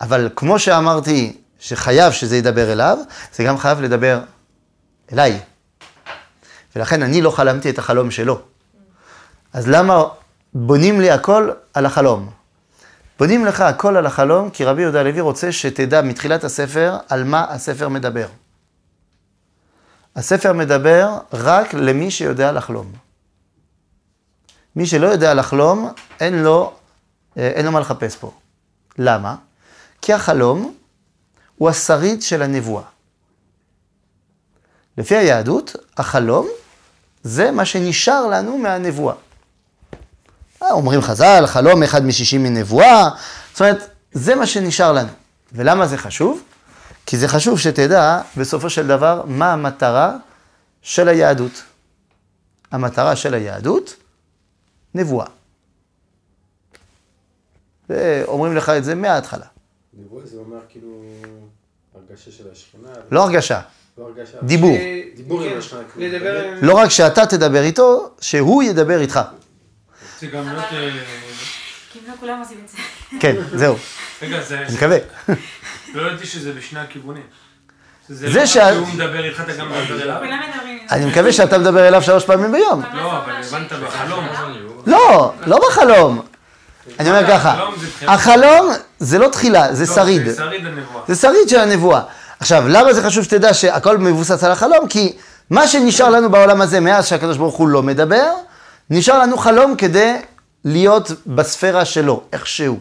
אבל 0.00 0.28
כמו 0.36 0.58
שאמרתי 0.58 1.36
שחייב 1.58 2.12
שזה 2.12 2.36
ידבר 2.36 2.72
אליו, 2.72 2.98
זה 3.34 3.44
גם 3.44 3.58
חייב 3.58 3.80
לדבר 3.80 4.20
אליי. 5.12 5.40
ולכן 6.76 7.02
אני 7.02 7.22
לא 7.22 7.30
חלמתי 7.30 7.70
את 7.70 7.78
החלום 7.78 8.10
שלו. 8.10 8.40
אז 9.52 9.68
למה 9.68 10.04
בונים 10.54 11.00
לי 11.00 11.10
הכל 11.10 11.50
על 11.74 11.86
החלום? 11.86 12.30
בונים 13.18 13.46
לך 13.46 13.60
הכל 13.60 13.96
על 13.96 14.06
החלום, 14.06 14.50
כי 14.50 14.64
רבי 14.64 14.82
יהודה 14.82 15.00
הלוי 15.00 15.20
רוצה 15.20 15.52
שתדע 15.52 16.02
מתחילת 16.02 16.44
הספר 16.44 16.96
על 17.08 17.24
מה 17.24 17.46
הספר 17.48 17.88
מדבר. 17.88 18.26
הספר 20.16 20.52
מדבר 20.52 21.08
רק 21.32 21.74
למי 21.74 22.10
שיודע 22.10 22.52
לחלום. 22.52 23.09
מי 24.76 24.86
שלא 24.86 25.06
יודע 25.06 25.34
לחלום, 25.34 25.92
אין 26.20 26.42
לו, 26.42 26.72
אה, 27.38 27.48
אין 27.48 27.66
לו 27.66 27.72
מה 27.72 27.80
לחפש 27.80 28.16
פה. 28.16 28.32
למה? 28.98 29.36
כי 30.02 30.12
החלום 30.12 30.74
הוא 31.56 31.68
השריד 31.68 32.22
של 32.22 32.42
הנבואה. 32.42 32.82
לפי 34.98 35.16
היהדות, 35.16 35.76
החלום 35.96 36.48
זה 37.22 37.50
מה 37.50 37.64
שנשאר 37.64 38.26
לנו 38.26 38.58
מהנבואה. 38.58 39.14
אה, 40.62 40.70
אומרים 40.70 41.02
חז"ל, 41.02 41.44
חלום 41.46 41.82
אחד 41.82 42.04
משישים 42.04 42.42
מנבואה, 42.42 43.08
זאת 43.52 43.60
אומרת, 43.60 43.90
זה 44.12 44.34
מה 44.34 44.46
שנשאר 44.46 44.92
לנו. 44.92 45.12
ולמה 45.52 45.86
זה 45.86 45.98
חשוב? 45.98 46.42
כי 47.06 47.16
זה 47.16 47.28
חשוב 47.28 47.58
שתדע 47.58 48.20
בסופו 48.36 48.70
של 48.70 48.86
דבר 48.86 49.22
מה 49.26 49.52
המטרה 49.52 50.16
של 50.82 51.08
היהדות. 51.08 51.62
המטרה 52.72 53.16
של 53.16 53.34
היהדות, 53.34 53.94
נבואה. 54.94 55.26
ואומרים 57.88 58.56
לך 58.56 58.68
את 58.68 58.84
זה 58.84 58.94
מההתחלה. 58.94 59.46
נבואה 59.94 60.26
זה 60.26 60.36
אומר 60.36 60.58
כאילו 60.68 61.02
הרגשה 61.94 62.30
של 62.30 62.44
השכינה. 62.52 62.88
לא 63.10 63.24
הרגשה, 63.24 63.60
לא 63.98 64.04
הרגשה. 64.04 64.38
דיבור. 64.42 64.76
דיבור 65.16 65.42
עם 65.42 65.50
כן, 65.50 65.58
השכינה, 65.58 65.82
כאילו. 65.94 66.18
לא 66.62 66.74
רק 66.74 66.88
שאתה 66.88 67.26
תדבר 67.26 67.62
איתו, 67.62 68.10
שהוא 68.20 68.62
ידבר 68.62 69.00
איתך. 69.00 69.20
זה 70.20 70.26
גם 70.26 70.48
להיות... 70.48 70.64
אה, 70.72 70.90
כי 71.92 71.98
אם 71.98 72.04
לא 72.08 72.14
כולם 72.20 72.38
עושים 72.38 72.58
את 72.64 72.68
זה. 72.68 72.76
כן, 73.20 73.36
זהו, 73.54 73.76
רגע, 74.22 74.42
זה... 74.42 74.58
אני 74.58 74.76
מקווה. 74.76 74.98
לא 75.94 76.02
ידעתי 76.02 76.26
שזה 76.26 76.52
בשני 76.52 76.80
הכיוונים. 76.80 77.22
זה 78.08 78.28
לא 78.28 78.46
שהוא 78.46 78.86
מדבר 78.94 79.24
איתך, 79.24 79.40
אתה 79.40 79.52
גם 79.52 79.68
מדבר 79.68 80.02
אליו? 80.02 80.22
אני 80.90 81.06
מקווה 81.06 81.32
שאתה 81.32 81.58
מדבר 81.58 81.88
אליו 81.88 82.02
שלוש 82.02 82.24
פעמים 82.24 82.52
ביום. 82.52 82.82
לא, 82.94 83.18
אבל 83.18 83.32
הבנת 83.32 83.72
בחלום. 83.72 84.24
לא, 84.86 85.32
לא 85.46 85.58
בחלום. 85.68 86.20
אני 86.98 87.10
אומר 87.10 87.26
ככה, 87.28 87.68
החלום 88.06 88.70
זה 88.98 89.18
לא 89.18 89.28
תחילה, 89.28 89.74
זה 89.74 89.84
לא, 89.88 89.94
שריד. 89.94 90.22
זה 91.08 91.16
שריד 91.16 91.48
של 91.48 91.58
הנבואה. 91.58 92.00
עכשיו, 92.40 92.68
למה 92.68 92.92
זה 92.92 93.02
חשוב 93.02 93.24
שתדע 93.24 93.54
שהכל 93.54 93.98
מבוסס 93.98 94.44
על 94.44 94.52
החלום? 94.52 94.88
כי 94.88 95.16
מה 95.50 95.68
שנשאר 95.68 96.10
לנו 96.10 96.30
בעולם 96.30 96.60
הזה 96.60 96.80
מאז 96.80 97.06
שהקדוש 97.06 97.36
ברוך 97.36 97.56
הוא 97.56 97.68
לא 97.68 97.82
מדבר, 97.82 98.30
נשאר 98.90 99.18
לנו 99.18 99.38
חלום 99.38 99.76
כדי 99.76 100.16
להיות 100.64 101.10
בספירה 101.26 101.84
שלו, 101.84 102.22
איכשהו. 102.32 102.78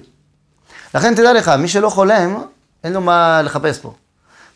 לכן 0.96 1.16
תדע 1.16 1.34
לך, 1.34 1.50
מי 1.50 1.68
שלא 1.68 1.90
חולם, 1.90 2.44
אין 2.84 2.94
לו 2.94 3.02
מה 3.02 3.42
לחפש 3.42 3.78
פה. 3.78 3.94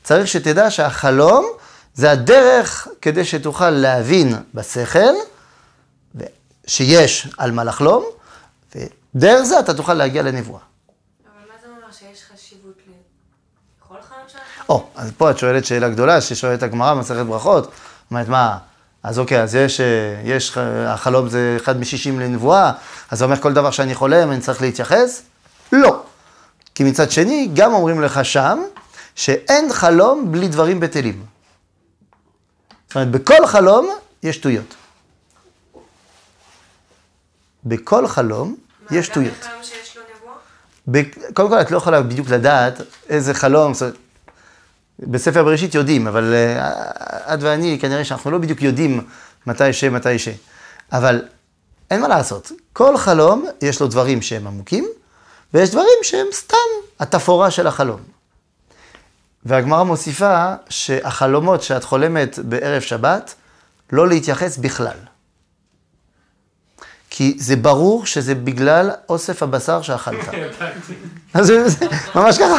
צריך 0.03 0.27
שתדע 0.27 0.71
שהחלום 0.71 1.45
זה 1.93 2.11
הדרך 2.11 2.87
כדי 3.01 3.25
שתוכל 3.25 3.69
להבין 3.69 4.35
בשכל, 4.53 5.13
שיש 6.67 7.27
על 7.37 7.51
מה 7.51 7.63
לחלום, 7.63 8.05
ודרך 8.75 9.43
זה 9.43 9.59
אתה 9.59 9.73
תוכל 9.73 9.93
להגיע 9.93 10.23
לנבואה. 10.23 10.59
אבל 11.25 11.47
מה 11.47 11.53
זה 11.61 11.67
אומר 11.67 11.91
שיש 11.91 12.23
חשיבות 12.33 12.77
ל... 12.87 12.91
יכול 13.85 13.97
חלום 14.01 14.21
שלך? 14.27 14.69
או, 14.69 14.87
אז 14.95 15.11
פה 15.17 15.31
את 15.31 15.37
שואלת 15.37 15.65
שאלה 15.65 15.89
גדולה, 15.89 16.21
ששואלת 16.21 16.63
הגמרא 16.63 16.93
במסכת 16.93 17.25
ברכות. 17.25 17.71
אומרת, 18.11 18.27
מה, 18.27 18.57
אז 19.03 19.19
אוקיי, 19.19 19.41
אז 19.41 19.55
יש, 19.55 19.81
אה, 19.81 19.85
יש, 20.23 20.57
אה, 20.57 20.93
החלום 20.93 21.29
זה 21.29 21.57
אחד 21.61 21.79
משישים 21.79 22.19
לנבואה, 22.19 22.71
אז 23.11 23.19
זה 23.19 23.25
אומר 23.25 23.41
כל 23.41 23.53
דבר 23.53 23.71
שאני 23.71 23.95
חולם, 23.95 24.31
אני 24.31 24.41
צריך 24.41 24.61
להתייחס? 24.61 25.21
לא. 25.71 26.03
כי 26.75 26.83
מצד 26.83 27.11
שני, 27.11 27.49
גם 27.53 27.73
אומרים 27.73 28.01
לך 28.01 28.25
שם, 28.25 28.59
שאין 29.15 29.73
חלום 29.73 30.31
בלי 30.31 30.47
דברים 30.47 30.79
בטלים. 30.79 31.25
זאת 32.87 32.95
אומרת, 32.95 33.11
בכל 33.11 33.47
חלום 33.47 33.89
יש 34.23 34.35
שטויות. 34.35 34.75
בכל 37.65 38.07
חלום 38.07 38.55
יש 38.91 39.05
שטויות. 39.05 39.33
גם 39.33 39.39
בחלום 39.39 39.63
שיש 39.63 39.97
לו 39.97 40.03
נבואה? 40.85 41.03
קודם 41.33 41.49
כל, 41.49 41.61
את 41.61 41.71
לא 41.71 41.77
יכולה 41.77 42.01
בדיוק 42.01 42.29
לדעת 42.29 42.81
איזה 43.09 43.33
חלום, 43.33 43.73
בספר 44.99 45.43
בראשית 45.43 45.75
יודעים, 45.75 46.07
אבל 46.07 46.33
אה, 46.33 47.33
את 47.33 47.39
ואני, 47.41 47.77
כנראה 47.81 48.05
שאנחנו 48.05 48.31
לא 48.31 48.37
בדיוק 48.37 48.61
יודעים 48.61 49.01
מתי 49.47 49.73
ש, 49.73 49.83
מתי 49.83 50.19
ש. 50.19 50.29
אבל 50.91 51.21
אין 51.91 52.01
מה 52.01 52.07
לעשות, 52.07 52.51
כל 52.73 52.97
חלום 52.97 53.45
יש 53.61 53.81
לו 53.81 53.87
דברים 53.87 54.21
שהם 54.21 54.47
עמוקים, 54.47 54.87
ויש 55.53 55.69
דברים 55.69 55.99
שהם 56.01 56.27
סתם 56.31 56.57
התפאורה 56.99 57.51
של 57.51 57.67
החלום. 57.67 57.99
והגמרא 59.45 59.83
מוסיפה 59.83 60.53
שהחלומות 60.69 61.63
שאת 61.63 61.83
חולמת 61.83 62.39
בערב 62.39 62.81
שבת, 62.81 63.35
לא 63.91 64.07
להתייחס 64.07 64.57
בכלל. 64.57 64.97
כי 67.15 67.35
זה 67.39 67.55
ברור 67.55 68.05
שזה 68.05 68.35
בגלל 68.35 68.91
אוסף 69.09 69.43
הבשר 69.43 69.81
שאכלת. 69.81 70.19
אז 71.33 71.47
זה 71.47 71.85
ממש 72.15 72.37
ככה. 72.37 72.57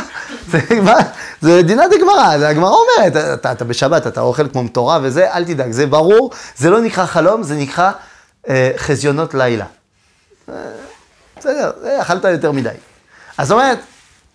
זה, 0.49 0.81
מה- 0.83 0.99
זה 1.40 1.62
דינת 1.62 1.90
הגמרא, 1.93 2.38
זה 2.38 2.49
הגמרא 2.49 2.71
אומרת, 2.71 3.17
אתה, 3.35 3.53
אתה 3.53 3.64
בשבת, 3.64 4.07
אתה 4.07 4.21
אוכל 4.21 4.49
כמו 4.49 4.62
מטורף 4.62 5.01
וזה, 5.05 5.33
אל 5.35 5.45
תדאג, 5.45 5.71
זה 5.71 5.87
ברור, 5.87 6.31
זה 6.57 6.71
לא 6.71 6.81
נקרא 6.81 7.07
חלום, 7.07 7.43
זה 7.43 7.55
נקרא 7.55 7.93
אה, 8.49 8.73
חזיונות 8.77 9.35
לילה. 9.35 9.67
אה, 10.49 10.55
בסדר, 11.38 11.71
זה 11.83 12.03
אכלת 12.03 12.25
יותר 12.25 12.53
מדי. 12.53 12.69
אז 13.38 13.49
זאת 13.49 13.55
אומרת, 13.59 13.79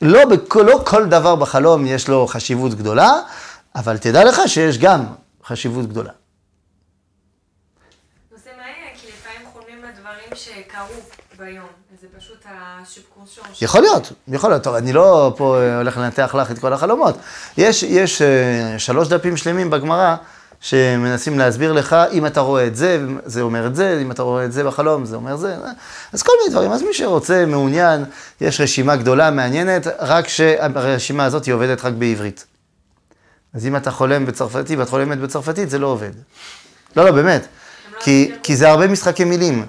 לא, 0.01 0.25
בכל, 0.25 0.61
לא 0.61 0.81
כל 0.85 1.05
דבר 1.05 1.35
בחלום 1.35 1.85
יש 1.85 2.07
לו 2.07 2.27
חשיבות 2.27 2.73
גדולה, 2.73 3.11
אבל 3.75 3.97
תדע 3.97 4.23
לך 4.23 4.41
שיש 4.47 4.77
גם 4.77 5.05
חשיבות 5.45 5.89
גדולה. 5.89 6.11
זה 8.43 8.49
מעניין, 8.57 8.95
כי 9.01 9.07
לפעמים 9.07 9.47
חולמים 9.53 9.85
על 9.85 9.91
דברים 10.01 10.29
ביום, 11.51 11.65
וזה 11.93 12.07
פשוט 12.17 12.45
הסובקונסיון. 12.45 13.47
יכול 13.61 13.81
להיות, 13.81 14.11
יכול 14.27 14.49
להיות. 14.49 14.63
טוב, 14.63 14.75
אני 14.75 14.93
לא 14.93 15.33
פה 15.37 15.57
אה, 15.57 15.77
הולך 15.77 15.97
לנתח 15.97 16.35
לך 16.35 16.51
את 16.51 16.59
כל 16.59 16.73
החלומות. 16.73 17.17
יש, 17.57 17.83
יש 17.83 18.21
אה, 18.21 18.79
שלוש 18.79 19.07
דפים 19.07 19.37
שלמים 19.37 19.69
בגמרא 19.69 20.15
שמנסים 20.61 21.39
להסביר 21.39 21.73
לך, 21.73 21.95
אם 22.11 22.25
אתה 22.25 22.39
רואה 22.39 22.67
את 22.67 22.75
זה, 22.75 23.05
זה 23.25 23.41
אומר 23.41 23.67
את 23.67 23.75
זה, 23.75 23.99
אם 24.01 24.11
אתה 24.11 24.23
רואה 24.23 24.45
את 24.45 24.51
זה 24.51 24.63
בחלום, 24.63 25.05
זה 25.05 25.15
אומר 25.15 25.35
זה. 25.35 25.55
אז 26.13 26.23
כל 26.23 26.31
מיני 26.41 26.51
דברים. 26.51 26.71
אז 26.71 26.81
מי 26.81 26.93
שרוצה, 26.93 27.45
מעוניין, 27.45 28.05
יש 28.41 28.61
רשימה 28.61 28.95
גדולה, 28.95 29.31
מעניינת, 29.31 29.87
רק 29.99 30.27
שהרשימה 30.27 31.25
הזאת 31.25 31.45
היא 31.45 31.53
עובדת 31.53 31.85
רק 31.85 31.93
בעברית. 31.93 32.45
אז 33.53 33.65
אם 33.65 33.75
אתה 33.75 33.91
חולם 33.91 34.25
בצרפתית 34.25 34.79
ואת 34.79 34.89
חולמת 34.89 35.17
בצרפתית, 35.17 35.69
זה 35.69 35.79
לא 35.79 35.87
עובד. 35.87 36.11
לא, 36.95 37.05
לא, 37.05 37.11
באמת. 37.11 37.47
כי, 37.99 38.31
כי 38.43 38.55
זה 38.55 38.69
הרבה 38.69 38.87
משחקי 38.87 39.23
מילים. 39.23 39.65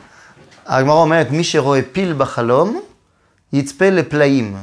הגמרא 0.70 0.94
אומרת, 0.94 1.30
מי 1.30 1.44
שרואה 1.44 1.80
פיל 1.92 2.12
בחלום, 2.12 2.80
יצפה 3.52 3.90
לפלאים. 3.90 4.56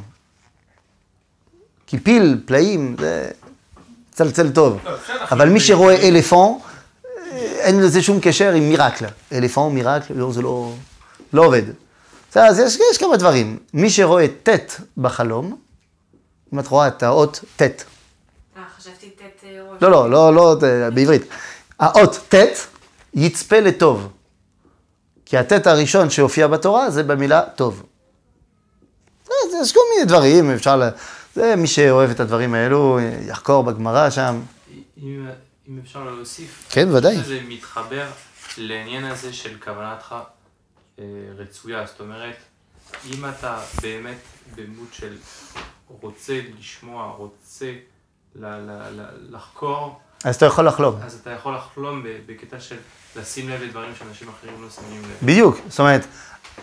כי 1.88 2.00
פיל, 2.00 2.42
פלאים, 2.46 2.96
זה 3.00 3.30
צלצל 4.12 4.52
טוב. 4.52 4.80
לא, 4.86 4.92
אבל 5.32 5.50
מי 5.50 5.60
שרואה 5.60 6.08
אלפון, 6.08 6.60
אה, 7.06 7.38
אין 7.60 7.82
לזה 7.82 8.02
שום 8.02 8.20
קשר 8.22 8.54
עם 8.54 8.70
מירקל. 8.70 9.06
אלפון, 9.32 9.74
מירקל, 9.74 10.14
לא, 10.14 10.32
זה 10.32 10.42
לא, 10.42 10.74
לא 11.34 11.46
עובד. 11.46 11.64
בסדר, 12.32 12.44
אז 12.44 12.60
יש, 12.60 12.78
יש 12.92 12.98
כמה 12.98 13.18
דברים. 13.18 13.58
מי 13.74 13.90
שרואה 13.90 14.26
ט' 14.44 14.82
בחלום, 14.98 15.58
אם 16.54 16.60
את 16.60 16.68
רואה 16.68 16.88
את 16.88 17.04
האות 17.04 17.44
ט', 17.56 17.62
אה, 17.62 17.68
חשבתי 18.78 19.10
ט' 19.10 19.44
ראש. 19.44 19.82
לא, 19.82 19.92
לא, 19.92 20.12
לא, 20.12 20.34
לא, 20.34 20.58
אה, 20.64 20.90
בעברית. 20.90 21.22
האות 21.80 22.20
ט' 22.30 22.36
יצפה 23.14 23.60
לטוב. 23.60 24.08
כי 25.30 25.38
הט' 25.38 25.68
הראשון 25.68 26.10
שהופיע 26.10 26.48
בתורה 26.48 26.90
זה 26.90 27.04
במילה 27.04 27.42
טוב. 27.56 27.84
אז 29.26 29.54
יש 29.62 29.74
כל 29.74 29.80
מיני 29.94 30.06
דברים, 30.06 30.52
אפשר 30.52 30.76
ל... 30.78 30.84
זה 31.36 31.56
מי 31.56 31.68
שאוהב 31.68 32.10
את 32.10 32.20
הדברים 32.20 32.54
האלו, 32.54 33.00
יחקור 33.28 33.64
בגמרא 33.64 34.10
שם. 34.10 34.42
אם, 34.98 35.28
אם 35.70 35.80
אפשר 35.84 36.04
להוסיף, 36.04 36.68
כן, 36.70 36.92
ודאי. 36.96 37.24
זה 37.24 37.40
מתחבר 37.48 38.08
לעניין 38.58 39.06
הזה 39.06 39.34
של 39.34 39.58
כוונתך 39.64 40.16
אה, 41.00 41.04
רצויה, 41.38 41.86
זאת 41.86 42.00
אומרת, 42.00 42.36
אם 43.06 43.26
אתה 43.26 43.60
באמת 43.82 44.18
במות 44.56 44.90
של 44.92 45.18
רוצה 46.02 46.40
לשמוע, 46.60 47.14
רוצה 47.18 47.72
ל- 48.36 48.46
ל- 48.46 48.90
ל- 49.02 49.36
לחקור, 49.36 50.00
אז 50.24 50.36
אתה 50.36 50.46
יכול 50.46 50.68
לחלום. 50.68 50.96
אז 51.04 51.20
אתה 51.22 51.30
יכול 51.32 51.56
לחלום 51.56 52.04
ב- 52.04 52.08
בקטע 52.26 52.60
של 52.60 52.76
לשים 53.16 53.50
לב 53.50 53.62
לדברים 53.64 53.92
שאנשים 54.00 54.28
אחרים 54.30 54.54
לא 54.62 54.70
שמים 54.70 55.02
לב. 55.02 55.18
בדיוק, 55.24 55.58
זאת 55.70 55.80
אומרת, 55.80 56.06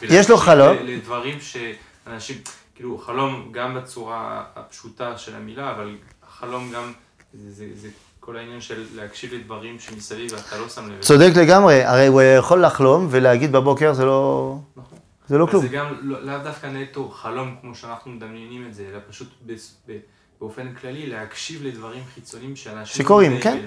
יש 0.03 0.31
לו 0.31 0.37
חלום. 0.37 0.77
לדברים 0.81 1.39
שאנשים, 1.41 2.37
כאילו 2.75 2.99
חלום 2.99 3.49
גם 3.53 3.75
בצורה 3.75 4.45
הפשוטה 4.57 5.19
של 5.19 5.35
המילה, 5.37 5.71
אבל 5.71 5.97
חלום 6.39 6.73
גם, 6.73 6.93
זה, 7.35 7.53
זה, 7.53 7.67
זה 7.81 7.89
כל 8.21 8.37
העניין 8.37 8.61
של 8.61 8.85
להקשיב 8.95 9.35
לדברים 9.35 9.79
שמסביב 9.79 10.33
ואתה 10.33 10.59
לא 10.59 10.69
שם 10.69 10.89
לב. 10.91 11.01
צודק 11.01 11.31
לגמרי, 11.37 11.85
הרי 11.85 12.07
הוא 12.07 12.23
יכול 12.23 12.65
לחלום 12.65 13.07
ולהגיד 13.11 13.53
בבוקר 13.53 13.93
זה 13.93 14.05
לא, 14.05 14.55
נכון. 14.77 14.99
זה 15.29 15.39
לא 15.39 15.47
כלום. 15.51 15.63
זה 15.63 15.69
גם 15.69 15.87
לא- 16.03 16.23
לאו 16.23 16.39
דווקא 16.45 16.67
נטו 16.67 17.09
חלום 17.09 17.57
כמו 17.61 17.75
שאנחנו 17.75 18.11
מדמיינים 18.11 18.67
את 18.67 18.75
זה, 18.75 18.87
אלא 18.93 18.99
פשוט 19.09 19.29
בס- 19.47 19.77
ב- 19.89 19.99
באופן 20.41 20.67
כללי 20.81 21.07
להקשיב 21.07 21.61
לדברים 21.65 22.01
חיצוניים 22.15 22.57
שאנשים... 22.57 23.05
שקורים, 23.05 23.41
כן. 23.41 23.51
אליהם. 23.51 23.65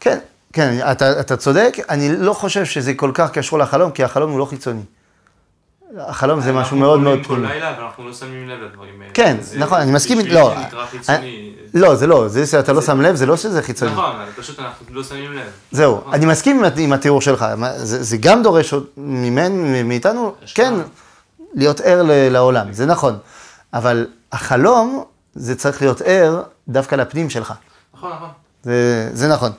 כן, 0.00 0.18
כן, 0.52 0.78
אתה, 0.92 1.20
אתה 1.20 1.36
צודק, 1.36 1.76
אני 1.88 2.16
לא 2.16 2.32
חושב 2.32 2.64
שזה 2.64 2.94
כל 2.94 3.10
כך 3.14 3.30
קשור 3.30 3.58
לחלום, 3.58 3.90
כי 3.90 4.04
החלום 4.04 4.30
הוא 4.30 4.38
לא 4.38 4.44
חיצוני. 4.44 4.82
החלום 5.98 6.40
זה 6.40 6.46
משהו 6.52 6.58
אנחנו 6.60 6.76
מאוד 6.76 7.00
מאוד 7.00 7.26
חולמים 7.26 7.44
כל 7.44 7.48
פנימי. 7.48 7.60
לילה 7.66 7.80
ואנחנו 7.82 8.08
לא 8.08 8.14
שמים 8.14 8.48
לב 8.48 8.60
לדברים 8.62 9.00
האלה. 9.00 9.10
כן, 9.14 9.36
נכון, 9.58 9.78
אני 9.80 9.92
מסכים, 9.92 10.18
לא, 10.26 10.54
חיצוני. 10.90 11.54
לא, 11.74 11.94
זה 11.94 12.06
לא, 12.06 12.28
זה 12.28 12.46
שאתה 12.46 12.72
לא 12.72 12.82
שם 12.82 13.00
לב, 13.00 13.14
זה 13.14 13.26
לא 13.26 13.36
שזה 13.36 13.62
חיצוני. 13.62 13.92
נכון, 13.92 14.04
אבל 14.16 14.24
פשוט 14.36 14.58
אנחנו 14.60 14.86
לא 14.90 15.04
שמים 15.04 15.32
לב. 15.32 15.46
זהו, 15.72 15.96
נכון. 16.00 16.14
אני 16.14 16.26
מסכים 16.26 16.64
עם- 16.78 16.92
התיאור 16.92 17.20
שלך, 17.20 17.44
זה, 17.76 18.02
זה 18.02 18.16
גם 18.16 18.42
דורש 18.42 18.74
ממנו, 18.96 19.84
מאיתנו. 19.84 20.34
כן, 20.54 20.74
להיות 21.54 21.80
ער 21.80 22.02
לעולם, 22.30 22.72
זה 22.72 22.86
נכון. 22.86 23.18
אבל 23.74 24.06
החלום, 24.32 25.04
זה 25.34 25.54
צריך 25.56 25.82
להיות 25.82 26.00
ער 26.04 26.42
דווקא 26.68 26.94
לפנים 26.94 27.30
שלך. 27.30 27.52
נכון, 27.94 28.12
נכון. 28.12 28.28
זה, 28.64 29.10
זה 29.12 29.28
נכון. 29.28 29.52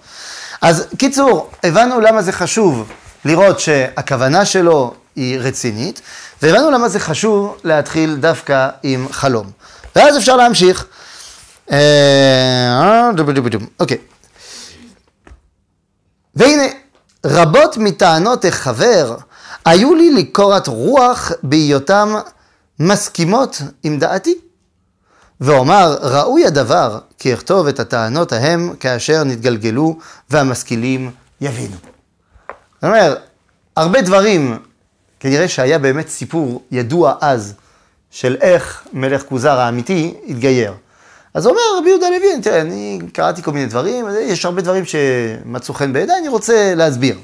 אז 0.62 0.88
קיצור, 0.98 1.50
הבנו 1.64 2.00
למה 2.00 2.22
זה 2.22 2.32
חשוב 2.32 2.92
לראות 3.26 3.60
שהכוונה 3.60 4.46
שלו 4.46 4.94
היא 5.16 5.40
רצינית, 5.40 6.02
והבנו 6.42 6.72
למה 6.72 6.90
זה 6.90 7.00
חשוב 7.00 7.58
להתחיל 7.64 8.16
דווקא 8.16 8.70
עם 8.84 9.08
חלום. 9.12 9.52
ואז 9.96 10.18
אפשר 10.18 10.36
להמשיך. 10.36 10.86
אה, 11.72 13.10
דובדובדום, 13.16 13.66
אוקיי. 13.80 13.98
והנה, 16.36 16.64
רבות 17.26 17.78
מטענות 17.78 18.46
החבר 18.46 19.16
היו 19.66 19.96
לי 19.96 20.12
לקורת 20.12 20.68
רוח 20.68 21.32
בהיותם 21.44 22.16
מסכימות 22.80 23.62
עם 23.84 24.00
דעתי. 24.00 24.45
ואומר, 25.42 25.98
ראוי 26.02 26.46
הדבר 26.46 27.00
כי 27.20 27.34
אכתוב 27.34 27.68
את 27.68 27.80
הטענות 27.80 28.32
ההם 28.34 28.74
כאשר 28.80 29.24
נתגלגלו 29.24 29.98
והמשכילים 30.30 31.12
יבינו. 31.42 31.76
זאת 32.76 32.84
אומרת, 32.84 33.18
הרבה 33.76 34.02
דברים, 34.02 34.58
כנראה 35.20 35.48
שהיה 35.48 35.80
באמת 35.80 36.10
סיפור 36.10 36.64
ידוע 36.72 37.14
אז 37.22 37.54
של 38.12 38.38
איך 38.42 38.88
מלך 38.94 39.24
כוזר 39.24 39.60
האמיתי 39.60 40.14
התגייר. 40.28 40.74
אז 41.34 41.48
אומר 41.48 41.62
רבי 41.80 41.90
יהודה 41.90 42.10
לוי, 42.10 42.42
תראה, 42.42 42.62
אני 42.62 43.00
קראתי 43.14 43.42
כל 43.44 43.52
מיני 43.52 43.66
דברים, 43.66 44.06
יש 44.22 44.46
הרבה 44.46 44.62
דברים 44.62 44.86
שמצאו 44.86 45.74
חן 45.74 45.94
בעיניי, 45.94 46.16
אני 46.20 46.28
רוצה 46.28 46.76
להסביר. 46.76 47.20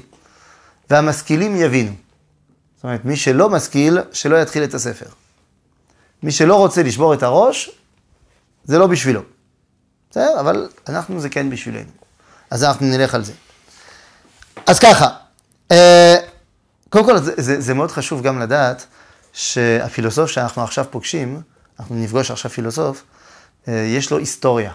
והמשכילים 0.90 1.56
יבינו. 1.56 1.90
זאת 2.76 2.84
אומרת, 2.84 3.04
מי 3.04 3.16
שלא 3.16 3.48
משכיל, 3.48 3.98
שלא 4.12 4.42
יתחיל 4.42 4.64
את 4.64 4.74
הספר. 4.74 5.06
מי 6.22 6.32
שלא 6.32 6.54
רוצה 6.54 6.82
לשבור 6.82 7.14
את 7.14 7.22
הראש, 7.22 7.70
זה 8.64 8.78
לא 8.78 8.86
בשבילו. 8.86 9.22
בסדר? 10.10 10.40
אבל 10.40 10.68
אנחנו 10.88 11.20
זה 11.20 11.28
כן 11.28 11.50
בשבילנו. 11.50 11.90
אז 12.50 12.64
אנחנו 12.64 12.86
נלך 12.86 13.14
על 13.14 13.24
זה. 13.24 13.32
אז 14.66 14.78
ככה, 14.78 15.08
אה, 15.70 16.16
קודם 16.88 17.04
כל 17.04 17.18
זה, 17.18 17.32
זה, 17.36 17.60
זה 17.60 17.74
מאוד 17.74 17.90
חשוב 17.90 18.22
גם 18.22 18.38
לדעת 18.38 18.86
שהפילוסוף 19.32 20.30
שאנחנו 20.30 20.62
עכשיו 20.62 20.84
פוגשים, 20.90 21.40
אנחנו 21.80 21.96
נפגוש 21.96 22.30
עכשיו 22.30 22.50
פילוסוף, 22.50 23.04
אה, 23.68 23.72
יש 23.72 24.10
לו 24.10 24.18
היסטוריה. 24.18 24.72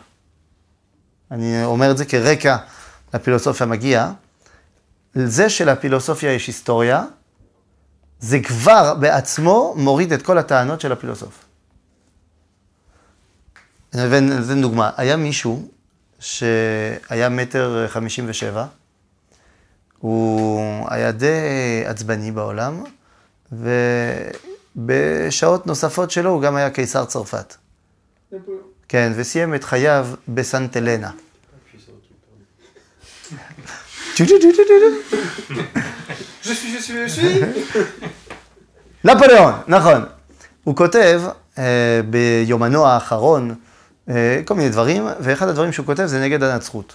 אני 1.32 1.66
אומר 1.66 1.92
את 1.92 1.98
זה 1.98 2.06
כרקע 2.06 2.58
לפילוסופיה 3.14 3.68
מגיע. 3.68 4.12
זה 5.14 5.50
שלפילוסופיה 5.50 6.34
יש 6.34 6.48
היסטוריה, 6.48 7.04
זה 8.20 8.40
כבר 8.40 8.94
בעצמו 8.94 9.74
מוריד 9.78 10.14
את 10.14 10.22
כל 10.22 10.38
הטענות 10.38 10.82
של 10.82 10.92
הפילוסוף. 10.92 11.47
אני 13.94 14.46
אתן 14.46 14.62
דוגמה, 14.62 14.90
היה 14.98 15.18
מישהו 15.18 15.68
שהיה 16.20 17.30
מטר 17.30 17.86
חמישים 17.88 18.26
ושבע, 18.28 18.66
הוא 20.00 20.88
היה 20.90 21.12
די 21.12 21.84
עצבני 21.86 22.32
בעולם, 22.32 22.84
ובשעות 24.76 25.68
נוספות 25.68 26.12
שלו 26.12 26.30
הוא 26.30 26.42
גם 26.42 26.56
היה 26.56 26.70
קיסר 26.70 27.06
צרפת. 27.06 27.56
כן, 28.88 29.12
וסיים 29.16 29.56
את 29.56 29.64
חייו 29.64 30.08
בסנט 30.28 30.78
אלנה. 30.78 31.12
צ'ו 34.16 34.26
צ'ו 34.26 34.34
צ'ו 34.42 34.48
צ'ו 34.56 34.64
צ'ו. 34.68 34.74
Je 36.44 36.54
suis, 36.54 36.72
je 36.74 36.80
suis, 36.80 36.96
je 37.08 37.14
suis. 37.16 37.46
נפוליאון, 39.04 39.54
נכון. 39.68 40.06
הוא 40.64 40.76
כותב 40.76 41.22
אה, 41.58 42.02
ביומנו 42.10 42.88
האחרון 42.88 43.56
כל 44.46 44.54
מיני 44.56 44.70
דברים, 44.70 45.08
ואחד 45.20 45.48
הדברים 45.48 45.72
שהוא 45.72 45.86
כותב 45.86 46.06
זה 46.06 46.22
נגד 46.22 46.44
הנצרות. 46.44 46.94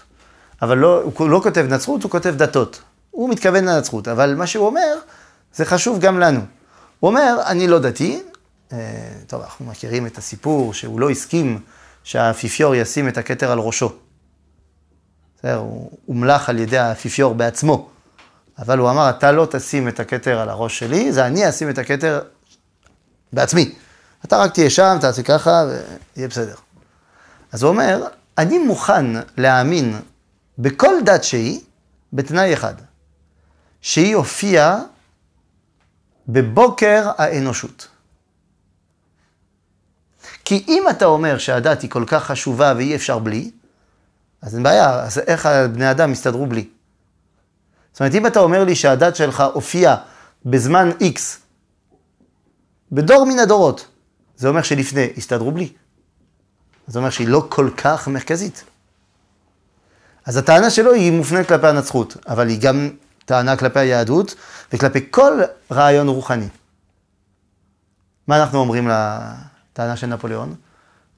אבל 0.62 0.78
לא, 0.78 1.02
הוא 1.18 1.30
לא 1.30 1.40
כותב 1.42 1.66
נצרות, 1.68 2.02
הוא 2.02 2.10
כותב 2.10 2.34
דתות. 2.36 2.82
הוא 3.10 3.30
מתכוון 3.30 3.64
לנצרות, 3.64 4.08
אבל 4.08 4.34
מה 4.34 4.46
שהוא 4.46 4.66
אומר, 4.66 4.94
זה 5.54 5.64
חשוב 5.64 6.00
גם 6.00 6.20
לנו. 6.20 6.40
הוא 7.00 7.08
אומר, 7.08 7.36
אני 7.46 7.68
לא 7.68 7.78
דתי, 7.78 8.22
אה, 8.72 8.78
טוב, 9.26 9.42
אנחנו 9.42 9.66
מכירים 9.66 10.06
את 10.06 10.18
הסיפור 10.18 10.74
שהוא 10.74 11.00
לא 11.00 11.10
הסכים 11.10 11.60
שהאפיפיור 12.04 12.74
ישים 12.74 13.08
את 13.08 13.18
הכתר 13.18 13.50
על 13.52 13.58
ראשו. 13.58 13.92
בסדר, 15.38 15.56
הוא 15.56 15.90
הומלך 16.06 16.48
על 16.48 16.58
ידי 16.58 16.78
האפיפיור 16.78 17.34
בעצמו. 17.34 17.88
אבל 18.58 18.78
הוא 18.78 18.90
אמר, 18.90 19.10
אתה 19.10 19.32
לא 19.32 19.46
תשים 19.50 19.88
את 19.88 20.00
הכתר 20.00 20.38
על 20.38 20.48
הראש 20.48 20.78
שלי, 20.78 21.12
זה 21.12 21.26
אני 21.26 21.48
אשים 21.48 21.70
את 21.70 21.78
הכתר 21.78 22.20
בעצמי. 23.32 23.74
אתה 24.24 24.38
רק 24.38 24.54
תהיה 24.54 24.70
שם, 24.70 24.96
תעשה 25.00 25.22
ככה, 25.22 25.64
ויהיה 26.16 26.28
בסדר. 26.28 26.54
אז 27.52 27.62
הוא 27.62 27.68
אומר, 27.68 28.06
אני 28.38 28.58
מוכן 28.58 29.06
להאמין 29.36 30.00
בכל 30.58 30.94
דת 31.04 31.24
שהיא, 31.24 31.60
בתנאי 32.12 32.54
אחד, 32.54 32.74
שהיא 33.80 34.16
הופיעה 34.16 34.78
בבוקר 36.28 37.10
האנושות. 37.18 37.88
כי 40.44 40.64
אם 40.68 40.84
אתה 40.90 41.04
אומר 41.04 41.38
שהדת 41.38 41.82
היא 41.82 41.90
כל 41.90 42.04
כך 42.06 42.24
חשובה 42.24 42.74
ואי 42.76 42.94
אפשר 42.94 43.18
בלי, 43.18 43.50
אז 44.42 44.54
אין 44.54 44.62
בעיה, 44.62 45.02
אז 45.02 45.18
איך 45.18 45.46
בני 45.72 45.90
אדם 45.90 46.12
יסתדרו 46.12 46.46
בלי? 46.46 46.68
זאת 47.92 48.00
אומרת, 48.00 48.14
אם 48.14 48.26
אתה 48.26 48.40
אומר 48.40 48.64
לי 48.64 48.74
שהדת 48.74 49.16
שלך 49.16 49.42
הופיעה 49.52 49.96
בזמן 50.44 50.90
X, 51.00 51.20
בדור 52.92 53.26
מן 53.26 53.38
הדורות, 53.38 53.86
זה 54.36 54.48
אומר 54.48 54.62
שלפני 54.62 55.08
הסתדרו 55.16 55.50
בלי. 55.50 55.72
זה 56.86 56.98
אומר 56.98 57.10
שהיא 57.10 57.28
לא 57.28 57.46
כל 57.48 57.70
כך 57.76 58.08
מרכזית. 58.08 58.64
אז 60.26 60.36
הטענה 60.36 60.70
שלו 60.70 60.92
היא 60.92 61.12
מופנית 61.12 61.48
כלפי 61.48 61.66
הנצחות, 61.66 62.16
אבל 62.28 62.48
היא 62.48 62.60
גם 62.60 62.90
טענה 63.24 63.56
כלפי 63.56 63.78
היהדות 63.78 64.34
וכלפי 64.72 65.06
כל 65.10 65.40
רעיון 65.70 66.08
רוחני. 66.08 66.48
מה 68.26 68.40
אנחנו 68.42 68.58
אומרים 68.58 68.88
לטענה 68.88 69.96
של 69.96 70.06
נפוליאון? 70.06 70.54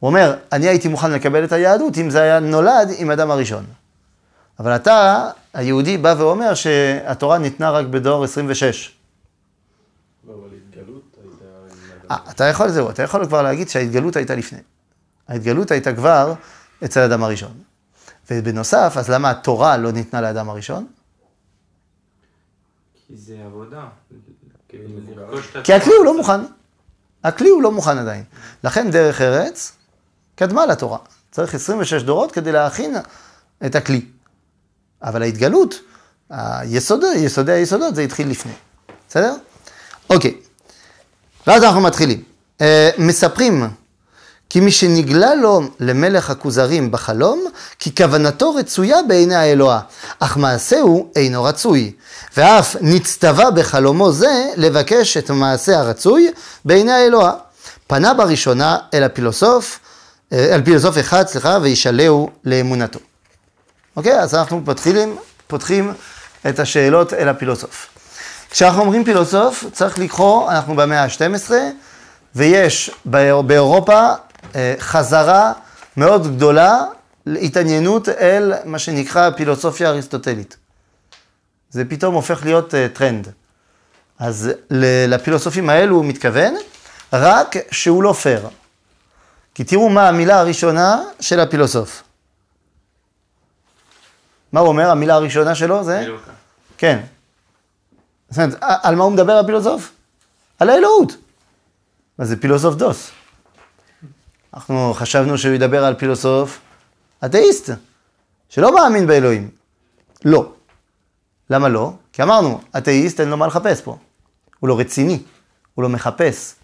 הוא 0.01 0.09
אומר, 0.09 0.37
אני 0.53 0.69
הייתי 0.69 0.89
מוכן 0.89 1.11
לקבל 1.11 1.45
את 1.45 1.53
היהדות 1.53 1.99
אם 1.99 2.11
זה 2.11 2.23
היה 2.23 2.41
נולד 2.41 2.89
עם 2.97 3.11
אדם 3.11 3.31
הראשון. 3.31 3.65
אבל 4.59 4.77
אתה, 4.77 5.29
היהודי, 5.55 5.99
בא 5.99 6.15
ואומר 6.19 6.55
שהתורה 6.55 7.39
ניתנה 7.39 7.71
רק 7.71 7.87
בדור 7.87 8.25
26. 8.25 8.95
לא, 10.29 10.33
אבל 10.35 10.49
התגלות 10.57 11.03
הייתה... 11.23 11.45
עם 12.07 12.11
אה. 12.11 12.31
אתה 12.31 12.45
יכול, 12.45 12.69
זהו, 12.69 12.91
אתה 12.91 13.03
יכול 13.03 13.27
כבר 13.27 13.43
להגיד 13.43 13.69
שההתגלות 13.69 14.17
הייתה 14.17 14.35
לפני. 14.35 14.59
ההתגלות 15.29 15.71
הייתה 15.71 15.95
כבר 15.95 16.35
אצל 16.85 17.01
האדם 17.01 17.23
הראשון. 17.23 17.53
ובנוסף, 18.31 18.95
אז 18.97 19.11
למה 19.11 19.31
התורה 19.31 19.77
לא 19.77 19.93
ניתנה 19.93 20.21
לאדם 20.21 20.51
הראשון? 20.51 20.87
כי 23.07 23.17
זה 23.17 23.37
עבודה. 23.47 23.85
כי 25.65 25.73
הכלי 25.73 25.93
הוא 25.95 26.05
לא 26.05 26.17
מוכן. 26.17 26.41
הכלי 27.25 27.49
הוא 27.49 27.63
לא 27.63 27.73
מוכן 27.73 27.99
עדיין. 27.99 28.25
לכן 28.65 28.91
דרך 28.91 29.21
ארץ 29.21 29.73
קדמה 30.35 30.67
לתורה. 30.67 30.99
צריך 31.31 31.55
26 31.55 32.03
דורות 32.03 32.33
כדי 32.33 32.53
להכין 32.53 32.97
את 33.67 33.75
הכלי. 33.75 34.07
אבל 35.03 35.23
ההתגלות, 35.23 35.75
היסוד, 36.31 37.05
יסודי 37.17 37.53
היסודות, 37.53 37.95
זה 37.95 38.03
התחיל 38.03 38.31
לפני. 38.31 38.53
בסדר? 39.09 39.35
אוקיי. 40.11 40.41
ואז 41.47 41.65
אנחנו 41.65 41.81
מתחילים. 41.81 42.23
אה, 42.61 42.91
מספרים 42.99 43.69
כי 44.51 44.61
מי 44.61 44.71
שנגלה 44.71 45.35
לו 45.35 45.61
למלך 45.81 46.31
הכוזרים 46.31 46.91
בחלום, 46.91 47.45
כי 47.79 47.95
כוונתו 47.95 48.55
רצויה 48.55 48.97
בעיני 49.09 49.35
האלוה, 49.35 49.81
אך 50.21 50.37
מעשהו 50.37 51.11
אינו 51.17 51.45
רצוי. 51.45 51.93
ואף 52.37 52.77
נצטווה 52.81 53.51
בחלומו 53.51 54.13
זה 54.13 54.47
לבקש 54.57 55.17
את 55.17 55.31
המעשה 55.31 55.79
הרצוי 55.79 56.31
בעיני 56.65 56.93
האלוה. 56.93 57.33
פנה 57.87 58.15
בראשונה 58.15 58.79
אל 58.95 59.03
הפילוסוף, 59.03 59.79
אה, 60.33 60.55
אל 60.55 60.63
פילוסוף 60.63 60.99
אחד, 60.99 61.27
סליחה, 61.27 61.59
וישאלהו 61.63 62.31
לאמונתו. 62.45 62.99
אוקיי? 63.97 64.21
אז 64.21 64.35
אנחנו 64.35 64.61
פותחים, 64.65 65.17
פותחים 65.47 65.93
את 66.49 66.59
השאלות 66.59 67.13
אל 67.13 67.29
הפילוסוף. 67.29 67.87
כשאנחנו 68.51 68.81
אומרים 68.81 69.05
פילוסוף, 69.05 69.65
צריך 69.73 69.99
לקרוא, 69.99 70.51
אנחנו 70.51 70.77
במאה 70.77 71.03
ה-12, 71.05 71.51
ויש 72.35 72.91
באיר- 73.05 73.41
באירופה 73.43 74.13
חזרה 74.79 75.53
מאוד 75.97 76.37
גדולה 76.37 76.85
להתעניינות 77.27 78.09
אל 78.09 78.53
מה 78.65 78.79
שנקרא 78.79 79.31
פילוסופיה 79.31 79.89
אריסטוטלית. 79.89 80.57
זה 81.71 81.85
פתאום 81.85 82.15
הופך 82.15 82.45
להיות 82.45 82.75
אה, 82.75 82.87
טרנד. 82.93 83.29
אז 84.19 84.51
לפילוסופים 85.09 85.71
האלו 85.71 85.97
הוא 85.97 86.05
מתכוון, 86.05 86.55
רק 87.13 87.57
שהוא 87.71 88.03
לא 88.03 88.13
פייר. 88.13 88.49
כי 89.55 89.65
תראו 89.65 89.89
מה 89.89 90.09
המילה 90.09 90.41
הראשונה 90.41 91.03
של 91.21 91.41
הפילוסוף. 91.41 92.03
מה 94.53 94.61
הוא 94.61 94.69
אומר, 94.69 94.91
המילה 94.91 95.15
הראשונה 95.15 95.55
שלו 95.55 95.85
זה? 95.85 96.01
אלוקה. 96.01 96.31
כן. 96.79 97.01
זאת 98.31 98.39
אומרת, 98.39 98.59
על 98.61 98.95
מה 98.95 99.05
הוא 99.05 99.13
מדבר 99.13 99.33
הפילוסוף? 99.33 99.93
על 100.59 100.71
האלוהות. 100.71 101.17
מה 102.19 102.25
זה 102.25 102.41
פילוסוף 102.41 102.75
דוס? 102.75 103.11
אנחנו 104.55 104.95
חשבנו 104.95 105.39
שהוא 105.39 105.55
ידבר 105.55 105.85
על 105.85 105.95
פילוסוף 105.95 106.61
אתאיסט, 107.25 107.71
שלא 108.49 108.75
מאמין 108.75 109.07
באלוהים. 109.07 109.51
לא. 110.25 110.53
למה 111.51 111.69
לא? 111.69 111.93
כי 112.13 112.23
אמרנו, 112.23 112.61
אתאיסט 112.79 113.21
אין 113.21 113.29
לו 113.29 113.37
מה 113.37 113.47
לחפש 113.47 113.81
פה. 113.81 113.97
הוא 114.61 114.69
לא 114.69 114.79
רציני, 114.79 115.23
הוא 115.75 115.83
לא 115.83 115.89
מחפש. 115.89 116.55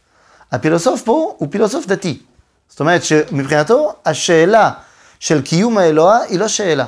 הפילוסוף 0.53 1.03
פה 1.03 1.35
הוא 1.39 1.49
פילוסוף 1.51 1.87
דתי. 1.87 2.23
זאת 2.69 2.81
אומרת 2.81 3.05
שמבחינתו 3.05 3.95
השאלה 4.05 4.73
של 5.21 5.43
קיום 5.43 5.79
האלוה 5.79 6.19
היא 6.19 6.39
לא 6.39 6.49
שאלה. 6.49 6.87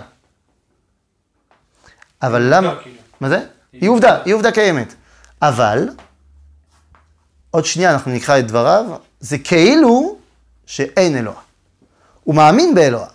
אבל 2.23 2.43
למה... 2.55 2.75
כאילו. 2.83 2.97
מה 3.21 3.29
זה? 3.29 3.47
היא 3.73 3.91
עובדה, 3.91 4.23
היא 4.25 4.35
עובדה 4.35 4.53
קיימת. 4.53 4.95
אבל, 5.43 5.89
עוד 7.51 7.65
שנייה 7.65 7.93
אנחנו 7.93 8.13
נקרא 8.13 8.39
את 8.39 8.47
דבריו, 8.47 8.85
זה 9.21 9.39
כאילו 9.39 10.22
שאין 10.67 11.17
אלוה. 11.17 11.41
הוא 12.25 12.35
מאמין 12.35 12.75
באלוה, 12.75 13.07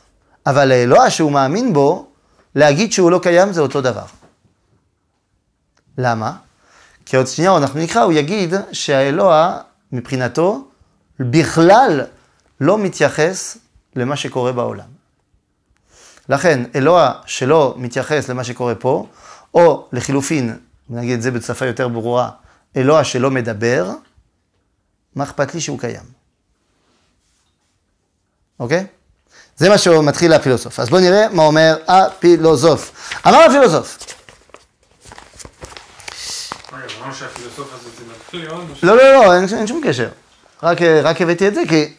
אבל 0.45 0.71
האלוה 0.71 1.09
שהוא 1.09 1.31
מאמין 1.31 1.73
בו, 1.73 2.07
להגיד 2.55 2.91
שהוא 2.91 3.11
לא 3.11 3.19
קיים 3.23 3.53
זה 3.53 3.61
אותו 3.61 3.81
דבר. 3.81 4.05
למה? 5.97 6.37
כי 7.05 7.17
עוד 7.17 7.27
שנייה 7.27 7.57
אנחנו 7.57 7.79
נקרא, 7.79 8.01
הוא 8.01 8.13
יגיד 8.13 8.53
שהאלוה 8.71 9.61
מבחינתו 9.91 10.67
בכלל 11.19 12.01
לא 12.61 12.77
מתייחס 12.77 13.57
למה 13.95 14.15
שקורה 14.15 14.51
בעולם. 14.51 14.87
לכן, 16.29 16.63
אלוה 16.75 17.13
שלא 17.25 17.75
מתייחס 17.77 18.29
למה 18.29 18.43
שקורה 18.43 18.75
פה, 18.75 19.07
או 19.53 19.87
לחילופין, 19.91 20.57
נגיד 20.89 21.13
את 21.13 21.21
זה 21.21 21.31
בשפה 21.31 21.65
יותר 21.65 21.87
ברורה, 21.87 22.29
אלוה 22.77 23.03
שלא 23.03 23.31
מדבר, 23.31 23.91
מה 25.15 25.23
אכפת 25.23 25.55
לי 25.55 25.61
שהוא 25.61 25.79
קיים? 25.79 26.16
אוקיי? 28.59 28.85
זה 29.57 29.69
מה 29.69 29.77
שמתחיל 29.77 30.33
הפילוסוף. 30.33 30.79
אז 30.79 30.89
בואו 30.89 31.01
נראה 31.01 31.29
מה 31.29 31.43
אומר 31.43 31.77
הפילוסוף. 31.87 33.11
אמר 33.27 33.37
הפילוסוף, 33.37 33.97
לא, 38.83 38.97
לא, 38.97 39.13
לא, 39.13 39.35
אין, 39.35 39.67
שום 39.67 39.81
קשר. 39.87 40.09
רק, 40.63 41.21
הבאתי 41.21 41.47
את 41.47 41.55
זה 41.55 41.61
כי 41.69 41.93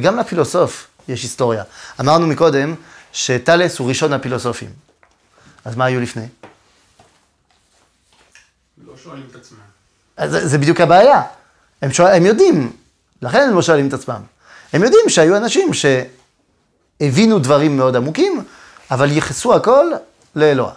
גם 0.00 0.18
לפילוסוף 0.18 0.86
יש 1.08 1.22
היסטוריה. 1.22 1.64
אמרנו 2.00 2.26
מקודם 2.26 2.74
שטלס 3.12 3.78
הוא 3.78 3.88
ראשון 3.88 4.12
הפילוסופים. 4.12 4.70
אז 5.64 5.76
מה 5.76 5.84
היו 5.84 6.00
לפני? 6.00 6.26
לא 8.86 8.92
שואלים 9.02 9.26
את 9.30 9.36
עצמם. 9.36 9.58
זה, 10.26 10.58
בדיוק 10.58 10.80
הבעיה. 10.80 11.22
הם 11.82 12.26
יודעים, 12.26 12.72
לכן 13.22 13.48
הם 13.48 13.54
לא 13.54 13.62
שואלים 13.62 13.88
את 13.88 13.92
עצמם. 13.92 14.20
הם 14.72 14.82
יודעים 14.82 15.08
שהיו 15.08 15.36
אנשים 15.36 15.70
שהבינו 17.00 17.38
דברים 17.38 17.76
מאוד 17.76 17.96
עמוקים, 17.96 18.44
אבל 18.90 19.12
ייחסו 19.12 19.54
הכל 19.54 19.86
לאלוה. 20.36 20.72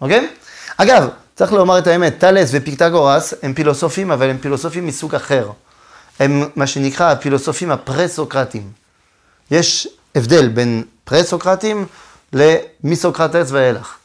אוקיי? 0.00 0.28
אגב, 0.76 1.08
צריך 1.34 1.52
לומר 1.52 1.78
את 1.78 1.86
האמת, 1.86 2.18
טלס 2.18 2.50
ופיתגורס 2.52 3.34
הם 3.42 3.54
פילוסופים, 3.54 4.10
אבל 4.10 4.30
הם 4.30 4.38
פילוסופים 4.38 4.86
מסוג 4.86 5.14
אחר. 5.14 5.50
הם 6.18 6.48
מה 6.56 6.66
שנקרא 6.66 7.12
הפילוסופים 7.12 7.70
הפרה-סוקרטים. 7.70 8.72
יש 9.50 9.88
הבדל 10.14 10.48
בין 10.48 10.84
פרה-סוקרטים 11.04 11.86
למסוקרטס 12.32 13.50
ואילך. 13.50 13.96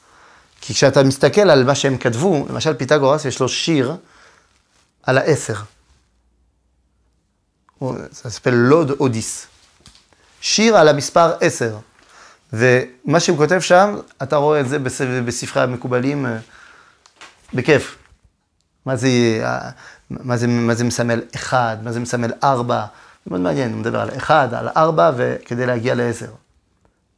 כי 0.62 0.74
כשאתה 0.74 1.04
מסתכל 1.04 1.50
על 1.50 1.64
מה 1.64 1.76
שהם 1.76 1.98
כתבו, 1.98 2.46
למשל 2.50 2.74
פיתגורס 2.74 3.26
יש 3.26 3.40
לו 3.40 3.50
שיר 3.50 3.96
על 5.04 5.18
העשר. 5.18 5.56
זה 8.12 8.30
ספל 8.30 8.50
לוד 8.50 8.92
אודיס. 8.92 9.48
שיר 10.42 10.78
על 10.78 10.88
המספר 10.88 11.32
עשר. 11.42 11.78
ומה 12.54 13.20
שהוא 13.20 13.38
כותב 13.38 13.60
שם, 13.60 13.96
אתה 14.24 14.36
רואה 14.36 14.60
את 14.60 14.70
זה 14.70 14.80
בס- 14.80 15.02
בספרי 15.26 15.64
המקובלים 15.64 16.26
אה, 16.26 16.38
בכיף. 17.54 17.98
מה 18.86 18.96
זה, 18.96 19.08
אה, 19.44 19.70
מה 20.10 20.38
זה, 20.38 20.48
מה 20.48 20.74
זה 20.76 20.84
מסמל 20.84 21.22
אחד, 21.36 21.78
מה 21.84 21.92
זה 21.92 22.00
מסמל 22.00 22.32
ארבע, 22.44 22.86
זה 23.26 23.30
מאוד 23.32 23.42
מעניין, 23.42 23.72
הוא 23.72 23.80
מדבר 23.80 24.00
על 24.00 24.10
אחד, 24.18 24.48
על 24.54 24.68
ארבע, 24.78 25.12
וכדי 25.18 25.66
להגיע 25.66 25.96
לעשר. 25.96 26.30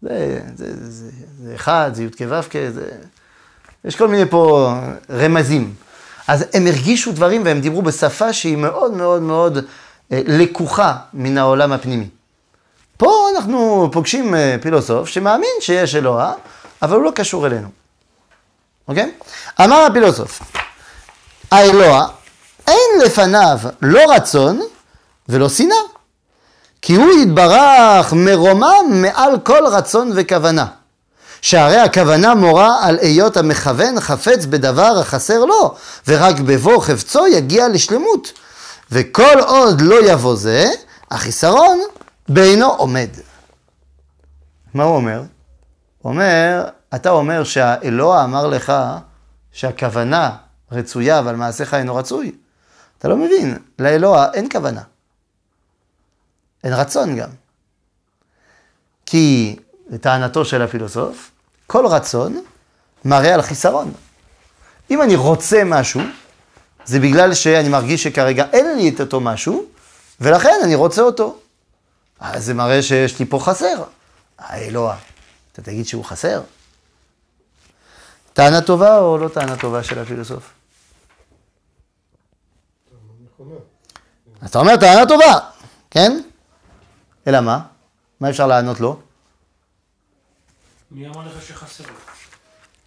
זה, 0.02 0.40
זה, 0.56 0.76
זה, 0.76 0.92
זה, 0.92 1.10
זה 1.44 1.56
אחד, 1.56 1.92
זה 1.94 2.04
י"ק 2.04 2.18
ו"ק, 2.30 2.54
זה... 2.74 2.90
יש 3.86 3.96
כל 3.96 4.08
מיני 4.08 4.30
פה 4.30 4.74
רמזים. 5.10 5.74
אז 6.28 6.46
הם 6.54 6.68
הרגישו 6.68 7.12
דברים 7.12 7.42
והם 7.46 7.62
דיברו 7.62 7.82
בשפה 7.82 8.34
שהיא 8.34 8.58
מאוד 8.58 8.94
מאוד 8.94 9.22
מאוד 9.22 9.58
לקוחה 10.12 10.96
מן 11.14 11.38
העולם 11.38 11.72
הפנימי. 11.72 12.08
פה 12.98 13.28
אנחנו 13.36 13.90
פוגשים 13.92 14.36
אה, 14.36 14.56
פילוסוף 14.62 15.10
שמאמין 15.10 15.50
שיש 15.60 15.96
אלוה, 15.96 16.34
אבל 16.82 16.96
הוא 16.96 17.04
לא 17.04 17.12
קשור 17.16 17.48
אלינו. 17.48 17.68
אוקיי? 18.88 19.12
אמר 19.62 19.78
הפילוסוף, 19.78 20.42
האלוה 21.52 22.08
אין 22.68 23.02
לפניו 23.06 23.60
לא 23.82 24.02
רצון 24.16 24.62
ולא 25.30 25.50
שנאה, 25.50 25.78
כי 26.82 26.96
הוא 26.96 27.12
יתברך 27.22 28.14
מרומם 28.14 28.86
מעל 28.90 29.40
כל 29.44 29.68
רצון 29.68 30.12
וכוונה. 30.16 30.66
שהרי 31.42 31.78
הכוונה 31.78 32.36
מורה 32.36 32.78
על 32.82 32.98
היות 33.02 33.38
המכוון 33.38 34.00
חפץ 34.00 34.46
בדבר 34.46 35.00
החסר 35.00 35.46
לו, 35.46 35.76
ורק 36.08 36.40
בבוא 36.40 36.82
חפצו 36.82 37.28
יגיע 37.28 37.70
לשלמות. 37.70 38.32
וכל 38.92 39.40
עוד 39.48 39.82
לא 39.82 40.12
יבוא 40.12 40.36
זה, 40.36 40.66
החיסרון 41.12 41.80
בעינו 42.30 42.72
עומד. 42.72 43.10
מה 44.74 44.84
הוא 44.84 44.96
אומר? 44.96 45.24
אומר, 46.06 46.68
אתה 46.96 47.10
אומר 47.10 47.44
שהאלוה 47.44 48.24
אמר 48.24 48.48
לך 48.48 48.74
שהכוונה 49.52 50.36
רצויה, 50.72 51.20
אבל 51.20 51.36
מעשיך 51.36 51.74
אינו 51.74 51.96
רצוי. 51.96 52.32
אתה 52.98 53.08
לא 53.08 53.18
מבין, 53.18 53.58
לאלוה 53.80 54.32
אין 54.34 54.50
כוונה. 54.52 54.82
אין 56.64 56.74
רצון 56.74 57.16
גם. 57.16 57.30
כי 59.06 59.56
לטענתו 59.90 60.46
של 60.46 60.62
הפילוסוף, 60.62 61.32
כל 61.68 61.86
רצון 61.86 62.44
מראה 63.06 63.34
על 63.34 63.42
חיסרון. 63.42 63.94
אם 64.92 65.02
אני 65.02 65.16
רוצה 65.16 65.64
משהו, 65.66 66.02
זה 66.86 67.00
בגלל 67.00 67.34
שאני 67.34 67.70
מרגיש 67.70 68.04
שכרגע 68.04 68.46
אין 68.54 68.78
לי 68.78 68.90
את 68.90 69.02
אותו 69.02 69.20
משהו, 69.20 69.66
ולכן 70.22 70.60
אני 70.64 70.76
רוצה 70.76 71.02
אותו. 71.02 71.38
אז 72.20 72.46
זה 72.46 72.54
מראה 72.54 72.84
שיש 72.84 73.20
לי 73.20 73.26
פה 73.26 73.40
חסר. 73.40 73.84
האלוה, 74.40 74.98
אתה 75.52 75.62
תגיד 75.62 75.88
שהוא 75.88 76.06
חסר? 76.06 76.42
טענה 78.34 78.62
טובה 78.62 78.98
או 78.98 79.18
לא 79.18 79.28
טענה 79.28 79.58
טובה 79.58 79.84
של 79.84 80.00
הפילוסוף? 80.00 80.54
אתה 84.46 84.60
אומר 84.60 84.78
טענה 84.78 85.06
טובה, 85.06 85.40
כן? 85.92 86.22
אלא 87.28 87.42
מה? 87.42 87.60
מה 88.20 88.30
אפשר 88.30 88.48
לענות 88.48 88.80
לו? 88.80 89.00
מי 90.92 91.08
אמר 91.08 91.28
לך 91.28 91.48
שחסר? 91.48 91.84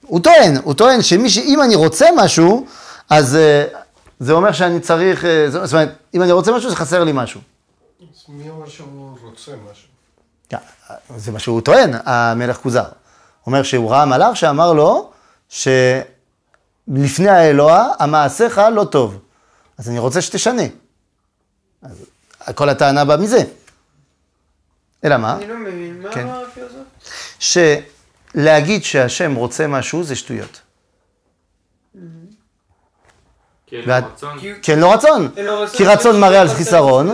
הוא 0.02 0.20
טוען, 0.20 0.56
הוא 0.56 0.74
טוען 0.74 1.02
שמי 1.02 1.30
ש... 1.30 1.38
אם 1.38 1.62
אני 1.62 1.74
רוצה 1.74 2.06
משהו, 2.16 2.66
אז 3.10 3.36
uh, 3.36 3.76
זה 4.20 4.32
אומר 4.32 4.52
שאני 4.52 4.80
צריך, 4.80 5.24
uh, 5.24 5.26
זאת 5.50 5.72
אומרת, 5.72 5.88
אם 6.14 6.22
אני 6.22 6.32
רוצה 6.32 6.52
משהו, 6.52 6.70
זה 6.70 6.76
חסר 6.76 7.04
לי 7.04 7.12
משהו. 7.14 7.40
אז 8.00 8.24
מי 8.28 8.50
אומר 8.50 8.68
שהוא 8.68 9.18
רוצה 9.22 9.52
משהו? 9.70 9.88
כן, 10.48 10.58
זה 11.16 11.32
מה 11.32 11.38
שהוא 11.38 11.60
טוען, 11.60 11.90
המלך 12.04 12.56
כוזר. 12.56 12.82
הוא 12.82 12.88
אומר 13.46 13.62
שהוא 13.62 13.90
ראה 13.90 14.06
מלאך 14.06 14.36
שאמר 14.36 14.72
לו 14.72 15.10
שלפני 15.48 17.28
האלוה, 17.28 17.88
המעשיך 17.98 18.60
לא 18.74 18.84
טוב. 18.84 19.18
אז 19.78 19.88
אני 19.88 19.98
רוצה 19.98 20.22
שתשנה. 20.22 20.62
אז 21.82 22.04
כל 22.54 22.68
הטענה 22.68 23.04
באה 23.04 23.16
מזה. 23.16 23.42
אלא 25.04 25.16
מה? 25.16 25.36
אני 25.36 25.46
לא 25.46 25.56
מבין, 25.56 26.02
מה 26.02 26.12
כן. 26.12 26.26
אמר 26.26 26.44
הפילוסוף? 26.44 26.80
שלהגיד 28.34 28.84
שהשם 28.84 29.34
רוצה 29.34 29.66
משהו 29.66 30.04
זה 30.04 30.16
שטויות. 30.16 30.60
כי 33.68 33.76
אין 33.76 33.88
לו 33.88 33.94
רצון. 34.14 34.38
כי- 34.38 34.72
אין 34.72 34.80
לו 34.80 34.90
רצון. 34.90 35.28
כי 35.78 35.84
רצון 35.84 36.20
מראה 36.20 36.40
על 36.40 36.48
חיסרון. 36.48 37.08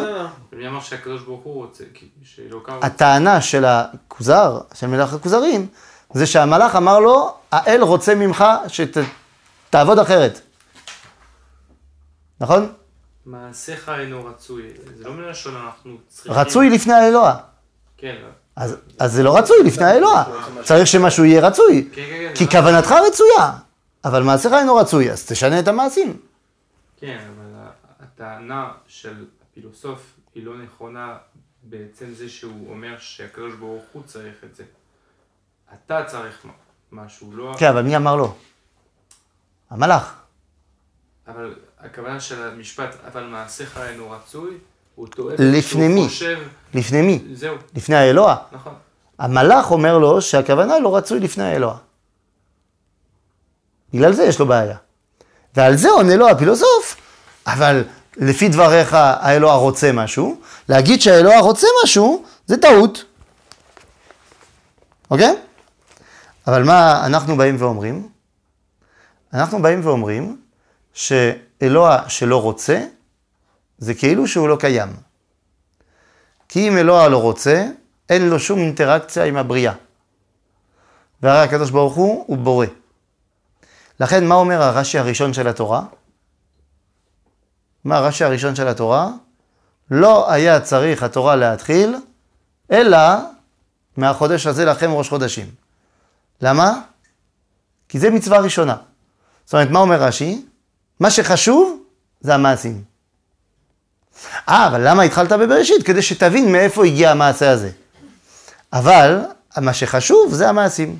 ומי 0.52 0.68
אמר 0.68 0.80
שהקדוש 0.80 1.22
ברוך 1.22 1.40
הוא 1.44 1.54
רוצה? 1.54 1.84
כי- 1.94 2.08
שאלוקיו 2.24 2.74
רוצה. 2.74 2.86
הטענה 2.86 3.40
של 3.40 3.64
הכוזר, 3.64 4.60
של 4.74 4.86
מלך 4.86 5.12
הכוזרים, 5.14 5.66
זה 6.14 6.26
שהמלאך 6.26 6.76
אמר 6.76 6.98
לו, 7.00 7.34
האל 7.52 7.82
רוצה 7.82 8.14
ממך 8.14 8.44
שתעבוד 8.68 9.98
אחרת. 9.98 10.40
נכון? 12.40 12.72
מעשיך 13.26 13.88
אינו 13.98 14.24
רצוי. 14.24 14.62
זה 14.98 15.04
לא 15.04 15.12
מלשון 15.12 15.56
אנחנו 15.66 15.96
צריכים... 16.08 16.32
רצוי 16.32 16.70
לפני 16.70 16.92
האלוה. 16.94 17.36
כן, 17.98 18.14
אז, 18.56 18.76
אז 18.98 19.12
זה 19.12 19.22
לא 19.22 19.36
רצוי 19.36 19.56
לפני 19.64 19.84
האלוה. 19.84 20.24
צריך 20.62 20.86
שמשהו 20.86 21.24
יהיה 21.24 21.46
רצוי. 21.46 21.88
כן, 21.92 22.02
כן, 22.10 22.28
כן. 22.28 22.34
כי 22.34 22.48
כוונתך 22.50 22.94
רצויה, 23.08 23.50
אבל 24.04 24.22
מעשיך 24.22 24.52
אינו 24.52 24.76
רצוי, 24.76 25.10
אז 25.10 25.24
תשנה 25.26 25.58
את 25.58 25.68
המעשים. 25.68 26.16
כן, 26.96 27.18
אבל 27.36 27.62
הטענה 28.00 28.72
של 28.86 29.24
הפילוסוף 29.42 30.16
היא 30.34 30.44
לא 30.46 30.58
נכונה 30.58 31.16
בעצם 31.62 32.14
זה 32.14 32.28
שהוא 32.28 32.70
אומר 32.70 32.98
שהקדוש 32.98 33.54
ברוך 33.54 33.84
הוא 33.92 34.02
צריך 34.02 34.44
את 34.44 34.54
זה. 34.54 34.64
אתה 35.74 36.04
צריך 36.04 36.46
משהו, 36.92 37.36
לא... 37.36 37.54
כן, 37.58 37.68
אבל 37.68 37.82
מי 37.82 37.96
אמר 37.96 38.16
לו? 38.16 38.34
המלאך. 39.70 40.20
אבל 41.28 41.54
הכוונה 41.78 42.20
של 42.20 42.42
המשפט, 42.42 42.96
אבל 43.06 43.24
מעשיך 43.24 43.78
אינו 43.78 44.10
רצוי, 44.10 44.58
הוא 44.94 45.08
טועה. 45.08 45.36
לפני 45.38 45.88
מי? 45.88 46.04
חושב, 46.08 46.48
לפני 46.74 47.02
מי? 47.02 47.24
זהו, 47.34 47.56
לפני 47.74 47.96
האלוה. 47.96 48.36
נכון. 48.52 48.74
המלאך 49.18 49.70
אומר 49.70 49.98
לו 49.98 50.22
שהכוונה 50.22 50.78
לא 50.78 50.96
רצוי 50.96 51.20
לפני 51.20 51.44
האלוה. 51.44 51.78
בגלל 53.92 54.12
זה 54.12 54.24
יש 54.24 54.40
לו 54.40 54.46
בעיה. 54.46 54.76
ועל 55.56 55.76
זה 55.76 55.90
עונה 55.90 56.16
לו 56.16 56.28
הפילוסוף, 56.28 56.96
אבל 57.46 57.84
לפי 58.16 58.48
דבריך 58.48 58.94
האלוה 58.94 59.54
רוצה 59.54 59.92
משהו, 59.92 60.40
להגיד 60.68 61.00
שהאלוה 61.00 61.40
רוצה 61.40 61.66
משהו 61.84 62.24
זה 62.46 62.56
טעות. 62.56 63.04
אוקיי? 65.10 65.36
אבל 66.46 66.62
מה 66.62 67.06
אנחנו 67.06 67.36
באים 67.36 67.56
ואומרים? 67.58 68.08
אנחנו 69.34 69.62
באים 69.62 69.80
ואומרים 69.86 70.40
שאלוה 70.94 72.08
שלא 72.08 72.42
רוצה, 72.42 72.80
זה 73.78 73.94
כאילו 73.94 74.28
שהוא 74.28 74.48
לא 74.48 74.56
קיים. 74.56 74.88
כי 76.48 76.68
אם 76.68 76.78
אלוה 76.78 77.08
לא 77.08 77.22
רוצה, 77.22 77.66
אין 78.08 78.28
לו 78.28 78.38
שום 78.40 78.58
אינטראקציה 78.58 79.24
עם 79.24 79.36
הבריאה. 79.36 79.72
והרי 81.22 81.42
הקדוש 81.42 81.70
ברוך 81.70 81.94
הוא, 81.94 82.24
הוא 82.26 82.36
בורא. 82.38 82.66
לכן, 84.00 84.26
מה 84.26 84.34
אומר 84.34 84.62
הרש"י 84.62 84.98
הראשון 84.98 85.32
של 85.32 85.48
התורה? 85.48 85.82
מה 87.84 87.96
הרש"י 87.96 88.24
הראשון 88.24 88.54
של 88.54 88.68
התורה? 88.68 89.10
לא 89.90 90.32
היה 90.32 90.60
צריך 90.60 91.02
התורה 91.02 91.36
להתחיל, 91.36 91.96
אלא 92.70 92.98
מהחודש 93.96 94.46
הזה 94.46 94.64
לכם 94.64 94.92
ראש 94.92 95.08
חודשים. 95.08 95.46
למה? 96.40 96.80
כי 97.88 97.98
זה 97.98 98.10
מצווה 98.10 98.38
ראשונה. 98.38 98.76
זאת 99.44 99.54
אומרת, 99.54 99.70
מה 99.70 99.78
אומר 99.78 100.02
רש"י? 100.02 100.44
מה 101.00 101.10
שחשוב 101.10 101.82
זה 102.20 102.34
המעשים. 102.34 102.82
אה, 104.48 104.66
אבל 104.66 104.88
למה 104.88 105.02
התחלת 105.02 105.32
בבראשית? 105.32 105.82
כדי 105.86 106.02
שתבין 106.02 106.52
מאיפה 106.52 106.84
הגיע 106.84 107.10
המעשה 107.10 107.50
הזה. 107.50 107.70
אבל 108.72 109.20
מה 109.56 109.74
שחשוב 109.74 110.34
זה 110.34 110.48
המעשים. 110.48 110.98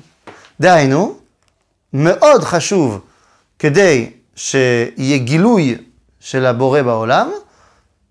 דהיינו, 0.59 1.17
מאוד 1.95 2.43
חשוב 2.43 2.99
כדי 3.59 4.11
שיהיה 4.35 5.17
גילוי 5.17 5.77
של 6.19 6.45
הבורא 6.45 6.81
בעולם, 6.81 7.31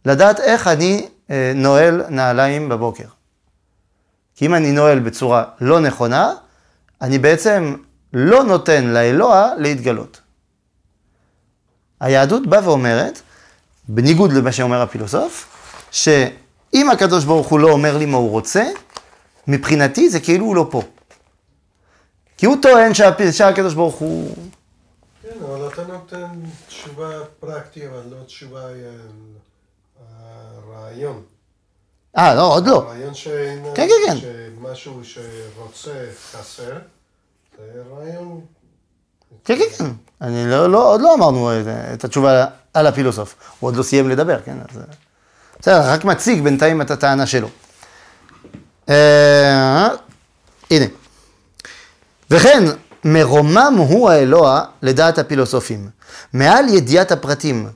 לדעת 0.04 0.40
איך 0.40 0.68
אני 0.68 1.06
אה, 1.30 1.52
נועל 1.54 2.02
נעליים 2.08 2.68
בבוקר. 2.68 3.04
כי 4.36 4.46
אם 4.46 4.54
אני 4.54 4.72
נועל 4.72 4.98
בצורה 4.98 5.44
לא 5.60 5.80
נכונה, 5.80 6.32
אני 7.02 7.18
בעצם 7.18 7.74
לא 8.12 8.44
נותן 8.44 8.84
לאלוה 8.84 9.50
להתגלות. 9.58 10.20
היהדות 12.00 12.46
באה 12.46 12.68
ואומרת, 12.68 13.20
בניגוד 13.88 14.32
למה 14.32 14.52
שאומר 14.52 14.82
הפילוסוף, 14.82 15.46
שאם 15.90 16.90
הקדוש 16.90 17.24
ברוך 17.24 17.48
הוא 17.48 17.60
לא 17.60 17.70
אומר 17.70 17.96
לי 17.96 18.06
מה 18.06 18.16
הוא 18.16 18.30
רוצה, 18.30 18.64
מבחינתי 19.48 20.10
זה 20.10 20.20
כאילו 20.20 20.46
הוא 20.46 20.56
לא 20.56 20.66
פה. 20.70 20.82
כי 22.36 22.46
הוא 22.46 22.56
טוען 22.62 22.94
שהקדוש 23.32 23.74
ברוך 23.74 23.94
הוא... 23.94 24.36
כן, 25.22 25.28
אבל 25.44 25.68
אתה 25.68 25.82
נותן 25.84 26.40
תשובה 26.68 27.10
פרקטית, 27.40 27.82
אבל 27.84 28.02
לא 28.10 28.24
תשובה 28.26 28.60
אה, 28.60 30.00
הרעיון. 30.68 31.22
אה, 32.18 32.34
לא, 32.34 32.54
עוד 32.54 32.66
לא. 32.66 32.76
הרעיון 32.76 33.14
שאין... 33.14 33.64
כן, 33.74 33.88
כן, 33.88 33.94
כן. 34.06 34.16
שמשהו 34.16 35.00
שרוצה 35.04 35.90
חסר, 36.32 36.72
זה 37.58 37.82
רעיון... 37.90 38.40
כן, 39.44 39.56
כן, 39.58 39.64
כן. 39.78 39.90
אני 40.20 40.50
לא, 40.50 40.70
לא, 40.70 40.92
עוד 40.92 41.00
לא 41.00 41.14
אמרנו 41.14 41.60
את, 41.60 41.66
את 41.94 42.04
התשובה 42.04 42.46
על 42.74 42.86
הפילוסוף. 42.86 43.34
הוא 43.60 43.68
עוד 43.68 43.76
לא 43.76 43.82
סיים 43.82 44.10
לדבר, 44.10 44.40
כן? 44.44 44.56
אז... 44.70 44.80
בסדר, 45.60 45.92
רק 45.92 46.04
מציג 46.04 46.42
בינתיים 46.42 46.82
את 46.82 46.90
הטענה 46.90 47.26
שלו. 47.26 47.48
אה, 48.88 49.88
הנה. 50.70 50.84
וכן, 52.30 52.64
מרומם 53.04 53.74
הוא 53.76 54.10
האלוה 54.10 54.64
לדעת 54.82 55.18
הפילוסופים, 55.18 55.88
מעל 56.32 56.68
ידיעת 56.68 57.12
הפרטים. 57.12 57.68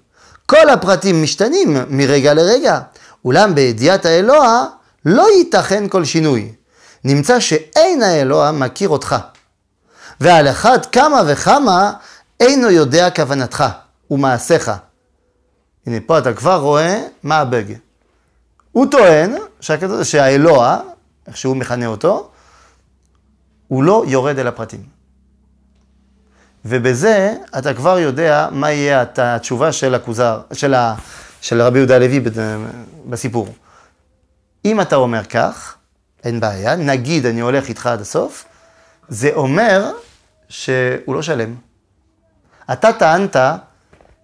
כל 0.47 0.71
הפרטים 0.71 1.23
משתנים 1.23 1.77
מרגע 1.89 2.35
לרגע, 2.35 2.81
אולם 3.25 3.55
בידיעת 3.55 4.07
האלוה 4.07 4.67
לא 5.05 5.27
ייתכן 5.39 5.89
כל 5.89 6.05
שינוי. 6.05 6.53
נמצא 7.05 7.41
שאין 7.41 8.03
האלוה 8.03 8.53
מכיר 8.53 8.89
אותך. 8.89 9.17
ועל 10.21 10.49
אחת 10.49 10.87
כמה 10.93 11.23
וכמה 11.27 11.93
אינו 12.41 12.71
יודע 12.71 13.11
כוונתך 13.11 13.65
ומעשיך. 14.11 14.71
הנה, 15.87 15.97
פה 16.07 16.19
אתה 16.19 16.33
כבר 16.33 16.57
רואה 16.57 17.03
מה 17.23 17.39
הבג. 17.39 17.65
הוא 18.73 18.87
טוען 18.91 19.35
שהאלוה, 20.03 20.81
איך 21.27 21.37
שהוא 21.37 21.57
מכנה 21.57 21.87
אותו, 21.87 22.31
הוא 23.69 23.83
לא 23.83 24.05
יורד 24.07 24.39
אל 24.39 24.47
הפרטים. 24.47 24.83
ובזה 26.65 27.35
אתה 27.59 27.75
כבר 27.75 27.99
יודע 27.99 28.49
מה 28.53 28.71
יהיה 28.73 29.01
הת- 29.03 29.19
התשובה 29.19 29.73
של 29.73 29.95
הכוזר, 29.95 30.41
של, 30.53 30.75
ה, 30.75 30.95
של 31.41 31.63
רבי 31.63 31.79
יהודה 31.79 31.97
הלוי 31.97 32.21
בסיפור. 33.07 33.49
אם 34.65 34.81
אתה 34.81 34.97
אומר 34.97 35.25
כך, 35.25 35.77
אין 36.25 36.41
בעיה, 36.41 36.77
נגיד 36.77 37.27
אני 37.27 37.41
הולך 37.41 37.69
איתך 37.69 37.87
עד 37.87 38.01
הסוף, 38.01 38.45
זה 39.09 39.31
אומר 39.35 39.93
שהוא 40.49 41.15
לא 41.15 41.23
שלם. 41.23 41.55
אתה 42.73 42.93
טענת 42.93 43.37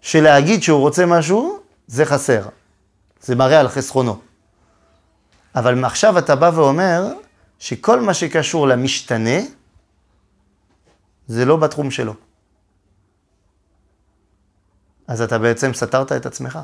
שלהגיד 0.01 0.62
שהוא 0.62 0.80
רוצה 0.80 1.07
משהו, 1.07 1.59
זה 1.86 2.05
חסר. 2.05 2.42
זה 3.22 3.34
מראה 3.34 3.61
על 3.61 3.68
חסרונו. 3.68 4.18
אבל 5.55 5.84
עכשיו 5.84 6.18
אתה 6.18 6.36
בא 6.36 6.51
ואומר 6.55 7.12
שכל 7.59 8.00
מה 8.00 8.14
שקשור 8.14 8.68
למשתנה, 8.68 9.40
זה 11.26 11.44
לא 11.44 11.57
בתחום 11.57 11.90
שלו. 11.90 12.14
אז 15.09 15.22
אתה 15.22 15.38
בעצם 15.38 15.74
סתרת 15.74 16.12
את 16.12 16.26
עצמך. 16.26 16.59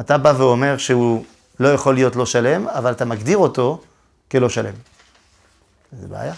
אתה 0.00 0.18
בא 0.18 0.32
ואומר 0.38 0.76
שהוא 0.78 1.24
לא 1.60 1.68
יכול 1.68 1.94
להיות 1.94 2.16
לא 2.16 2.26
שלם, 2.26 2.68
אבל 2.68 2.92
אתה 2.92 3.04
מגדיר 3.04 3.38
אותו 3.38 3.82
כלא 4.30 4.48
שלם. 4.48 4.74
זה 5.92 6.08
בעיה. 6.08 6.34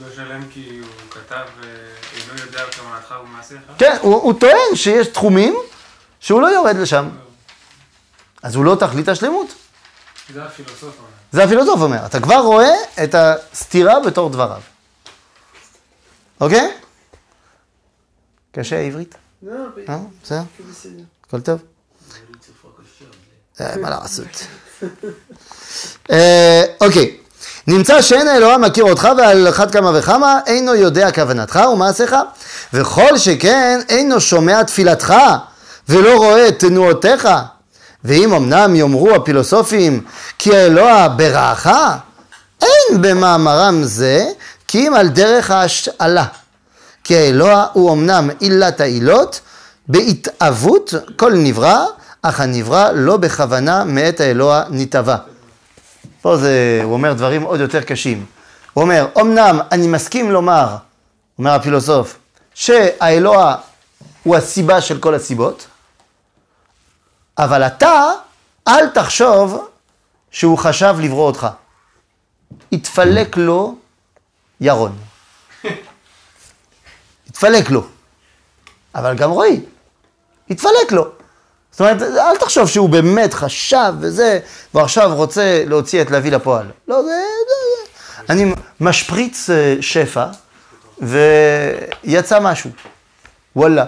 לא 0.00 0.06
שלם 0.14 0.48
כי 0.50 0.78
הוא 0.78 1.10
כתב, 1.10 1.34
אה, 1.34 1.68
אינו 2.16 2.40
יודע 2.46 2.60
על 2.62 2.70
כוונתך 2.72 3.14
ומעשיך? 3.24 3.58
כן, 3.78 3.96
הוא, 4.02 4.14
הוא 4.14 4.40
טוען 4.40 4.74
שיש 4.74 5.06
תחומים 5.06 5.56
שהוא 6.20 6.42
לא 6.42 6.46
יורד 6.46 6.76
לשם. 6.76 7.08
אז 8.42 8.54
הוא 8.54 8.64
לא 8.64 8.76
תכלית 8.80 9.08
השלמות. 9.08 9.54
זה 10.34 10.44
הפילוסוף. 10.44 11.00
זה 11.32 11.44
הפילוסוף 11.44 11.80
אומר. 11.80 12.06
אתה 12.06 12.20
כבר 12.20 12.38
רואה 12.38 12.74
את 13.04 13.14
הסתירה 13.14 14.00
בתור 14.00 14.30
דבריו. 14.30 14.60
אוקיי? 16.40 16.72
קשה 18.52 18.76
העברית? 18.78 19.14
לא, 19.42 19.52
אה? 19.88 19.98
בסדר? 20.22 20.42
בסדר. 20.70 21.02
הכל 21.26 21.40
טוב? 21.40 21.60
אה, 23.60 23.76
מה 23.76 23.90
לעשות? 23.90 24.46
אה, 26.10 26.64
אוקיי. 26.80 27.16
נמצא 27.66 28.02
שאין 28.02 28.28
האלוה 28.28 28.58
מכיר 28.58 28.84
אותך 28.84 29.08
ועל 29.18 29.48
אחת 29.48 29.72
כמה 29.72 29.98
וכמה 29.98 30.40
אינו 30.46 30.74
יודע 30.74 31.12
כוונתך 31.12 31.60
ומעשיך 31.72 32.16
וכל 32.72 33.18
שכן 33.18 33.80
אינו 33.88 34.20
שומע 34.20 34.62
תפילתך 34.62 35.14
ולא 35.88 36.16
רואה 36.16 36.48
את 36.48 36.58
תנועותיך 36.58 37.28
ואם 38.06 38.32
אמנם 38.32 38.74
יאמרו 38.74 39.14
הפילוסופים 39.14 40.04
כי 40.38 40.56
האלוה 40.56 41.08
ברעך 41.08 41.66
אין 42.62 43.02
במאמרם 43.02 43.82
זה 43.82 44.26
כי 44.68 44.88
אם 44.88 44.94
על 44.94 45.08
דרך 45.08 45.50
ההשאלה 45.50 46.24
כי 47.06 47.16
האלוה 47.16 47.66
הוא 47.72 47.92
אמנם 47.92 48.30
עילת 48.40 48.80
העילות, 48.80 49.40
בהתאבות 49.88 50.94
כל 51.16 51.32
נברא, 51.32 51.84
אך 52.22 52.40
הנברא 52.40 52.90
לא 52.94 53.16
בכוונה 53.16 53.84
מאת 53.84 54.20
האלוה 54.20 54.62
נתעבה. 54.70 55.16
פה 56.22 56.36
זה, 56.36 56.80
הוא 56.84 56.92
אומר 56.92 57.12
דברים 57.12 57.42
עוד 57.42 57.60
יותר 57.60 57.80
קשים. 57.80 58.24
הוא 58.72 58.82
אומר, 58.82 59.06
אמנם 59.20 59.60
אני 59.72 59.86
מסכים 59.86 60.30
לומר, 60.30 60.76
אומר 61.38 61.50
הפילוסוף, 61.50 62.16
שהאלוה 62.54 63.54
הוא 64.22 64.36
הסיבה 64.36 64.80
של 64.80 64.98
כל 64.98 65.14
הסיבות, 65.14 65.66
אבל 67.38 67.62
אתה, 67.62 68.12
אל 68.68 68.88
תחשוב 68.88 69.68
שהוא 70.30 70.58
חשב 70.58 70.96
לברוא 71.00 71.26
אותך. 71.26 71.46
התפלק 72.72 73.36
לו 73.36 73.74
ירון. 74.60 74.98
התפלק 77.28 77.70
לו. 77.70 77.86
אבל 78.94 79.14
גם 79.16 79.30
רועי, 79.30 79.60
התפלק 80.50 80.92
לו. 80.92 81.08
זאת 81.70 81.80
אומרת, 81.80 82.02
אל 82.02 82.36
תחשוב 82.36 82.68
שהוא 82.68 82.88
באמת 82.88 83.34
חשב 83.34 83.92
וזה, 84.00 84.40
ועכשיו 84.74 85.14
רוצה 85.14 85.64
להוציא 85.66 86.02
את 86.02 86.10
להביא 86.10 86.32
לפועל. 86.32 86.66
לא, 86.88 87.02
זה... 87.02 87.08
זה, 87.08 87.16
זה. 88.26 88.32
אני 88.32 88.54
משפריץ 88.80 89.50
אה, 89.50 89.76
שפע, 89.80 90.26
ויצא 90.98 92.40
משהו. 92.40 92.70
וואלה. 93.56 93.84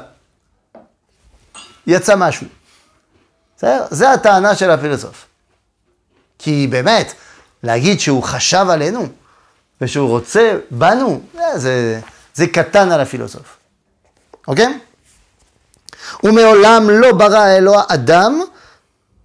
יצא 1.86 2.16
משהו. 2.16 2.46
בסדר? 3.58 3.86
זה 3.90 4.10
הטענה 4.10 4.56
של 4.56 4.70
הפילוסוף. 4.70 5.26
כי 6.38 6.66
באמת, 6.70 7.12
להגיד 7.62 8.00
שהוא 8.00 8.22
חשב 8.22 8.66
עלינו, 8.70 9.08
ושהוא 9.80 10.08
רוצה 10.08 10.58
בנו, 10.70 11.20
זה, 11.54 12.00
זה, 12.34 12.46
קטן 12.46 12.92
על 12.92 13.00
הפילוסוף. 13.00 13.56
אוקיי? 14.48 14.78
ומעולם 16.24 16.90
לא 16.90 17.12
ברא 17.12 17.38
האלוה 17.38 17.82
אדם, 17.88 18.40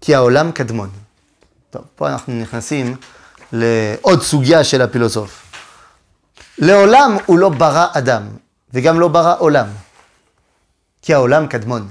כי 0.01 0.15
העולם 0.15 0.51
קדמון. 0.51 0.89
טוב, 1.69 1.81
פה 1.95 2.09
אנחנו 2.09 2.33
נכנסים 2.33 2.95
לעוד 3.51 4.21
סוגיה 4.21 4.63
של 4.63 4.81
הפילוסוף. 4.81 5.43
לעולם 6.57 7.17
הוא 7.25 7.39
לא 7.39 7.49
ברא 7.49 7.87
אדם, 7.93 8.23
וגם 8.73 8.99
לא 8.99 9.07
ברא 9.07 9.35
עולם, 9.39 9.67
כי 11.01 11.13
העולם 11.13 11.47
קדמון. 11.47 11.87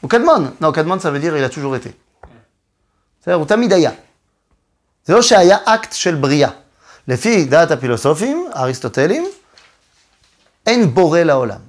הוא 0.00 0.10
קדמון, 0.10 0.50
לא, 0.60 0.72
קדמון 0.74 0.98
ça 0.98 1.02
veut 1.02 1.22
dire 1.24 1.34
il 1.36 1.52
a 1.52 1.54
toujours 1.54 1.76
été. 1.76 1.90
בסדר, 3.22 3.34
הוא 3.34 3.46
תמיד 3.46 3.72
היה. 3.72 3.90
זה 5.04 5.14
לא 5.14 5.22
שהיה 5.22 5.56
אקט 5.64 5.92
של 5.92 6.14
בריאה. 6.14 6.50
לפי 7.08 7.44
דעת 7.44 7.70
הפילוסופים, 7.70 8.46
האריסטוטלים, 8.52 9.26
אין 10.66 10.94
בורא 10.94 11.18
לעולם. 11.20 11.60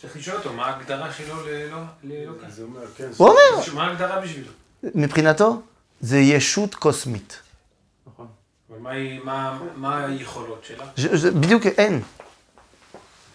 צריך 0.00 0.16
לשאול 0.16 0.36
אותו, 0.36 0.52
מה 0.52 0.66
ההגדרה 0.66 1.12
שלו 1.12 1.34
לאלוה- 1.46 1.84
לאלוקה? 2.04 2.46
כן, 2.96 3.08
הוא 3.16 3.28
אומר, 3.28 3.40
מה 3.74 3.86
ההגדרה 3.86 4.20
בשבילו? 4.20 4.52
מבחינתו, 4.82 5.62
זה 6.00 6.18
ישות 6.18 6.74
קוסמית. 6.74 7.38
נכון. 8.06 8.26
אבל 8.70 8.78
מה 9.76 10.04
היכולות 10.04 10.64
שלה? 10.64 10.84
בדיוק 11.30 11.66
אין. 11.66 12.02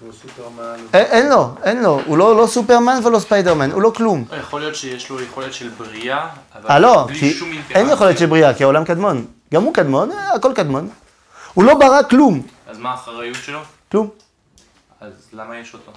סופרמן, 0.01 0.75
אין, 0.93 1.29
לו, 1.29 1.49
אין 1.63 1.83
לו. 1.83 2.01
הוא 2.05 2.17
לא, 2.17 2.37
לא 2.37 2.47
סופרמן 2.47 2.99
ולא 3.05 3.19
ספיידרמן, 3.19 3.71
הוא 3.71 3.81
לא 3.81 3.91
כלום. 3.95 4.25
יכול 4.39 4.61
להיות 4.61 4.75
שיש 4.75 5.09
לו 5.09 5.21
יכולת 5.21 5.53
של 5.53 5.69
בריאה, 5.69 6.27
אבל 6.55 6.69
אה, 6.69 6.79
לא, 6.79 7.05
בלי 7.07 7.33
שום 7.33 7.49
אינטראקציה. 7.49 7.77
אין 7.81 7.89
יכולת 7.89 8.17
של 8.17 8.25
בריאה, 8.25 8.53
כי 8.53 8.63
העולם 8.63 8.83
קדמון. 8.85 9.25
גם 9.53 9.63
הוא 9.63 9.73
קדמון, 9.73 10.11
אה, 10.11 10.33
הכל 10.35 10.51
קדמון. 10.55 10.89
הוא 11.53 11.63
לא 11.63 11.73
ברא 11.73 12.03
כלום, 12.09 12.41
אז 12.67 12.77
מה 12.77 12.91
האחריות 12.91 13.37
שלו? 13.45 13.59
כלום. 13.91 14.09
אז 15.01 15.11
למה 15.33 15.57
יש 15.57 15.73
אותו? 15.73 15.91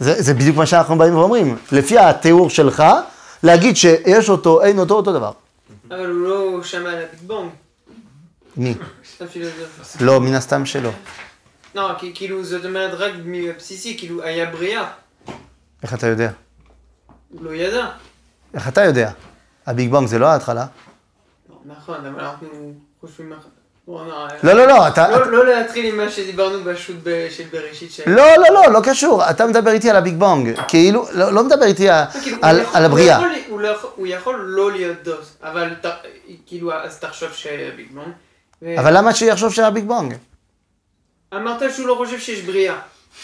זה, 0.00 0.22
זה 0.22 0.34
בדיוק 0.34 0.56
מה 0.56 0.66
שאנחנו 0.66 0.98
באים 0.98 1.16
ואומרים. 1.16 1.56
לפי 1.72 1.98
התיאור 1.98 2.50
שלך, 2.50 2.84
להגיד 3.42 3.76
שיש 3.76 4.28
אותו, 4.28 4.62
אין 4.62 4.78
אותו, 4.78 4.94
אותו 4.94 5.12
דבר. 5.12 5.32
אבל 5.90 6.06
הוא 6.06 6.28
לא 6.28 6.62
שמע 6.62 6.90
על 6.90 7.04
בונג, 7.26 7.50
מי? 8.56 8.74
לא, 10.00 10.20
מן 10.20 10.34
הסתם 10.34 10.66
שלא. 10.66 10.90
לא, 11.74 11.90
כי 11.98 12.12
כאילו 12.14 12.44
זאת 12.44 12.64
אומרת 12.64 12.94
רק 12.94 13.12
מבסיסי, 13.24 13.98
כאילו 13.98 14.22
היה 14.22 14.46
בריאה. 14.50 14.90
איך 15.82 15.94
אתה 15.94 16.06
יודע? 16.06 16.30
הוא 17.28 17.44
לא 17.44 17.50
ידע. 17.54 17.86
איך 18.54 18.68
אתה 18.68 18.84
יודע? 18.84 19.10
ה 19.66 19.72
Big 19.72 19.90
Bang 19.90 20.08
זה 20.08 20.18
לא 20.18 20.26
ההתחלה? 20.26 20.66
נכון, 21.64 22.06
אבל 22.06 22.20
אנחנו 22.24 22.48
חושבים... 23.00 23.32
נראה. 23.88 24.28
לא, 24.42 24.52
לא, 24.52 24.66
לא, 24.66 24.88
אתה... 24.88 25.10
לא, 25.10 25.32
לא 25.32 25.46
להתחיל 25.46 25.86
עם 25.86 25.96
מה 25.96 26.10
שדיברנו 26.10 26.64
בשו"ת 26.64 27.04
של 27.30 27.44
בראשית 27.52 27.92
של... 27.92 28.02
לא, 28.10 28.22
לא, 28.36 28.54
לא, 28.54 28.72
לא 28.72 28.80
קשור. 28.84 29.30
אתה 29.30 29.46
מדבר 29.46 29.70
איתי 29.70 29.90
על 29.90 29.96
ה 29.96 30.01
Big 30.01 30.14
Bang. 30.18 30.60
כאילו, 30.68 31.06
לא, 31.12 31.32
לא 31.32 31.44
מדבר 31.44 31.64
איתי 31.66 31.88
על, 31.90 32.06
הבריאה. 32.84 33.18
הוא 33.96 34.06
יכול- 34.06 34.40
לא 34.46 34.72
להיות 34.72 34.96
דוס, 35.02 35.36
אבל 35.42 35.74
כאילו, 36.46 36.72
אז 36.72 36.98
תחשוב 36.98 37.32
שהיה 37.32 37.70
Big 37.76 37.86
Bang. 37.94 38.78
אבל 38.78 38.96
למה 38.98 39.14
שיחשוב 39.14 39.52
שהיה 39.52 39.70
Big 39.70 39.84
Bang? 39.86 40.14
אמרת 41.34 41.74
שהוא 41.74 41.88
לא 41.88 41.94
חושב 41.98 42.18
שיש 42.18 42.40
בריאה. 42.40 42.74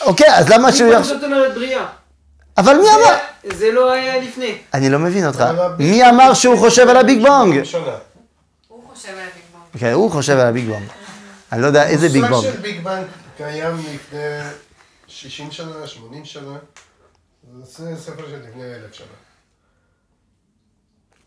אוקיי, 0.01 0.35
אז 0.35 0.49
למה 0.49 0.73
שהוא 0.73 0.89
בונג 0.89 1.01
יחשוב... 1.01 1.15
זאת 1.17 1.25
אומרת 1.25 1.55
בריאה. 1.55 1.87
אבל 2.59 2.75
מי 2.77 2.87
אמר? 2.89 3.17
זה- 3.45 3.73
לא 3.73 3.91
היה 3.93 4.19
לפני. 4.21 4.59
אני 4.75 4.89
לא 4.91 4.99
מבין 4.99 5.27
אותך. 5.27 5.45
מי 5.79 5.87
בונג 5.91 6.03
אמר 6.09 6.35
שהוא 6.35 6.59
חושב 6.59 6.89
על 6.89 6.97
הביג 6.97 7.23
בונג? 7.27 7.55
הוא 7.57 7.65
חושב 7.65 7.79
על 9.09 9.19
הביג 9.19 9.43
בונג. 9.53 9.81
כן, 9.81 9.93
הוא 9.93 10.11
חושב 10.11 10.33
על 10.33 10.47
הביג 10.47 10.67
בונג. 10.69 10.89
אני 11.53 11.63
לא 11.63 11.67
יודע 11.67 11.87
איזה 11.89 12.09
ביג 12.09 12.21
בונג. 12.21 12.33
המושג 12.35 12.53
של 12.53 12.61
ביג 12.61 12.85
בנג 12.85 13.05
קיים 13.37 13.77
לפני 13.95 14.21
60 15.07 15.51
שנה, 15.51 15.87
80 15.87 16.25
שנה. 16.25 16.57
זה 17.63 17.97
ספר 17.97 18.23
של 18.31 18.37
לפני 18.49 18.63
אלף 18.65 18.93
שנה. 18.95 19.07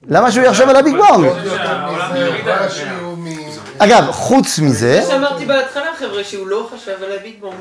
למה 0.07 0.31
שהוא 0.31 0.45
יחשוב 0.45 0.69
על 0.69 0.75
הביג 0.75 0.95
בונג? 0.95 1.25
עוד 1.25 1.45
יותר 1.45 1.57
שהעולם 1.57 2.11
מזה, 2.11 2.19
יוריד 2.19 2.47
על 2.47 2.63
רש"י 2.63 2.83
הפני. 2.83 2.99
הוא 2.99 3.17
מ... 3.17 3.27
אגב, 3.77 4.11
חוץ 4.11 4.59
מזה, 4.59 5.01
זה 5.01 5.07
שאמרתי 5.07 5.45
בהתחלה, 5.45 5.89
חבר'ה, 5.99 6.23
שהוא 6.23 6.47
לא 6.47 6.69
חשב 6.73 7.03
על 7.03 7.11
ה 7.19 7.23
Big 7.23 7.36
Bang. 7.39 7.59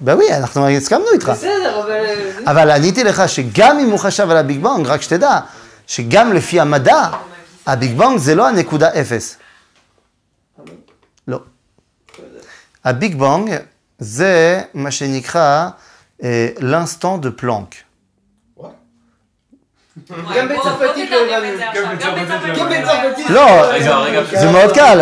בווי, 0.00 0.34
אנחנו 0.34 0.68
הסכמנו 0.68 1.06
איתך. 1.12 1.28
בסדר, 1.28 1.80
אבל... 1.84 2.04
אבל 2.46 2.70
עניתי 2.70 3.04
לך 3.04 3.28
שגם 3.28 3.78
אם 3.78 3.90
הוא 3.90 3.98
חשב 3.98 4.30
על 4.30 4.36
ה 4.36 4.43
Big 4.43 4.62
Bang, 4.62 4.86
רק 4.86 5.02
שתדע, 5.02 5.38
שגם 5.86 6.32
לפי 6.32 6.60
המדע, 6.60 7.08
ה 7.66 7.74
Big 7.74 7.96
Bang 7.96 8.18
זה 8.18 8.34
לא 8.34 8.48
הנקודה 8.48 8.88
אפס. 9.00 9.36
לא. 11.28 11.38
ה 12.84 12.93
Big 12.93 13.18
Bang 13.18 13.54
זה 13.98 14.62
מה 14.74 14.90
שנקרא 14.90 15.68
l'instant 16.58 17.24
de 17.24 17.30
Planck. 17.36 17.74
גם 20.36 20.48
בוא- 20.48 20.56
בצרפתית 20.58 21.10
לא 21.10 21.16
הבנו. 21.36 21.60
גם 22.00 22.24
בצרפתית. 22.24 23.26
גם. 23.28 23.34
לא, 23.34 23.46
רגע, 23.66 23.96
רגע, 23.96 24.40
זה 24.40 24.50
מאוד 24.50 24.72
קל. 24.74 25.00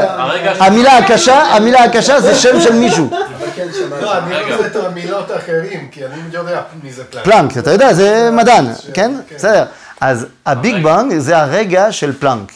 המילה 0.60 0.98
הקשה, 0.98 1.38
המילה 1.42 1.84
הקשה 1.84 2.20
זה 2.20 2.34
שם 2.34 2.60
של 2.60 2.72
מישהו. 2.72 3.10
לא, 4.00 4.18
אני 4.18 4.34
רגע. 4.34 4.56
רוצה 4.56 4.66
את 4.68 4.76
המילות 4.76 5.30
האחרים, 5.30 5.88
כי 5.92 6.06
אני 6.06 6.14
יודע 6.32 6.60
מי 6.82 6.92
זה 6.92 7.04
פלנק. 7.04 7.24
פלנק, 7.24 7.58
אתה 7.58 7.70
יודע, 7.70 7.92
זה 7.92 8.28
מדען, 8.32 8.66
כן? 8.94 9.12
כן. 9.28 9.34
בסדר. 9.36 9.64
אז 10.00 10.26
ה 10.46 10.56
Big 10.56 10.84
Bang 10.84 11.18
זה 11.18 11.38
הרגע 11.38 11.92
של 11.92 12.12
פלנק, 12.18 12.52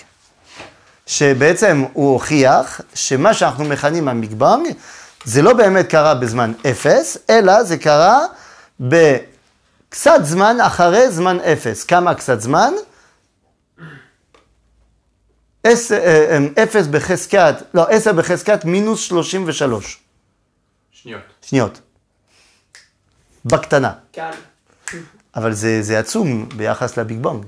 שבעצם 1.06 1.84
הוא 1.92 2.12
הוכיח 2.12 2.80
שמה 2.94 3.34
שאנחנו 3.34 3.64
מכנים 3.64 4.08
ה 4.08 4.14
Big 4.14 4.32
Bang, 4.34 4.66
זה 5.24 5.42
לא 5.42 5.52
באמת 5.52 5.86
קרה 5.90 6.14
בזמן 6.14 6.52
אפס, 6.70 7.18
אלא 7.30 7.62
זה 7.62 7.76
קרה 7.76 8.20
בקצת 9.96 10.20
זמן 10.22 10.56
אחרי 10.60 11.10
זמן 11.10 11.40
אפס. 11.40 11.84
כמה 11.84 12.14
קצת 12.14 12.40
זמן? 12.40 12.72
אה, 15.66 15.72
אה, 15.92 16.38
אפס 16.62 16.86
בחזקת, 16.86 17.54
לא, 17.74 17.88
עשר 17.88 18.12
בחזקת 18.12 18.64
מינוס 18.64 19.00
שלושים 19.00 19.44
ושלוש 19.46 20.00
שניות. 20.90 21.22
שניות. 21.42 21.80
בקטנה. 23.44 23.92
קל. 24.12 24.30
אבל 25.36 25.52
זה, 25.52 25.82
זה 25.82 25.98
עצום 25.98 26.48
ביחס 26.48 26.96
לביג 26.96 27.18
בונג. 27.22 27.44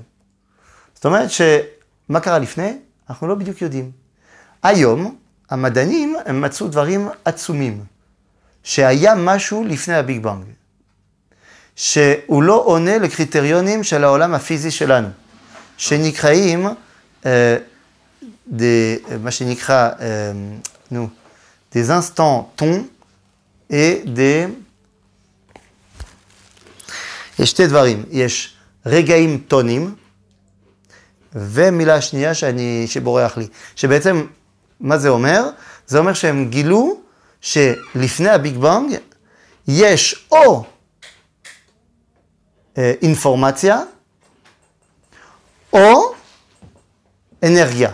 זאת 0.95 1.05
אומרת 1.05 1.29
שמה 1.31 2.19
קרה 2.19 2.39
לפני? 2.39 2.77
אנחנו 3.09 3.27
לא 3.27 3.35
בדיוק 3.35 3.61
יודעים. 3.61 3.91
היום 4.63 5.17
המדענים 5.49 6.15
הם 6.25 6.41
מצאו 6.41 6.67
דברים 6.67 7.09
עצומים, 7.25 7.83
שהיה 8.63 9.15
משהו 9.15 9.63
לפני 9.63 9.95
הביג 9.95 10.23
בונג, 10.23 10.45
שהוא 11.79 12.43
לא 12.43 12.61
עונה 12.65 12.97
לקריטריונים 12.97 13.83
של 13.83 14.03
העולם 14.03 14.33
הפיזי 14.33 14.71
שלנו, 14.71 15.07
שנקראים, 15.77 16.67
אה, 17.25 17.57
דה, 18.47 18.65
מה 19.23 19.31
שנקרא, 19.31 19.89
אה, 19.99 20.31
נו, 20.91 21.09
des 21.73 21.89
instants 21.89 22.61
tons 22.61 22.83
et 23.71 24.05
des... 24.05 24.49
יש 27.39 27.49
שתי 27.49 27.67
דברים, 27.67 28.03
יש 28.11 28.55
רגעים 28.85 29.41
טונים, 29.47 29.95
ומילה 31.33 32.01
שנייה 32.01 32.33
שאני, 32.33 32.85
שבורח 32.87 33.37
לי, 33.37 33.47
שבעצם, 33.75 34.25
מה 34.79 34.97
זה 34.97 35.09
אומר? 35.09 35.49
זה 35.87 35.99
אומר 35.99 36.13
שהם 36.13 36.49
גילו 36.49 37.01
שלפני 37.41 38.29
הביג 38.29 38.57
בונג 38.57 38.95
יש 39.67 40.27
או 40.31 40.65
אינפורמציה, 42.77 43.79
או 45.73 46.13
אנרגיה. 47.43 47.91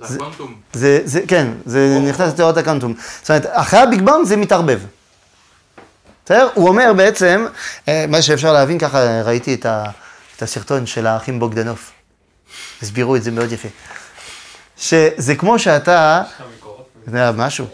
זה 0.00 0.14
הקוונטום. 0.14 0.60
זה, 0.72 1.00
זה, 1.04 1.20
כן, 1.28 1.52
זה 1.64 1.98
נכנס 2.08 2.32
לתיאוריית 2.32 2.58
הקוונטום. 2.58 2.94
זאת 3.20 3.30
אומרת, 3.30 3.46
אחרי 3.50 3.80
הביג 3.80 4.02
בונג 4.02 4.26
זה 4.26 4.36
מתערבב. 4.36 4.80
בסדר? 6.24 6.48
הוא 6.54 6.68
אומר 6.68 6.92
בעצם, 6.96 7.46
אה, 7.88 8.04
מה 8.08 8.22
שאפשר 8.22 8.52
להבין, 8.52 8.78
ככה 8.78 9.22
ראיתי 9.22 9.54
את, 9.54 9.66
ה, 9.66 9.84
את 10.36 10.42
הסרטון 10.42 10.86
של 10.86 11.06
האחים 11.06 11.40
בוגדנוב. 11.40 11.90
הסבירו 12.82 13.16
את 13.16 13.22
זה 13.22 13.30
מאוד 13.30 13.52
יפה. 13.52 13.68
שזה 14.76 15.34
כמו 15.38 15.58
שאתה, 15.58 16.22
זה 17.06 17.18
היה 17.18 17.32
משהו, 17.32 17.66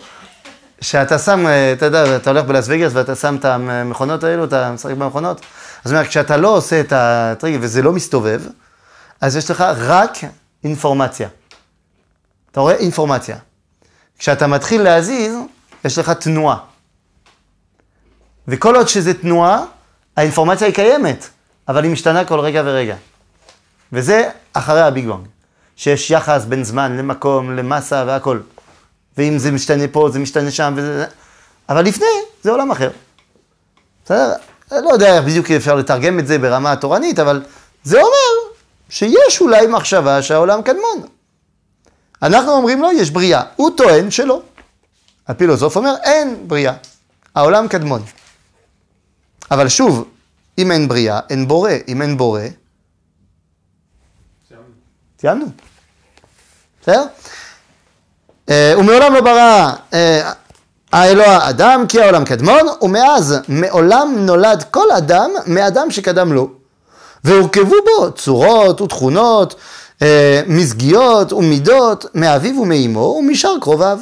שאתה 0.81 1.19
שם, 1.19 1.47
אה, 1.47 1.73
אתה 1.73 1.87
יודע, 1.87 2.17
אתה 2.17 2.31
הולך 2.31 2.45
בלאס 2.45 2.65
וגאס 2.69 2.93
ואתה 2.95 3.15
שם 3.15 3.37
את 3.37 3.45
המכונות 3.45 4.25
האלו, 4.25 4.45
אתה 4.45 4.73
משחק 4.73 4.95
במכונות, 4.95 5.41
אז 5.85 5.93
אומר, 5.93 6.05
כשאתה 6.07 6.37
לא 6.37 6.49
עושה 6.49 6.81
את 6.81 6.93
הטריגר 6.97 7.59
וזה 7.61 7.83
לא 7.83 7.93
מסתובב, 7.93 8.43
אז 9.21 9.37
יש 9.37 9.51
לך 9.51 9.65
רק 9.77 10.19
אינפורמציה. 10.65 11.29
אתה 12.53 12.61
רואה 12.61 12.75
אינפורמציה. 12.75 13.37
כשאתה 14.19 14.47
מתחיל 14.47 14.83
להזיז, 14.83 15.35
יש 15.85 15.99
לך 15.99 16.11
תנועה. 16.11 16.57
וכל 18.49 18.77
עוד 18.77 18.89
שזה 18.89 19.15
תנועה, 19.15 19.65
האינפורמציה 20.17 20.67
היא 20.67 20.75
קיימת, 20.75 21.29
אבל 21.69 21.85
היא 21.85 21.93
משתנה 21.93 22.25
כל 22.25 22.41
רגע 22.41 22.63
ורגע. 22.65 22.97
וזה 23.93 24.31
אחרי 24.53 24.81
הביג 24.81 25.07
בונג, 25.07 25.27
שיש 25.77 26.11
יחס 26.11 26.45
בין 26.45 26.65
זמן 26.65 26.97
למקום, 26.97 27.57
למסה 27.57 28.05
והכל. 28.07 28.41
ואם 29.21 29.39
זה 29.39 29.51
משתנה 29.51 29.85
פה, 29.93 30.09
זה 30.13 30.19
משתנה 30.19 30.51
שם, 30.51 30.75
וזה... 30.77 31.05
אבל 31.69 31.85
לפני, 31.85 32.07
זה 32.43 32.51
עולם 32.51 32.71
אחר. 32.71 32.91
בסדר? 34.05 34.33
אני 34.73 34.85
לא 34.85 34.91
יודע 34.91 35.17
איך 35.17 35.25
בדיוק 35.25 35.51
אפשר 35.51 35.75
לתרגם 35.75 36.19
את 36.19 36.27
זה 36.27 36.39
ברמה 36.39 36.73
התורנית, 36.73 37.19
אבל 37.19 37.43
זה 37.83 37.99
אומר 37.99 38.53
שיש 38.89 39.41
אולי 39.41 39.67
מחשבה 39.67 40.23
שהעולם 40.23 40.63
קדמון. 40.63 41.03
אנחנו 42.23 42.53
אומרים 42.53 42.83
לו, 42.83 42.93
יש 42.93 43.11
בריאה. 43.11 43.43
הוא 43.57 43.71
טוען 43.77 44.11
שלא. 44.11 44.43
הפילוסוף 45.29 45.77
אומר, 45.77 45.95
אין 46.03 46.49
בריאה. 46.49 46.75
העולם 47.35 47.69
קדמון. 47.69 48.03
אבל 49.51 49.69
שוב, 49.69 50.09
אם 50.59 50.73
אין 50.73 50.89
בריאה, 50.89 51.21
אין 51.31 51.49
בורא. 51.49 51.73
אם 51.89 52.03
אין 52.03 52.17
בורא, 52.17 52.43
סיימנו. 55.21 55.47
בסדר? 56.83 57.05
אה, 58.51 58.75
ומעולם 58.79 59.15
לא 59.15 59.21
ברא 59.21 59.73
אה, 59.95 60.33
האלוה 60.93 61.49
אדם, 61.49 61.85
כי 61.89 62.01
העולם 62.01 62.25
קדמון, 62.25 62.63
ומאז 62.83 63.37
מעולם 63.49 64.15
נולד 64.19 64.65
כל 64.71 64.91
אדם 64.99 65.31
מאדם 65.47 65.91
שקדם 65.91 66.33
לו. 66.33 66.51
והורכבו 67.25 67.75
בו 67.85 68.13
צורות 68.13 68.81
ותכונות, 68.81 69.55
אה, 70.03 70.43
מזגיות 70.47 71.33
ומידות, 71.33 72.07
מאביו 72.15 72.63
ומאמו 72.63 73.17
ומשאר 73.19 73.57
קרוביו, 73.61 73.99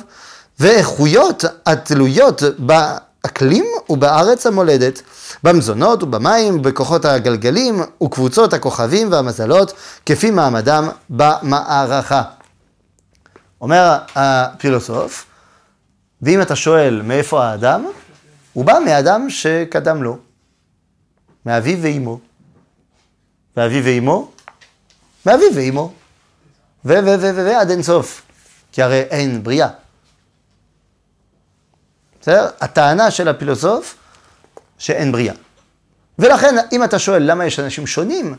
ואיכויות 0.60 1.44
התלויות 1.66 2.42
באקלים 2.58 3.64
ובארץ 3.88 4.46
המולדת, 4.46 5.02
במזונות 5.42 6.02
ובמים, 6.02 6.62
בכוחות 6.62 7.04
הגלגלים 7.04 7.82
וקבוצות 8.02 8.52
הכוכבים 8.52 9.12
והמזלות, 9.12 9.72
כפי 10.06 10.30
מעמדם 10.30 10.88
במערכה. 11.10 12.22
אומר 13.60 13.98
הפילוסוף, 14.14 15.26
ואם 16.22 16.42
אתה 16.42 16.56
שואל 16.56 17.02
מאיפה 17.04 17.44
האדם, 17.44 17.86
הוא 18.52 18.64
בא 18.64 18.78
מאדם 18.86 19.30
שקדם 19.30 20.02
לו, 20.02 20.18
מאביו 21.46 21.78
ואימו. 21.82 22.20
ואביו 23.56 23.84
ואימו? 23.84 24.30
מאביו 25.26 25.54
ואימו. 25.54 25.92
ו, 26.84 26.88
ו, 26.88 27.06
ו, 27.06 27.34
ו, 27.34 27.46
ועד 27.46 27.70
אין 27.70 27.82
סוף. 27.82 28.22
כי 28.72 28.82
הרי 28.82 29.00
אין 29.00 29.42
בריאה. 29.42 29.68
בסדר? 32.20 32.50
הטענה 32.60 33.10
של 33.10 33.28
הפילוסוף, 33.28 33.96
שאין 34.78 35.12
בריאה. 35.12 35.34
ולכן, 36.18 36.54
אם 36.72 36.84
אתה 36.84 36.98
שואל 36.98 37.22
למה 37.30 37.46
יש 37.46 37.58
אנשים 37.58 37.86
שונים, 37.86 38.34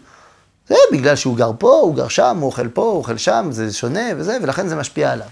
זה 0.70 0.76
בגלל 0.92 1.16
שהוא 1.16 1.38
גר 1.38 1.52
פה, 1.60 1.72
הוא 1.82 1.96
גר 1.96 2.08
שם, 2.08 2.38
הוא 2.38 2.46
אוכל 2.46 2.68
פה, 2.68 2.82
הוא 2.82 2.98
אוכל 2.98 3.18
שם, 3.18 3.48
זה 3.52 3.74
שונה 3.74 4.02
וזה, 4.18 4.38
ולכן 4.44 4.68
זה 4.68 4.76
משפיע 4.76 5.12
עליו. 5.12 5.28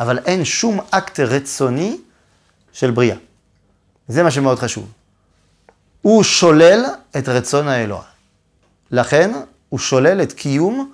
אבל 0.00 0.18
אין 0.18 0.44
שום 0.44 0.80
אקט 0.90 1.20
רצוני 1.20 1.98
של 2.72 2.90
בריאה. 2.90 3.16
זה 4.08 4.22
מה 4.22 4.30
שמאוד 4.30 4.58
חשוב. 4.58 4.92
הוא 6.02 6.22
שולל 6.22 6.84
את 7.18 7.28
רצון 7.28 7.68
האלוה. 7.68 8.02
לכן, 8.90 9.32
הוא 9.68 9.78
שולל 9.78 10.22
את 10.22 10.32
קיום 10.32 10.92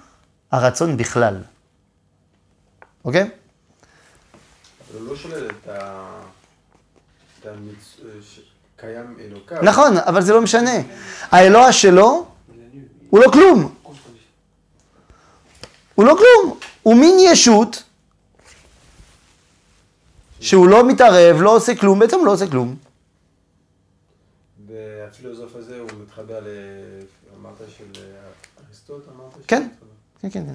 הרצון 0.53 0.97
בכלל. 0.97 1.37
אוקיי? 3.05 3.23
אבל 4.91 5.01
הוא 5.01 5.09
לא 5.09 5.17
שולל 5.17 5.47
את 5.51 5.69
ה... 5.69 6.05
את 7.41 7.47
המצ... 7.47 7.97
ש- 8.23 8.41
קיים 8.77 9.17
אלוקיו. 9.21 9.63
נכון, 9.63 9.97
אבל 9.97 10.23
זה 10.23 10.33
לא 10.33 10.43
משנה. 10.43 10.71
האלוה 11.31 11.73
שלו 11.73 12.27
הוא 13.15 13.21
לא 13.21 13.31
כלום. 13.33 13.75
הוא 15.95 16.05
לא 16.05 16.17
כלום. 16.19 16.59
הוא 16.83 16.95
מין 16.95 17.15
ישות 17.19 17.83
שהוא 20.41 20.69
לא 20.69 20.89
מתערב, 20.89 21.37
לא 21.41 21.57
עושה 21.57 21.75
כלום, 21.75 21.99
בעצם 21.99 22.17
לא 22.25 22.33
עושה 22.33 22.51
כלום. 22.51 22.77
והפילוסוף 24.67 25.57
הזה 25.57 25.79
הוא 25.81 25.91
מתחבר 26.03 26.41
ל... 26.41 26.49
אמרת 27.41 27.57
של 27.79 27.85
אריסטוט, 28.67 29.09
אמרת? 29.17 29.47
כן. 29.49 29.69
כן, 30.21 30.31
כן, 30.31 30.47
כן. 30.47 30.55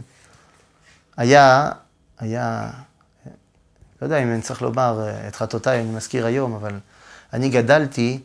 היה, 1.17 1.69
היה, 2.17 2.71
לא 4.01 4.05
יודע 4.05 4.23
אם 4.23 4.27
אני 4.27 4.41
צריך 4.41 4.61
לומר 4.61 5.01
אה, 5.01 5.27
את 5.27 5.35
חטאותיי, 5.35 5.81
אני 5.81 5.91
מזכיר 5.91 6.25
היום, 6.25 6.53
אבל 6.53 6.79
אני 7.33 7.49
גדלתי 7.49 8.19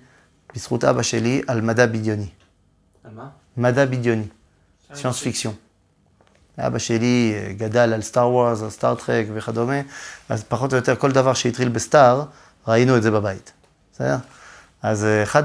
בזכות 0.55 0.85
אבא 0.85 1.03
שלי 1.03 1.43
על 1.47 1.61
מדע 1.61 1.87
בדיוני. 1.87 2.29
מדע 3.57 3.85
בדיוני, 3.85 4.27
science-fiction. 4.95 5.55
אבא 6.59 6.79
שלי 6.79 7.35
גדל 7.57 7.93
על 7.93 8.03
Star 8.03 8.29
Wars, 8.29 8.63
על 8.63 8.71
Star 8.71 8.95
Trek 8.95 9.27
וכדומה, 9.35 9.81
אז 10.29 10.45
פחות 10.45 10.73
או 10.73 10.77
יותר 10.77 10.97
כל 10.97 11.13
דבר 11.13 11.35
שהתחיל 11.35 11.69
ב 11.69 11.78
Star, 11.78 12.25
ראינו 12.69 12.97
את 12.97 13.03
זה 13.03 13.11
בבית. 13.11 13.53
בסדר? 13.93 14.17
אז 14.83 15.05
אה, 15.05 15.23
אחד 15.23 15.43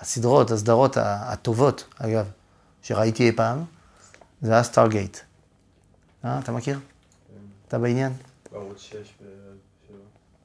הסדרות, 0.00 0.50
הסדרות 0.50 0.96
הטובות, 1.00 1.84
אגב, 1.98 2.26
שראיתי 2.82 3.26
אי 3.26 3.32
פעם, 3.32 3.64
זה 4.42 4.52
היה 4.52 4.62
סטארגייט. 4.62 5.18
אה, 6.24 6.38
אתה 6.38 6.52
מכיר? 6.52 6.78
אתה 7.68 7.78
בעניין? 7.78 8.12
בערוץ 8.52 8.80
6 8.80 8.94
ו... 8.94 9.24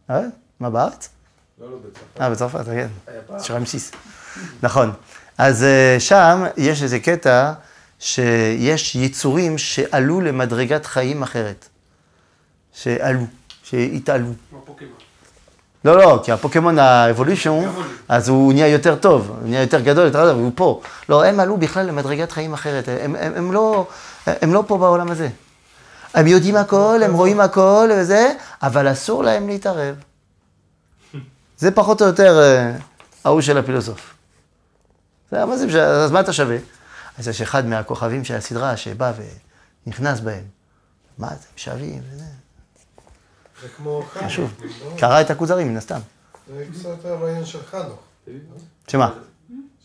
אה? 0.10 0.22
מה, 0.60 0.70
בארץ? 0.70 1.10
לא, 1.60 1.72
לא, 1.72 1.78
בצרפת. 1.78 2.22
אה, 2.22 2.30
בצרפת, 2.30 2.66
כן. 2.66 2.88
היה 3.08 3.22
פעם. 3.22 3.40
של 3.40 3.54
רמסיס. 3.54 3.92
נכון. 4.64 4.92
אז 5.38 5.64
אה, 5.64 5.96
שם 6.00 6.44
יש 6.58 6.84
איזה 6.84 7.00
קטע 7.00 7.54
שיש 8.00 8.96
יצורים 8.96 9.58
שעלו 9.58 10.22
למדרגת 10.22 10.86
חיים 10.86 11.24
אחרת. 11.24 11.68
שעלו, 12.74 13.26
שהתעלו. 13.64 14.28
כמו 14.50 14.62
פוקימון. 14.66 14.94
לא, 15.86 15.98
לא, 15.98 16.20
כי 16.24 16.32
הפוקימון 16.32 16.80
האבולושן. 16.80 17.52
אז 18.08 18.30
הוא 18.30 18.54
נהיה 18.54 18.68
יותר 18.68 18.96
טוב, 18.96 19.30
הוא 19.30 19.50
נהיה 19.50 19.62
יותר 19.62 19.80
גדול, 19.80 20.06
יותר 20.06 20.20
גדול, 20.20 20.36
והוא 20.36 20.52
פה. 20.56 20.82
לא, 21.10 21.26
הם 21.26 21.40
עלו 21.40 21.58
בכלל 21.58 21.86
למדרגת 21.86 22.32
חיים 22.32 22.54
אחרת, 22.54 22.88
הם, 22.88 23.16
הם, 23.16 23.34
הם, 23.36 23.52
לא, 23.52 23.88
הם 24.28 24.54
לא 24.54 24.64
פה 24.68 24.78
בעולם 24.78 25.12
הזה. 25.12 25.30
הם 26.14 26.28
יודעים 26.28 26.56
הכל, 26.56 27.00
הם 27.06 27.14
רואים 27.14 27.40
הכל 27.40 27.90
וזה, 27.98 28.34
אבל 28.64 28.92
אסור 28.92 29.24
להם 29.24 29.48
להתערב. 29.48 29.96
זה 31.58 31.72
פחות 31.72 32.02
או 32.02 32.08
יותר 32.08 32.42
אה, 32.42 32.72
ההוא 33.26 33.42
של 33.42 33.58
הפילוסוף. 33.58 34.14
זה, 35.34 35.46
מה 35.46 35.58
זה, 35.58 35.66
משנה? 35.68 35.84
אז 35.84 36.12
מה 36.12 36.20
אתה 36.20 36.34
שווה? 36.34 36.58
אז 37.18 37.28
יש 37.28 37.42
אחד 37.42 37.66
מהכוכבים 37.66 38.24
של 38.24 38.36
הסדרה 38.36 38.78
שבא 38.78 39.12
ונכנס 39.88 40.20
בהם. 40.20 40.44
מה 41.18 41.30
זה, 41.30 41.48
משווים 41.56 42.02
וזה. 42.14 42.24
זה 43.62 43.68
כמו 43.78 44.04
חנוך. 44.14 44.26
חשוב. 44.26 44.54
לא? 44.62 44.98
קרא 44.98 45.22
את 45.22 45.32
הכוזרים, 45.32 45.68
מן 45.68 45.78
הסתם. 45.78 46.00
זה 46.56 46.66
קצת 46.74 47.06
הרעיון 47.06 47.46
של 47.46 47.60
חנוך. 47.72 48.00
שמה? 48.88 49.14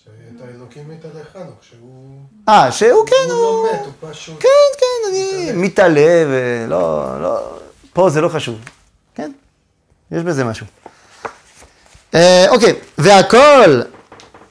שאת 0.05 0.41
האלוקים 0.41 0.91
הייתה 0.91 1.09
לחנוך, 1.09 1.55
שהוא... 1.61 2.21
אה, 2.49 2.73
שהוא 2.73 3.07
כן, 3.07 3.15
הוא 3.31 3.33
הוא... 3.33 3.67
לא 3.67 3.73
מת, 3.73 3.87
הוא 3.87 4.11
פשוט... 4.11 4.41
כן, 4.41 4.49
כן, 4.79 5.11
אני 5.11 5.53
מתעלה 5.53 6.25
ולא, 6.27 7.23
לא, 7.23 7.59
פה 7.93 8.11
זה 8.11 8.21
לא 8.21 8.29
חשוב. 8.29 8.59
כן, 9.15 9.33
יש 10.11 10.23
בזה 10.23 10.45
משהו. 10.45 10.67
אה, 12.15 12.47
אוקיי, 12.49 12.75
והכל 12.99 13.83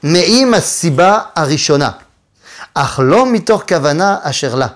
מעם 0.02 0.54
הסיבה 0.54 1.18
הראשונה, 1.36 1.90
אך 2.74 3.00
לא 3.02 3.32
מתוך 3.32 3.62
כוונה 3.68 4.16
אשר 4.22 4.54
לה. 4.54 4.66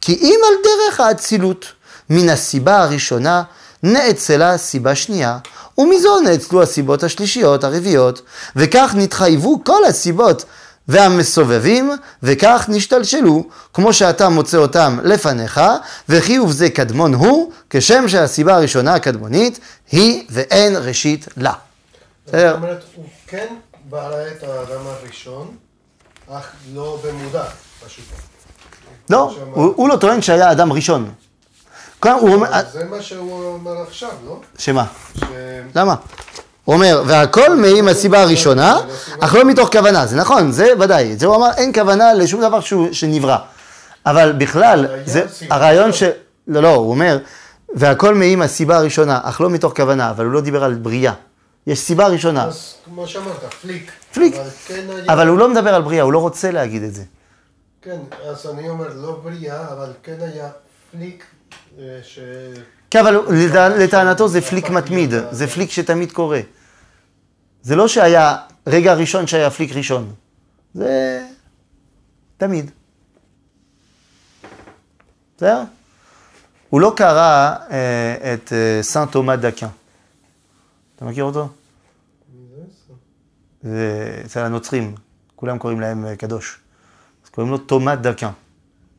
כי 0.00 0.14
אם 0.14 0.40
על 0.48 0.54
דרך 0.64 1.00
האצילות, 1.00 1.66
מן 2.10 2.28
הסיבה 2.28 2.82
הראשונה 2.82 3.42
נאצלה 3.82 4.58
סיבה 4.58 4.94
שנייה, 4.94 5.38
ומזו 5.78 6.20
נאצלו 6.20 6.62
הסיבות 6.62 7.02
השלישיות, 7.02 7.64
הרביעיות, 7.64 8.22
וכך 8.56 8.92
נתחייבו 8.96 9.64
כל 9.64 9.84
הסיבות 9.84 10.44
והמסובבים, 10.88 11.92
וכך 12.22 12.64
נשתלשלו, 12.68 13.44
כמו 13.74 13.92
שאתה 13.92 14.28
מוצא 14.28 14.56
אותם 14.56 14.98
לפניך, 15.04 15.60
וחיוב 16.08 16.52
זה 16.52 16.70
קדמון 16.70 17.14
הוא, 17.14 17.52
כשם 17.70 18.08
שהסיבה 18.08 18.54
הראשונה 18.54 18.94
הקדמונית 18.94 19.58
היא 19.92 20.26
ואין 20.30 20.76
ראשית 20.76 21.28
לה. 21.36 21.52
בסדר? 22.26 22.48
זאת 22.48 22.62
אומרת, 22.62 22.84
הוא 22.94 23.04
כן 23.26 23.46
ברא 23.90 24.26
את 24.36 24.42
האדם 24.42 24.86
הראשון, 24.86 25.56
אך 26.30 26.52
לא 26.74 26.98
במודע, 27.04 27.44
פשוט. 27.86 28.04
לא, 29.10 29.36
הוא, 29.52 29.72
הוא 29.76 29.88
לא 29.88 29.96
טוען 29.96 30.22
שהיה 30.22 30.52
אדם 30.52 30.72
ראשון. 30.72 31.10
זה 32.72 32.84
מה 32.84 33.02
שהוא 33.02 33.44
אומר 33.44 33.82
עכשיו, 33.82 34.10
לא? 34.26 34.40
שמה? 34.58 34.84
למה? 35.74 35.94
הוא 36.64 36.74
אומר, 36.74 37.02
והכל 37.06 37.56
מעם 37.56 37.88
הסיבה 37.88 38.22
הראשונה, 38.22 38.78
אך 39.20 39.34
לא 39.34 39.44
מתוך 39.44 39.72
כוונה. 39.72 40.06
זה 40.06 40.16
נכון, 40.16 40.52
זה 40.52 40.66
ודאי. 40.80 41.16
זה 41.16 41.26
הוא 41.26 41.36
אמר, 41.36 41.50
אין 41.56 41.72
כוונה 41.72 42.14
לשום 42.14 42.40
דבר 42.40 42.58
שנברא. 42.92 43.36
אבל 44.06 44.32
בכלל, 44.32 44.86
זה 45.04 45.26
הרעיון. 45.50 45.92
ש... 45.92 46.02
לא, 46.46 46.62
לא, 46.62 46.74
הוא 46.74 46.90
אומר, 46.90 47.18
והכל 47.74 48.14
מעם 48.14 48.42
הסיבה 48.42 48.76
הראשונה, 48.76 49.20
אך 49.22 49.40
לא 49.40 49.50
מתוך 49.50 49.76
כוונה, 49.76 50.10
אבל 50.10 50.24
הוא 50.24 50.32
לא 50.32 50.40
דיבר 50.40 50.64
על 50.64 50.74
בריאה. 50.74 51.12
יש 51.68 51.78
סיבה 51.78 52.06
ראשונה, 52.06 52.44
אז 52.44 52.74
כמו 52.84 53.06
שאמרת, 53.06 53.54
פליק. 53.54 53.92
פליק. 54.12 54.34
אבל 54.34 54.50
כן 54.66 54.90
היה... 54.90 55.12
אבל 55.12 55.28
הוא 55.28 55.38
לא 55.38 55.48
מדבר 55.50 55.74
על 55.74 55.82
בריאה, 55.82 56.02
הוא 56.02 56.12
לא 56.12 56.18
רוצה 56.18 56.50
להגיד 56.50 56.82
את 56.82 56.94
זה. 56.94 57.04
כן, 57.82 57.98
אז 58.28 58.46
אני 58.46 58.68
אומר, 58.68 58.88
לא 58.94 59.20
בריאה, 59.22 59.72
אבל 59.72 59.92
כן 60.02 60.16
היה 60.20 60.50
פליק 60.90 61.24
אה, 61.78 61.84
ש... 62.02 62.18
כן, 62.90 62.98
אבל 62.98 63.16
לטע- 63.30 63.68
לטענתו 63.68 64.28
זה 64.28 64.40
פליק 64.40 64.70
מתמיד, 64.70 65.10
זה 65.30 65.46
פליק 65.46 65.70
שתמיד 65.70 66.12
קורה. 66.12 66.40
זה 67.62 67.76
לא 67.76 67.88
שהיה 67.88 68.36
רגע 68.66 68.94
ראשון 68.94 69.26
שהיה 69.26 69.50
פליק 69.50 69.72
ראשון, 69.72 70.12
זה 70.74 71.22
תמיד. 72.36 72.70
בסדר? 75.36 75.62
הוא 76.70 76.80
לא 76.80 76.92
קרא 76.96 77.54
אה, 77.70 78.34
את 78.34 78.52
אה, 78.52 78.82
סן 78.82 79.06
תומא 79.06 79.36
דקין. 79.36 79.68
אתה 80.96 81.04
מכיר 81.04 81.24
אותו? 81.24 81.48
זה 83.62 84.22
אצל 84.24 84.40
הנוצרים, 84.40 84.94
כולם 85.36 85.58
קוראים 85.58 85.80
להם 85.80 86.06
אה, 86.06 86.16
קדוש. 86.16 86.58
אז 87.24 87.30
קוראים 87.30 87.52
לו 87.52 87.58
תומא 87.58 87.94
דקין. 87.94 88.28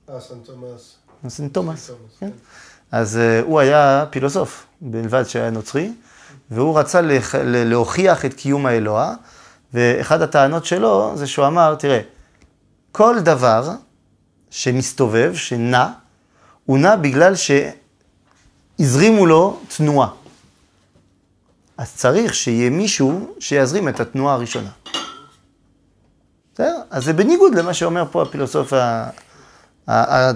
אה, 0.10 0.22
סן 0.22 0.39
תומאס. 0.43 0.95
סן 1.28 1.47
תומאס. 1.47 1.88
כן. 1.89 1.95
כן. 2.20 2.32
אז 2.91 3.18
uh, 3.18 3.45
הוא 3.45 3.60
היה 3.60 4.05
פילוסוף, 4.10 4.66
בלבד 4.82 5.24
שהיה 5.24 5.49
נוצרי, 5.49 5.91
והוא 6.51 6.80
רצה 6.80 7.01
להוכיח 7.43 8.26
את 8.26 8.34
קיום 8.34 8.66
האלוה, 8.66 9.16
ואחד 9.74 10.22
הטענות 10.22 10.66
שלו 10.66 11.12
זה 11.16 11.28
שהוא 11.28 11.47
אמר, 11.47 11.76
תראה, 11.76 11.99
כל 12.91 13.16
דבר 13.20 13.72
שמסתובב, 14.49 15.32
שנע, 15.36 15.88
הוא 16.66 16.78
נע 16.78 16.95
בגלל 16.95 17.34
שהזרימו 18.80 19.26
לו 19.26 19.60
תנועה. 19.78 20.10
אז 21.80 21.88
צריך 21.96 22.36
שיהיה 22.36 22.70
מישהו 22.70 23.36
שיזרים 23.40 23.88
את 23.90 24.00
התנועה 24.00 24.34
הראשונה. 24.34 24.70
בסדר? 26.54 26.76
אז 26.90 27.04
זה 27.04 27.14
בניגוד 27.14 27.56
למה 27.56 27.74
שאומר 27.74 28.04
פה 28.12 28.22
הפילוסוף 28.22 28.74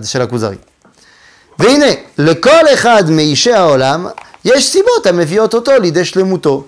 של 0.04 0.22
הכוזרי. 0.22 0.56
והנה, 1.60 1.86
לכל 2.18 2.74
אחד 2.74 3.04
מאישי 3.10 3.54
העולם 3.54 4.08
יש 4.46 4.72
סיבות 4.72 5.06
המביאות 5.06 5.54
אותו 5.54 5.72
לידי 5.82 6.06
שלמותו. 6.06 6.68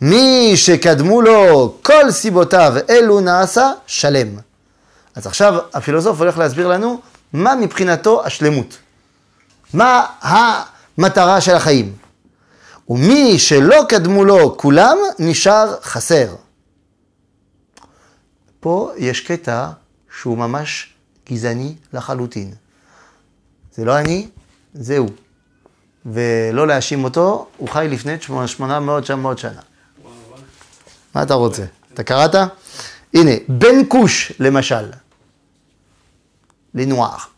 מי 0.00 0.52
שקדמו 0.56 1.22
לו 1.22 1.74
כל 1.82 2.10
סיבותיו 2.10 2.74
אלו 2.90 3.20
נעשה 3.20 3.70
שלם. 3.86 4.28
אז 5.14 5.26
עכשיו 5.26 5.54
הפילוסוף 5.74 6.18
הולך 6.18 6.38
להסביר 6.38 6.68
לנו 6.68 7.00
מה 7.32 7.54
מבחינתו 7.54 8.26
השלמות. 8.26 8.78
מה 9.74 10.06
המטרה 10.20 11.40
של 11.40 11.54
החיים. 11.54 12.01
ומי 12.88 13.38
שלא 13.38 13.84
קדמו 13.88 14.24
לו 14.24 14.56
כולם 14.56 14.98
נשאר 15.18 15.80
חסר. 15.82 16.36
פה 18.60 18.92
יש 18.96 19.20
קטע 19.20 19.70
שהוא 20.20 20.38
ממש 20.38 20.94
גזעני 21.30 21.74
לחלוטין. 21.92 22.54
זה 23.72 23.84
לא 23.84 23.98
אני, 23.98 24.28
זה 24.74 24.98
הוא. 24.98 25.10
ולא 26.06 26.66
להאשים 26.66 27.04
אותו, 27.04 27.46
הוא 27.56 27.68
חי 27.68 27.86
לפני 27.90 28.16
800-900 28.60 28.62
שנה. 29.36 29.60
מה 31.14 31.22
אתה 31.22 31.34
רוצה? 31.34 31.64
אתה 31.94 32.02
קראת? 32.02 32.34
הנה, 33.14 33.30
בן 33.48 33.88
כוש, 33.88 34.32
למשל. 34.38 34.90
les 36.74 36.86
noirs. 36.86 37.30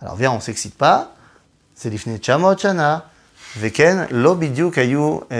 Alors 0.00 0.14
viens, 0.14 0.30
on 0.30 0.40
s'excite 0.40 0.74
pas, 0.74 1.08
זה 1.76 1.90
לפני 1.90 2.18
900 2.18 2.58
שנה, 2.58 2.98
וכן, 3.60 4.04
לא 4.10 4.34
בדיוק 4.34 4.78
היו 4.78 5.18
אה, 5.32 5.36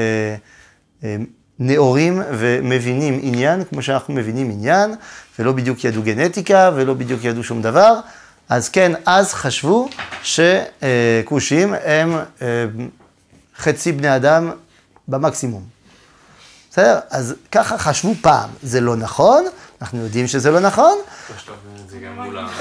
אה, 1.04 1.16
נאורים 1.58 2.22
ומבינים 2.30 3.20
עניין 3.22 3.64
כמו 3.64 3.82
שאנחנו 3.82 4.14
מבינים 4.14 4.50
עניין, 4.50 4.94
ולא 5.38 5.52
בדיוק 5.52 5.84
ידעו 5.84 6.02
גנטיקה, 6.02 6.70
ולא 6.74 6.94
בדיוק 6.94 7.24
ידעו 7.24 7.44
שום 7.44 7.62
דבר. 7.62 8.00
אז 8.48 8.68
כן, 8.68 8.92
אז 9.06 9.34
חשבו 9.34 9.88
שכושים 10.22 11.74
הם 11.84 12.12
אה, 12.42 12.64
חצי 13.58 13.92
בני 13.92 14.16
אדם 14.16 14.50
במקסימום. 15.08 15.62
בסדר? 16.70 16.98
אז 17.10 17.34
ככה 17.52 17.78
חשבו 17.78 18.14
פעם. 18.20 18.50
זה 18.62 18.80
לא 18.80 18.96
נכון, 18.96 19.44
אנחנו 19.80 20.02
יודעים 20.02 20.26
שזה 20.26 20.50
לא 20.50 20.60
נכון. 20.60 20.98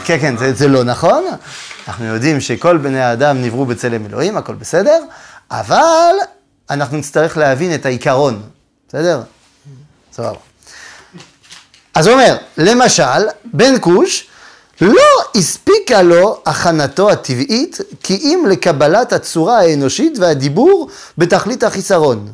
כן, 0.05 0.17
כן, 0.21 0.37
זה, 0.37 0.53
זה 0.53 0.67
לא 0.67 0.83
נכון. 0.83 1.23
אנחנו 1.87 2.05
יודעים 2.05 2.41
שכל 2.41 2.77
בני 2.77 3.01
האדם 3.01 3.41
נבראו 3.41 3.65
בצלם 3.65 4.05
אלוהים, 4.05 4.37
הכל 4.37 4.53
בסדר, 4.53 5.03
אבל 5.51 6.15
אנחנו 6.69 6.97
נצטרך 6.97 7.37
להבין 7.37 7.75
את 7.75 7.85
העיקרון, 7.85 8.41
בסדר? 8.87 9.21
סבבה. 10.11 10.39
אז 11.93 12.07
הוא 12.07 12.13
אומר, 12.13 12.37
למשל, 12.57 13.27
בן 13.45 13.73
כוש, 13.81 14.27
לא 14.81 15.03
הספיקה 15.35 16.01
לו 16.01 16.41
הכנתו 16.45 17.11
הטבעית, 17.11 17.77
כי 18.03 18.13
אם 18.13 18.45
לקבלת 18.49 19.13
הצורה 19.13 19.59
האנושית 19.59 20.19
והדיבור 20.19 20.89
בתכלית 21.17 21.63
החיסרון. 21.63 22.33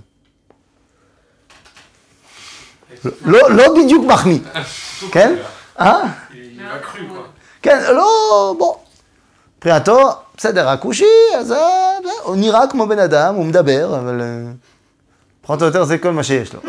לא, 3.26 3.51
לא 3.51 3.84
בדיוק 3.84 4.05
מחמיא, 4.05 4.39
כן? 5.11 5.36
אה? 5.80 6.01
כן, 7.61 7.84
לא, 7.93 8.55
בוא. 8.57 8.76
מבחינתו, 9.57 10.22
בסדר, 10.38 10.70
הכושי, 10.70 11.06
אז 11.38 11.54
הוא 12.24 12.36
נראה 12.36 12.68
כמו 12.68 12.88
בן 12.88 13.00
אדם, 13.00 13.36
הוא 13.36 13.46
מדבר, 13.46 14.00
אבל 14.00 14.22
אה, 14.22 14.52
פחות 15.42 15.62
או 15.62 15.66
יותר 15.66 15.84
זה 15.84 15.98
כל 15.98 16.12
מה 16.12 16.24
שיש 16.24 16.54
לו. 16.54 16.60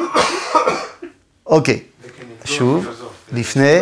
אוקיי, 1.47 1.83
שוב. 2.45 2.87
לפני. 3.33 3.81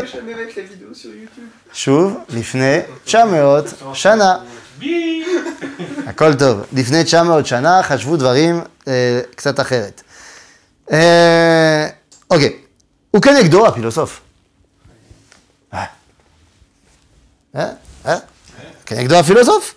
שוב, 1.73 2.19
לפני 2.29 2.79
900 3.05 3.65
שנה. 3.95 4.39
הכל 6.07 6.35
טוב. 6.35 6.61
לפני 6.73 7.05
900 7.05 7.47
שנה 7.47 7.83
חשבו 7.83 8.17
דברים 8.17 8.61
אה, 8.89 9.21
קצת 9.35 9.61
אחרת. 9.61 10.03
אה, 10.93 11.89
אוקיי, 12.31 12.57
וכנגדו 13.17 13.67
הפילוסוף. 13.67 14.21
אה? 15.75 17.69
אה? 18.07 18.17
כנגדו 18.97 19.15
הפילוסוף. 19.17 19.75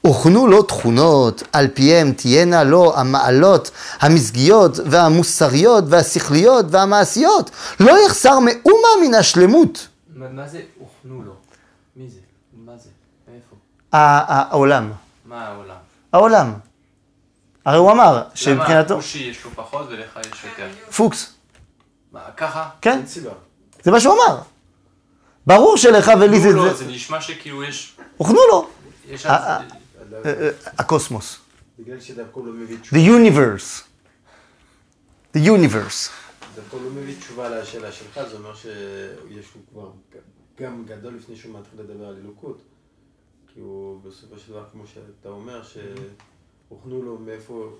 הוכנו 0.00 0.46
לו 0.46 0.62
תכונות, 0.62 1.42
על 1.52 1.68
פיהם 1.74 2.12
תהיינה 2.12 2.64
לו 2.64 2.96
המעלות 2.96 3.70
המזגיות 4.00 4.78
והמוסריות 4.86 5.84
והשכליות 5.88 6.66
והמעשיות. 6.70 7.50
לא 7.80 8.06
יחסר 8.06 8.38
מאומה 8.38 8.88
מן 9.08 9.14
השלמות. 9.14 9.88
מה 10.14 10.28
מה 10.28 10.48
זה 10.48 10.60
הוכנו 10.78 11.22
לו? 11.22 11.32
מי 11.96 12.08
זה? 12.08 12.18
מה 12.66 12.72
זה? 12.78 12.88
מאיפה? 13.28 13.56
ה- 13.92 14.48
העולם. 14.50 14.92
מה 15.26 15.46
העולם? 15.48 15.76
העולם. 16.12 16.52
הרי 17.66 17.78
הוא 17.78 17.90
אמר 17.92 18.22
שמבחינתו... 18.34 18.94
למה 18.94 19.00
לכושי 19.02 19.18
יש 19.18 19.44
לו 19.44 19.50
פחות 19.54 19.86
ולך 19.90 20.18
יש 20.32 20.44
יותר? 20.44 20.68
פוקס. 20.96 21.32
מה, 22.12 22.20
ככה? 22.36 22.68
כן. 22.80 23.00
זה 23.82 23.90
מה 23.90 24.00
שהוא 24.00 24.14
אמר. 24.14 24.38
ברור 25.46 25.76
שלך 25.76 26.10
ולי 26.20 26.40
זה... 26.40 26.52
לא, 26.52 26.68
זה- 26.68 26.74
זה 26.74 26.86
נשמע 26.86 27.20
שכאילו 27.20 27.64
יש... 27.64 27.96
הוכנו 28.20 28.40
לו. 28.50 28.68
הקוסמוס. 30.78 31.38
לא 31.78 31.94
The 32.92 33.06
universe. 33.06 33.82
The 35.36 35.40
universe. 35.40 36.10
דווקא 36.54 36.76
לא 36.76 36.90
מביא 36.94 37.14
תשובה 37.20 37.48
לשאלה 37.48 37.92
שלך, 37.92 38.20
זה 38.30 38.36
אומר 38.36 38.54
שיש 38.54 39.46
לו 39.54 39.60
כבר 39.72 39.90
גם 40.60 40.84
גדול 40.86 41.14
לפני 41.14 41.36
שהוא 41.36 41.58
מתחיל 41.60 41.80
לדבר 41.80 42.08
על 42.08 42.16
אלוקות. 42.24 42.58
כי 43.54 43.60
הוא 43.60 44.00
בסופו 44.04 44.38
של 44.38 44.52
דבר, 44.52 44.64
כמו 44.72 44.82
שאתה 44.86 45.28
אומר, 45.28 45.62
שהוכנו 45.62 47.02
לו 47.02 47.18
מאיפה, 47.26 47.70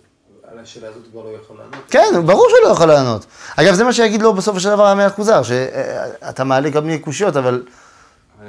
על 0.44 0.58
השאלה 0.58 0.88
הזאת 0.88 1.02
כבר 1.10 1.24
לא 1.24 1.28
יכול 1.28 1.56
לענות. 1.56 1.90
כן, 1.90 2.26
ברור 2.26 2.46
שהוא 2.48 2.68
לא 2.68 2.72
יכול 2.72 2.86
לענות. 2.86 3.26
אגב, 3.56 3.74
זה 3.74 3.84
מה 3.84 3.92
שיגיד 3.92 4.22
לו 4.22 4.34
בסופו 4.34 4.60
של 4.60 4.68
דבר 4.68 4.86
המלך 4.86 5.14
כוזר, 5.14 5.42
שאתה 5.42 6.44
מעלה 6.44 6.72
כל 6.72 6.80
מיני 6.80 6.98
קושיות, 6.98 7.36
אבל 7.36 7.66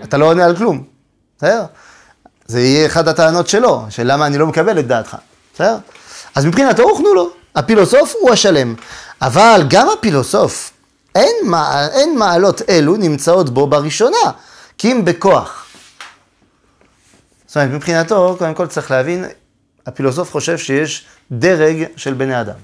אתה 0.04 0.18
לא 0.18 0.26
עונה 0.26 0.46
על 0.46 0.58
כלום. 0.58 1.01
בסדר? 1.42 1.66
זה 2.46 2.62
יהיה 2.62 2.88
אחת 2.88 3.08
הטענות 3.08 3.48
שלו, 3.48 3.86
של 3.90 4.12
למה 4.12 4.26
אני 4.28 4.38
לא 4.38 4.48
מקבל 4.48 4.80
את 4.80 4.88
דעתך. 4.88 5.18
בסדר? 5.54 5.78
אז 6.36 6.46
מבחינתו 6.46 6.84
הוכנו 6.84 7.14
לו. 7.14 7.30
הפילוסוף 7.56 8.14
הוא 8.22 8.32
השלם. 8.32 8.76
אבל 9.22 9.64
גם 9.70 9.88
הפילוסוף, 9.90 10.72
אין, 11.16 11.36
מע- 11.44 11.88
אין 11.88 12.18
מעלות 12.18 12.62
אלו 12.70 12.98
נמצאות 12.98 13.50
בו 13.50 13.68
בראשונה, 13.68 14.18
כי 14.78 14.92
אם 14.92 15.06
בכוח. 15.06 15.66
זאת 17.48 17.56
אומרת, 17.58 17.70
מבחינתו, 17.72 18.36
קודם 18.40 18.54
כל 18.54 18.68
צריך 18.68 18.92
להבין, 18.92 19.26
הפילוסוף 19.86 20.32
חושב 20.32 20.58
שיש 20.58 21.06
דרג 21.32 21.84
של 21.96 22.14
בני 22.14 22.42
אדם. 22.42 22.56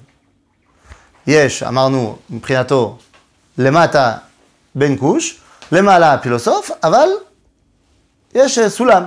יש, 1.27 1.63
אמרנו, 1.63 2.17
מבחינתו, 2.29 2.97
למטה 3.57 4.13
בן 4.75 4.97
כוש, 4.97 5.39
למעלה 5.71 6.13
הפילוסוף, 6.13 6.71
אבל 6.83 7.07
יש 8.35 8.59
אה, 8.59 8.69
סולם. 8.69 9.03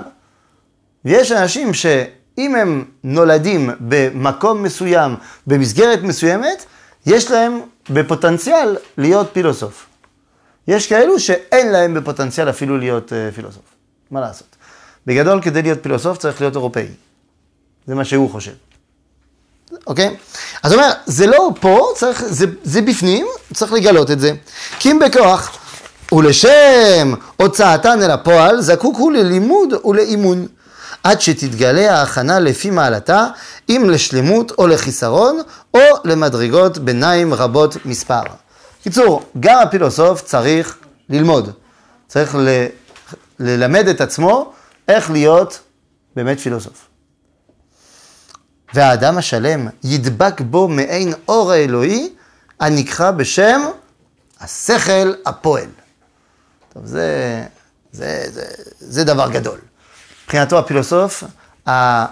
ויש 1.05 1.33
אנשים 1.33 1.75
שאם 1.75 2.55
הם 2.55 2.85
נולדים 3.05 3.71
במקום 3.81 4.63
מסוים, 4.63 5.17
במסגרת 5.47 6.03
מסוימת, 6.03 6.65
יש 7.07 7.31
להם 7.31 7.61
בפוטנציאל 7.91 8.77
להיות 8.99 9.31
פילוסוף. 9.33 9.87
יש 10.69 10.87
כאלו 10.87 11.21
שאין 11.21 11.73
להם 11.73 11.95
בפוטנציאל 11.95 12.51
אפילו 12.51 12.79
להיות 12.79 13.13
אה, 13.13 13.29
פילוסוף. 13.35 13.63
מה 14.11 14.21
לעשות? 14.21 14.57
בגדול, 15.07 15.43
כדי 15.43 15.63
להיות 15.63 15.83
פילוסוף 15.83 16.19
צריך 16.19 16.41
להיות 16.41 16.55
אירופאי. 16.55 16.87
זה 17.87 17.95
מה 17.95 18.05
שהוא 18.05 18.31
חושב. 18.31 18.53
אוקיי? 19.87 20.17
אז 20.63 20.73
הוא 20.73 20.83
אומר, 20.83 20.93
זה 21.07 21.27
לא 21.27 21.51
פה, 21.61 21.89
צריך, 21.97 22.25
זה, 22.25 22.47
זה 22.63 22.83
בפנים, 22.83 23.27
צריך 23.55 23.73
לגלות 23.73 24.11
את 24.11 24.21
זה. 24.21 24.33
כי 24.79 24.91
אם 24.91 24.99
בכוח, 24.99 25.59
ולשם 26.13 27.15
הוצאתן 27.37 28.03
אל 28.03 28.11
הפועל, 28.11 28.61
זקוק 28.61 28.97
הוא 28.97 29.13
ללימוד 29.13 29.75
ולאימון. 29.85 30.47
עד 31.03 31.21
שתתגלה 31.21 31.99
ההכנה 31.99 32.41
לפי 32.41 32.71
מעלתה, 32.71 33.27
אם 33.69 33.87
לשלמות 33.91 34.53
או 34.59 34.67
לחיסרון, 34.67 35.41
או 35.75 35.81
למדרגות 36.05 36.79
ביניים 36.79 37.35
רבות 37.35 37.87
מספר. 37.87 38.23
קיצור, 38.83 39.23
גם 39.41 39.59
הפילוסוף 39.63 40.23
צריך 40.23 40.77
ללמוד. 41.09 41.51
צריך 42.09 42.35
ל, 42.35 42.67
ללמד 43.39 43.89
את 43.89 44.01
עצמו 44.01 44.53
איך 44.89 45.11
להיות 45.11 45.59
באמת 46.17 46.41
פילוסוף. 46.41 46.89
והאדם 48.75 49.19
השלם 49.19 49.69
ידבק 49.85 50.41
בו 50.41 50.69
מעין 50.69 51.13
אור 51.29 51.53
האלוהי 51.53 52.09
הנקרא 52.61 53.11
בשם 53.11 53.61
השכל 54.41 55.13
הפועל. 55.27 55.80
טוב, 56.73 56.87
זה, 56.87 57.45
זה, 57.93 58.25
זה, 58.31 58.45
זה 58.79 59.05
דבר 59.05 59.31
גדול. 59.31 59.59
מבחינתו 60.25 60.59
הפילוסוף, 60.59 61.25
ה... 61.69 62.07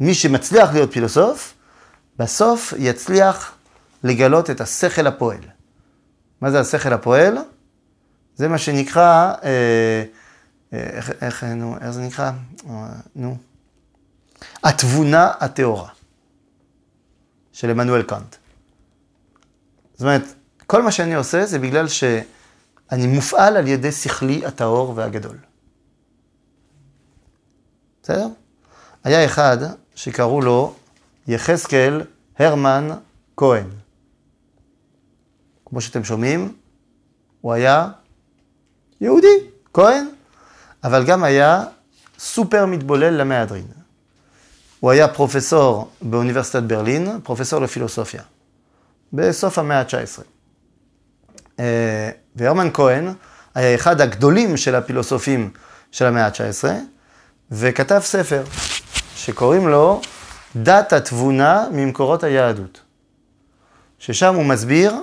מי 0.00 0.14
שמצליח 0.14 0.72
להיות 0.72 0.92
פילוסוף, 0.92 1.54
בסוף 2.18 2.74
יצליח 2.78 3.54
לגלות 4.04 4.50
את 4.50 4.60
השכל 4.60 5.06
הפועל. 5.06 5.40
מה 6.40 6.50
זה 6.50 6.60
השכל 6.60 6.92
הפועל? 6.92 7.38
זה 8.36 8.48
מה 8.48 8.58
שנקרא, 8.58 9.34
אה, 9.44 10.04
אה, 10.72 10.78
איך, 10.78 11.10
איך, 11.20 11.44
נו, 11.44 11.76
איך 11.80 11.90
זה 11.90 12.00
נקרא? 12.00 12.30
אה, 12.70 12.88
נו. 13.16 13.36
התבונה 14.64 15.32
הטהורה 15.40 15.88
של 17.52 17.70
עמנואל 17.70 18.02
קאנט. 18.02 18.36
זאת 19.92 20.00
אומרת, 20.00 20.22
כל 20.66 20.82
מה 20.82 20.92
שאני 20.92 21.14
עושה 21.14 21.46
זה 21.46 21.58
בגלל 21.58 21.88
שאני 22.90 23.06
מופעל 23.06 23.56
על 23.56 23.66
ידי 23.66 23.92
שכלי 23.92 24.46
הטהור 24.46 24.92
והגדול. 24.96 25.36
בסדר? 28.02 28.26
היה 29.04 29.24
אחד 29.24 29.56
שקראו 29.94 30.40
לו 30.40 30.74
יחזקאל 31.28 32.02
הרמן 32.38 32.88
כהן. 33.36 33.66
כמו 35.66 35.80
שאתם 35.80 36.04
שומעים, 36.04 36.56
הוא 37.40 37.52
היה 37.52 37.88
יהודי, 39.00 39.36
כהן, 39.74 40.06
אבל 40.84 41.06
גם 41.06 41.24
היה 41.24 41.64
סופר 42.18 42.66
מתבולל 42.66 43.14
למהדרין. 43.14 43.66
הוא 44.80 44.90
היה 44.90 45.08
פרופסור 45.08 45.90
באוניברסיטת 46.02 46.62
ברלין, 46.62 47.20
פרופסור 47.22 47.60
לפילוסופיה, 47.60 48.22
בסוף 49.12 49.58
המאה 49.58 49.80
ה-19. 49.80 50.22
אה, 52.40 52.44
והרמן 52.44 52.68
כהן 52.74 53.12
היה 53.54 53.74
אחד 53.74 54.00
הגדולים 54.00 54.56
של 54.56 54.74
הפילוסופים 54.74 55.50
של 55.92 56.06
המאה 56.06 56.26
ה-19, 56.26 56.64
וכתב 57.50 58.00
ספר 58.02 58.42
שקוראים 59.16 59.68
לו 59.68 60.00
דת 60.56 60.92
התבונה 60.92 61.66
ממקורות 61.72 62.24
היהדות. 62.24 62.80
ששם 63.98 64.34
הוא 64.34 64.44
מסביר 64.44 64.94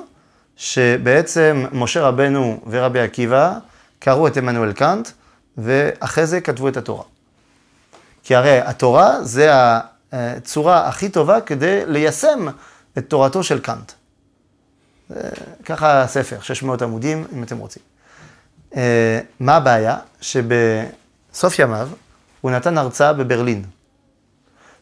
שבעצם 0.58 1.66
משה 1.72 2.02
רבנו 2.02 2.62
ורבי 2.70 3.00
עקיבא 3.00 3.54
קראו 4.00 4.28
את 4.28 4.38
עמנואל 4.38 4.74
קאנט, 4.74 5.10
ואחרי 5.58 6.26
זה 6.26 6.42
כתבו 6.42 6.68
את 6.68 6.78
התורה. 6.78 7.04
כי 8.24 8.36
הרי 8.36 8.60
התורה 8.60 9.24
זה 9.24 9.52
הצורה 10.12 10.88
הכי 10.88 11.10
טובה 11.10 11.42
כדי 11.42 11.82
ליישם 11.86 12.48
את 12.98 13.10
תורתו 13.10 13.44
של 13.44 13.60
קאנט. 13.60 13.92
ככה 15.66 16.02
הספר, 16.02 16.38
600 16.42 16.82
עמודים, 16.82 17.26
אם 17.34 17.44
אתם 17.44 17.58
רוצים. 17.58 17.82
אה, 18.76 19.20
מה 19.40 19.56
הבעיה? 19.56 19.98
שבסוף 20.22 21.60
ימיו 21.60 21.90
הוא 22.42 22.52
נתן 22.52 22.78
הרצאה 22.78 23.14
בברלין. 23.14 23.64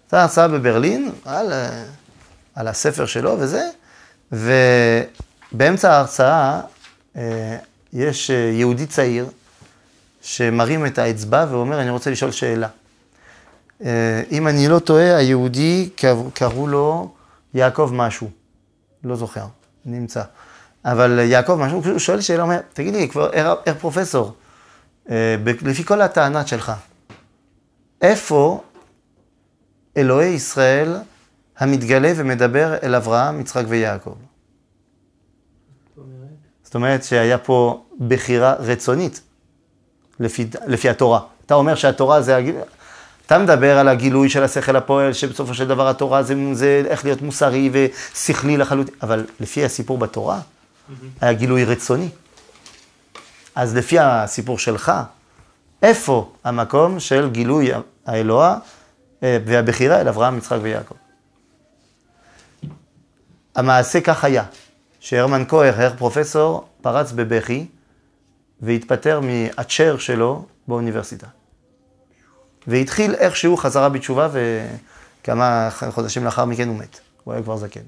נתן 0.08 0.18
הרצאה 0.18 0.48
בברלין 0.48 1.12
על, 1.26 1.54
אה, 1.54 1.84
על 2.56 2.68
הספר 2.68 3.06
שלו 3.06 3.38
וזה, 3.40 3.70
ובאמצע 4.32 5.94
ההרצאה 5.94 6.62
אה, 7.16 7.58
יש 7.94 8.30
יהודי 8.30 8.86
צעיר 8.86 9.30
שמרים 10.22 10.86
את 10.86 10.98
האצבע 10.98 11.46
ואומר, 11.50 11.82
אני 11.82 11.90
רוצה 11.90 12.12
לשאול 12.12 12.32
שאלה. 12.32 12.68
אם 14.32 14.48
אני 14.48 14.68
לא 14.68 14.80
טועה, 14.80 15.18
היהודי 15.18 15.90
קראו 16.34 16.68
לו 16.68 17.14
יעקב 17.54 17.92
משהו, 17.94 18.30
לא 19.04 19.16
זוכר, 19.16 19.46
נמצא. 19.86 20.24
אבל 20.86 21.20
יעקב 21.20 21.56
משהו, 21.56 21.82
הוא 21.86 22.00
שואל 22.00 22.22
שאלה, 22.22 22.44
אומר, 22.44 22.60
תגיד 22.74 22.94
לי, 22.94 23.10
כבר 23.10 23.30
ער 23.34 23.56
פרופסור, 23.80 24.34
אה, 25.10 25.36
לפי 25.62 25.84
כל 25.84 26.02
הטענת 26.02 26.48
שלך, 26.48 26.72
איפה 28.02 28.64
אלוהי 29.98 30.30
ישראל 30.30 30.98
המתגלה 31.58 32.12
ומדבר 32.16 32.76
אל 32.84 32.96
אברהם, 32.96 33.40
יצחק 33.40 33.64
ויעקב? 33.68 34.16
זאת 36.64 36.76
אומרת 36.76 37.04
שהיה 37.04 37.38
פה 37.38 37.86
בחירה 38.08 38.54
רצונית, 38.54 39.22
לפי, 40.20 40.50
לפי 40.68 40.90
התורה. 40.90 41.20
אתה 41.46 41.54
אומר 41.54 41.76
שהתורה 41.76 42.22
זה... 42.22 42.40
אתה 43.32 43.40
מדבר 43.40 43.78
על 43.78 43.88
הגילוי 43.88 44.30
של 44.30 44.44
השכל 44.44 44.76
הפועל, 44.76 45.14
שבסופו 45.14 45.54
של 45.54 45.68
דבר 45.68 45.88
התורה 45.88 46.24
זה, 46.24 46.36
זה 46.54 46.84
איך 46.88 47.06
להיות 47.06 47.22
מוסרי 47.22 47.70
ושכלי 47.74 48.58
לחלוטין, 48.58 48.96
אבל 49.02 49.26
לפי 49.40 49.66
הסיפור 49.66 49.98
בתורה, 49.98 50.40
היה 51.22 51.34
גילוי 51.34 51.66
רצוני. 51.66 52.10
אז 53.56 53.76
לפי 53.76 54.00
הסיפור 54.00 54.60
שלך, 54.60 54.92
איפה 55.82 56.32
המקום 56.44 57.00
של 57.00 57.30
גילוי 57.30 57.72
האלוה 58.06 58.58
אה, 59.24 59.38
והבחירה 59.46 60.02
אל 60.02 60.08
אברהם, 60.08 60.38
יצחק 60.38 60.58
ויעקב? 60.62 60.96
המעשה 63.56 64.02
כך 64.02 64.24
היה, 64.24 64.44
שהרמן 65.00 65.44
כהר, 65.48 65.82
הר 65.82 65.94
פרופסור, 65.98 66.68
פרץ 66.82 67.12
בבכי 67.12 67.66
והתפטר 68.62 69.20
מהצ'ר 69.20 69.98
שלו 69.98 70.46
באוניברסיטה. 70.68 71.28
והתחיל 72.68 73.16
איכשהו 73.16 73.58
חזרה 73.58 73.90
בתשובה, 73.90 74.30
וכמה 75.22 75.70
חודשים 75.90 76.26
לאחר 76.26 76.46
מכן 76.46 76.68
הוא 76.68 76.78
מת. 76.78 77.00
הוא 77.24 77.34
היה 77.34 77.44
כבר 77.44 77.58
זקן. 77.58 77.82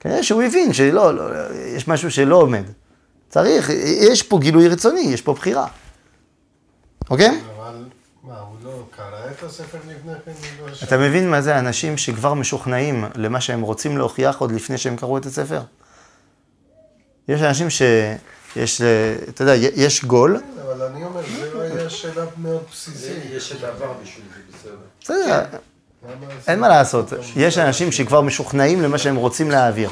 כנראה 0.00 0.22
שהוא 0.22 0.42
הבין 0.42 0.72
שלא, 0.72 1.14
לא, 1.14 1.22
יש 1.54 1.88
משהו 1.88 2.10
שלא 2.10 2.36
עומד. 2.36 2.64
צריך, 3.28 3.70
יש 4.10 4.22
פה 4.22 4.38
גילוי 4.38 4.68
רצוני, 4.68 5.00
יש 5.00 5.22
פה 5.22 5.32
בחירה. 5.32 5.66
אוקיי? 7.10 7.40
אבל 7.56 7.84
מה, 8.24 8.38
הוא 8.38 8.56
לא 8.64 8.82
קרא 8.96 9.30
את 9.30 9.42
הספר 9.42 9.78
לפני 9.88 10.12
כן? 10.24 10.32
לא 10.60 10.72
אתה 10.82 10.96
מבין 10.96 11.30
מה 11.30 11.40
זה 11.42 11.58
אנשים 11.58 11.98
שכבר 11.98 12.34
משוכנעים 12.34 13.04
למה 13.14 13.40
שהם 13.40 13.60
רוצים 13.60 13.98
להוכיח 13.98 14.38
עוד 14.38 14.52
לפני 14.52 14.78
שהם 14.78 14.96
קראו 14.96 15.18
את 15.18 15.26
הספר? 15.26 15.60
יש 17.28 17.42
אנשים 17.42 17.70
שיש, 17.70 18.82
אתה 19.28 19.42
יודע, 19.42 19.54
יש 19.54 20.04
גול. 20.04 20.38
כן, 20.38 20.62
אבל 20.62 20.82
אני 20.82 21.04
אומר, 21.04 21.20
זה 21.38 21.45
שאלה 21.96 22.24
מאוד 22.36 22.62
בסיסית. 22.72 23.16
יש 23.32 23.52
את 23.52 23.64
העבר 23.64 23.92
בשביל 24.02 24.24
זה, 24.34 24.58
בסדר. 24.58 24.76
בסדר. 25.00 25.58
אין 26.48 26.60
מה 26.60 26.68
לעשות, 26.68 27.12
יש 27.36 27.58
אנשים 27.58 27.92
שכבר 27.92 28.20
משוכנעים 28.20 28.82
למה 28.82 28.98
שהם 28.98 29.16
רוצים 29.16 29.50
להעביר. 29.50 29.90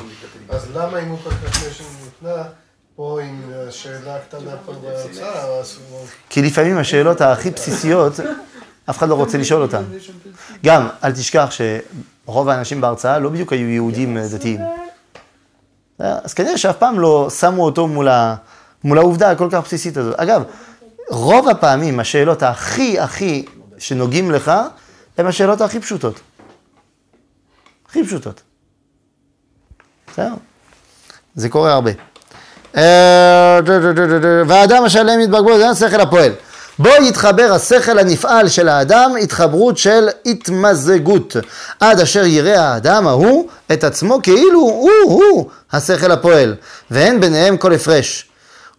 אז 0.48 0.62
למה 0.74 0.98
אם 0.98 1.08
הוא 1.08 1.18
כל 1.24 1.30
כך 1.30 1.62
משוכנע, 1.70 2.42
פה 2.96 3.20
עם 3.22 3.42
שאלה 3.70 4.18
קטנה 4.18 4.50
פה 4.66 4.72
בהרצאה, 4.72 5.62
כי 6.30 6.42
לפעמים 6.42 6.78
השאלות 6.78 7.20
הכי 7.20 7.50
בסיסיות, 7.50 8.12
אף 8.90 8.98
אחד 8.98 9.08
לא 9.08 9.14
רוצה 9.14 9.38
לשאול 9.38 9.62
אותן. 9.62 9.82
גם, 10.64 10.88
אל 11.04 11.12
תשכח 11.12 11.50
שרוב 11.50 12.48
האנשים 12.48 12.80
בהרצאה 12.80 13.18
לא 13.18 13.28
בדיוק 13.28 13.52
היו 13.52 13.68
יהודים 13.68 14.18
דתיים. 14.18 14.60
אז 15.98 16.34
כנראה 16.34 16.58
שאף 16.58 16.76
פעם 16.76 17.00
לא 17.00 17.28
שמו 17.30 17.64
אותו. 17.64 17.88
מול 18.84 18.98
העובדה 18.98 19.30
הכל 19.30 19.48
כך 19.50 19.64
בסיסית 19.64 19.96
הזאת. 19.96 20.20
אגב, 20.20 20.42
רוב 21.10 21.48
הפעמים 21.48 22.00
השאלות 22.00 22.42
הכי 22.42 22.98
הכי 22.98 23.44
שנוגעים 23.78 24.30
לך, 24.30 24.52
הן 25.18 25.26
השאלות 25.26 25.60
הכי 25.60 25.80
פשוטות. 25.80 26.20
הכי 27.88 28.04
פשוטות. 28.04 28.40
בסדר? 30.12 30.34
זה 31.34 31.48
קורה 31.48 31.72
הרבה. 31.72 31.90
אה, 32.76 33.60
והאדם 34.46 34.84
השלם 34.84 35.20
יתבגבו, 35.20 35.58
זה 35.58 35.70
השכל 35.70 36.00
הפועל. 36.00 36.32
בו 36.78 36.88
יתחבר 37.02 37.52
השכל 37.52 37.98
הנפעל 37.98 38.48
של 38.48 38.68
האדם 38.68 39.12
התחברות 39.22 39.78
של 39.78 40.08
התמזגות, 40.26 41.36
עד 41.80 42.00
אשר 42.00 42.24
יראה 42.24 42.60
האדם 42.60 43.06
ההוא 43.06 43.48
את 43.72 43.84
עצמו 43.84 44.22
כאילו 44.22 44.60
הוא-הוא 44.60 45.50
השכל 45.72 46.10
הפועל, 46.10 46.54
ואין 46.90 47.20
ביניהם 47.20 47.56
כל 47.56 47.72
הפרש. 47.72 48.28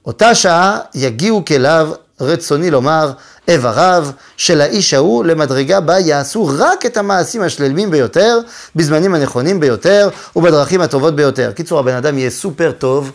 אותה 0.06 0.36
שעה 0.36 0.80
יגיעו 0.96 1.46
כליו 1.46 1.90
רצוני 2.22 2.72
לומר, 2.72 3.12
איבריו 3.48 4.08
של 4.38 4.62
האיש 4.62 4.94
ההוא 4.94 5.26
למדרגה 5.26 5.80
בה 5.80 6.00
יעשו 6.00 6.50
רק 6.58 6.86
את 6.86 6.98
המעשים 6.98 7.42
השלמים 7.42 7.92
ביותר, 7.92 8.40
בזמנים 8.76 9.16
הנכונים 9.16 9.60
ביותר 9.60 10.10
ובדרכים 10.36 10.82
הטובות 10.82 11.16
ביותר. 11.16 11.52
קיצור, 11.52 11.80
הבן 11.80 11.96
אדם 11.96 12.18
יהיה 12.18 12.30
סופר 12.30 12.72
טוב, 12.72 13.12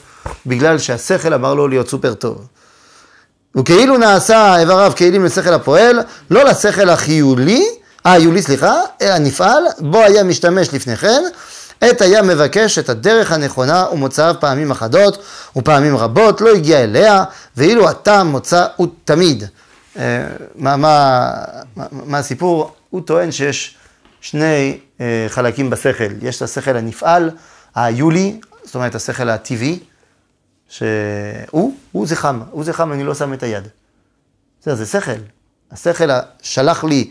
בגלל 0.47 0.79
שהשכל 0.79 1.35
אמר 1.35 1.55
לו 1.55 1.69
להיות 1.69 1.89
סופר 1.89 2.15
טוב. 2.15 2.47
וכאילו 3.57 3.97
נעשה 3.97 4.61
איבריו 4.61 4.93
כלים 4.97 5.25
לשכל 5.25 5.55
הפועל, 5.55 6.01
לא 6.31 6.45
לשכל 6.45 6.91
החיולי, 6.91 7.65
היולי 8.05 8.43
סליחה, 8.43 8.75
הנפעל, 9.01 9.63
בו 9.79 9.99
היה 9.99 10.25
משתמש 10.25 10.75
לפני 10.75 10.97
כן, 10.97 11.23
עת 11.81 12.01
היה 12.01 12.23
מבקש 12.23 12.79
את 12.79 12.89
הדרך 12.89 13.33
הנכונה 13.33 13.87
ומוצאיו 13.93 14.35
פעמים 14.41 14.71
אחדות 14.71 15.23
ופעמים 15.57 15.97
רבות 15.97 16.41
לא 16.41 16.55
הגיע 16.55 16.85
אליה, 16.85 17.25
ואילו 17.57 17.89
הטעם 17.89 18.27
מוצא 18.27 18.67
הוא 18.77 18.89
תמיד. 19.05 19.45
אה, 19.97 20.27
מה, 20.55 20.77
מה, 20.77 21.31
מה, 21.91 22.19
הסיפור? 22.19 22.75
הוא 22.91 23.01
טוען 23.01 23.33
שיש 23.33 23.77
שני 24.21 24.79
אה, 25.01 25.27
חלקים 25.29 25.71
בשכל. 25.71 26.13
יש 26.23 26.37
את 26.37 26.43
השכל 26.43 26.77
הנפעל, 26.77 27.31
היולי, 27.75 28.41
זאת 28.65 28.75
אומרת 28.75 28.95
השכל 28.95 29.29
הטבעי, 29.29 29.79
שהוא, 30.69 31.75
הוא 31.93 32.07
זה 32.07 32.17
חם, 32.17 32.41
הוא 32.51 32.65
זה 32.65 32.73
חם, 32.73 32.93
אני 32.93 33.05
לא 33.05 33.15
שם 33.15 33.33
את 33.33 33.43
היד. 33.43 33.69
זה, 34.63 34.75
זה 34.75 34.87
שכל. 34.87 35.21
השכל 35.73 36.11
שלח 36.43 36.85
לי 36.85 37.11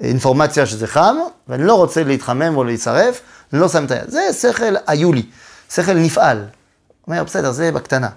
אינפורמציה 0.00 0.66
שזה 0.66 0.86
חם, 0.86 1.16
ואני 1.48 1.64
לא 1.64 1.74
רוצה 1.74 2.04
להתחמם 2.04 2.56
או 2.56 2.64
להישרף, 2.64 3.20
אני 3.52 3.60
לא 3.60 3.68
שם 3.68 3.84
את 3.84 3.90
היד. 3.90 4.10
זה 4.10 4.20
שכל 4.32 4.74
היולי, 4.86 5.22
שכל 5.70 5.94
נפעל. 5.94 6.44
אומר, 7.06 7.24
בסדר, 7.24 7.52
זה 7.52 7.72
בקטנה. 7.72 8.08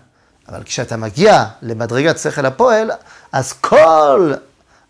אבל 0.50 0.64
כשאתה 0.64 0.98
מגיע 0.98 1.46
למדרגת 1.62 2.18
שכל 2.18 2.46
הפועל, 2.46 2.92
אז 3.32 3.54
כל 3.54 4.34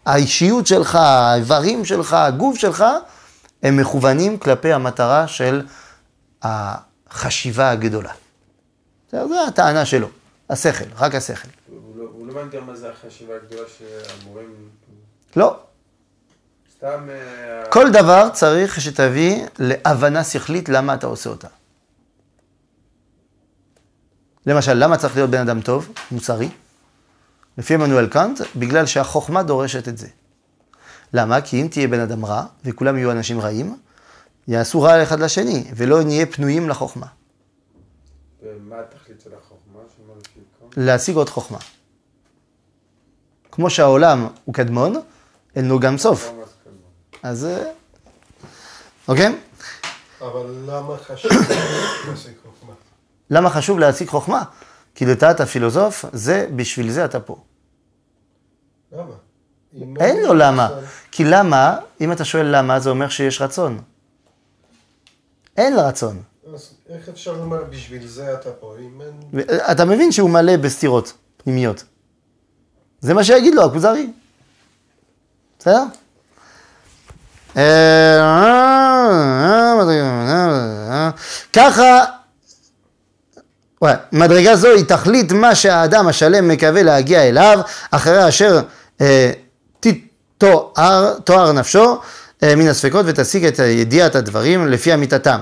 האישיות 0.06 0.68
שלך, 0.68 0.96
האיברים 0.96 1.86
שלך, 1.86 2.14
הגוף 2.14 2.58
שלך, 2.58 2.86
הם 3.64 3.78
מכוונים 3.78 4.38
כלפי 4.38 4.74
המטרה 4.74 5.28
של 5.28 5.62
החשיבה 6.42 7.70
הגדולה. 7.70 8.12
זו 9.12 9.48
הטענה 9.48 9.86
שלו, 9.86 10.08
השכל, 10.50 10.86
רק 10.98 11.16
השכל. 11.16 11.48
הוא 11.68 11.98
לא, 11.98 12.06
לא 12.34 12.40
הבנתי 12.40 12.58
מה 12.60 12.76
זה 12.76 12.90
החשיבה 12.90 13.34
הגדולה 13.36 13.68
שהמורים... 13.78 14.70
לא. 15.36 15.60
סתם... 16.84 17.10
אה, 17.10 17.64
כל 17.70 17.92
דבר 17.92 18.30
צריך 18.34 18.82
שתביא 18.82 19.46
להבנה 19.60 20.24
שכלית 20.24 20.70
למה 20.70 20.94
אתה 20.94 21.08
עושה 21.08 21.30
אותה. 21.30 21.48
למשל, 24.46 24.74
למה 24.74 24.98
צריך 24.98 25.16
להיות 25.16 25.30
בן 25.30 25.40
אדם 25.42 25.62
טוב, 25.62 25.94
מוסרי? 26.12 26.50
לפי 27.58 27.74
עמנואל 27.74 28.08
קאנט, 28.08 28.42
בגלל 28.56 28.86
שהחוכמה 28.86 29.44
דורשת 29.44 29.88
את 29.88 29.98
זה. 29.98 30.08
למה? 31.14 31.42
כי 31.42 31.62
אם 31.62 31.68
תהיה 31.68 31.88
בן 31.88 32.00
אדם 32.00 32.26
רע, 32.26 32.46
וכולם 32.66 32.98
יהיו 32.98 33.12
אנשים 33.12 33.40
רעים, 33.40 33.78
יעשו 34.48 34.82
רע 34.82 35.04
אחד 35.04 35.20
לשני, 35.20 35.64
ולא 35.76 36.04
נהיה 36.04 36.26
פנויים 36.26 36.70
לחוכמה. 36.70 37.08
ומה 38.42 38.76
התכלית 38.80 39.22
של 39.22 39.30
החוכמה? 39.40 39.80
להשיג 40.78 41.16
עוד 41.16 41.30
חוכמה. 41.30 41.58
כמו 43.52 43.70
שהעולם 43.70 44.28
הוא 44.46 44.56
קדמון, 44.56 44.96
אין 45.56 45.68
לו 45.68 45.80
גם 45.80 45.98
סוף. 45.98 46.43
אז... 47.24 47.46
אה, 47.46 47.72
אוקיי? 49.08 49.36
אבל 50.22 50.46
למה 50.68 50.98
חשוב 50.98 51.32
להשיג 52.10 52.34
חוכמה? 52.44 52.74
למה 53.30 53.50
חשוב 53.50 53.80
להשיג 53.80 54.08
חוכמה? 54.08 54.44
כי 54.96 55.06
לטעת 55.06 55.40
הפילוסוף, 55.40 56.06
זה, 56.14 56.48
בשביל 56.56 56.92
זה 56.92 57.06
אתה 57.06 57.20
פה. 57.20 57.38
למה? 58.92 59.14
אין 60.00 60.24
לו 60.24 60.34
למה. 60.34 60.70
כי 61.12 61.24
למה, 61.26 61.78
אם 62.02 62.12
אתה 62.12 62.26
שואל 62.26 62.58
למה, 62.58 62.80
זה 62.80 62.90
אומר 62.90 63.10
שיש 63.10 63.42
רצון. 63.42 63.82
אין 65.58 65.80
רצון. 65.80 66.22
אז 66.54 66.74
איך 66.90 67.10
אפשר 67.10 67.34
לומר 67.34 67.64
בשביל 67.64 68.08
זה 68.08 68.34
אתה 68.34 68.52
פה? 68.52 68.76
אם 68.80 69.02
אין... 69.02 69.44
אתה 69.72 69.86
מבין 69.86 70.12
שהוא 70.12 70.30
מלא 70.30 70.58
בסתירות 70.58 71.14
פנימיות. 71.38 71.84
זה 73.00 73.14
מה 73.14 73.24
שיגיד 73.24 73.56
לו 73.56 73.66
הכוזרי. 73.66 74.12
בסדר? 75.60 75.84
ככה, 81.54 82.04
מדרגה 84.12 84.56
זו 84.56 84.68
היא 84.68 84.86
תכלית 84.86 85.32
מה 85.32 85.56
שהאדם 85.56 86.08
השלם 86.08 86.48
מקווה 86.48 86.84
להגיע 86.84 87.22
אליו, 87.22 87.60
אחרי 87.92 88.28
אשר 88.28 88.62
אה, 89.02 89.32
תואר 91.24 91.52
נפשו 91.52 92.00
אה, 92.44 92.56
מן 92.56 92.68
הספקות 92.68 93.06
ותשיג 93.10 93.46
את 93.46 93.60
ידיעת 93.60 94.16
הדברים 94.16 94.68
לפי 94.68 94.94
אמיתתם. 94.94 95.40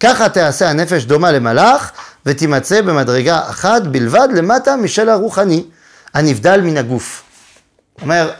ככה 0.00 0.28
תעשה 0.28 0.70
הנפש 0.70 1.04
דומה 1.04 1.32
למלאך 1.32 1.92
ותימצא 2.26 2.80
במדרגה 2.80 3.40
אחת 3.50 3.82
בלבד 3.82 4.28
למטה 4.34 4.76
משל 4.76 5.08
הרוחני, 5.08 5.64
הנבדל 6.14 6.60
מן 6.60 6.76
הגוף. 6.76 7.22
אומר, 8.02 8.30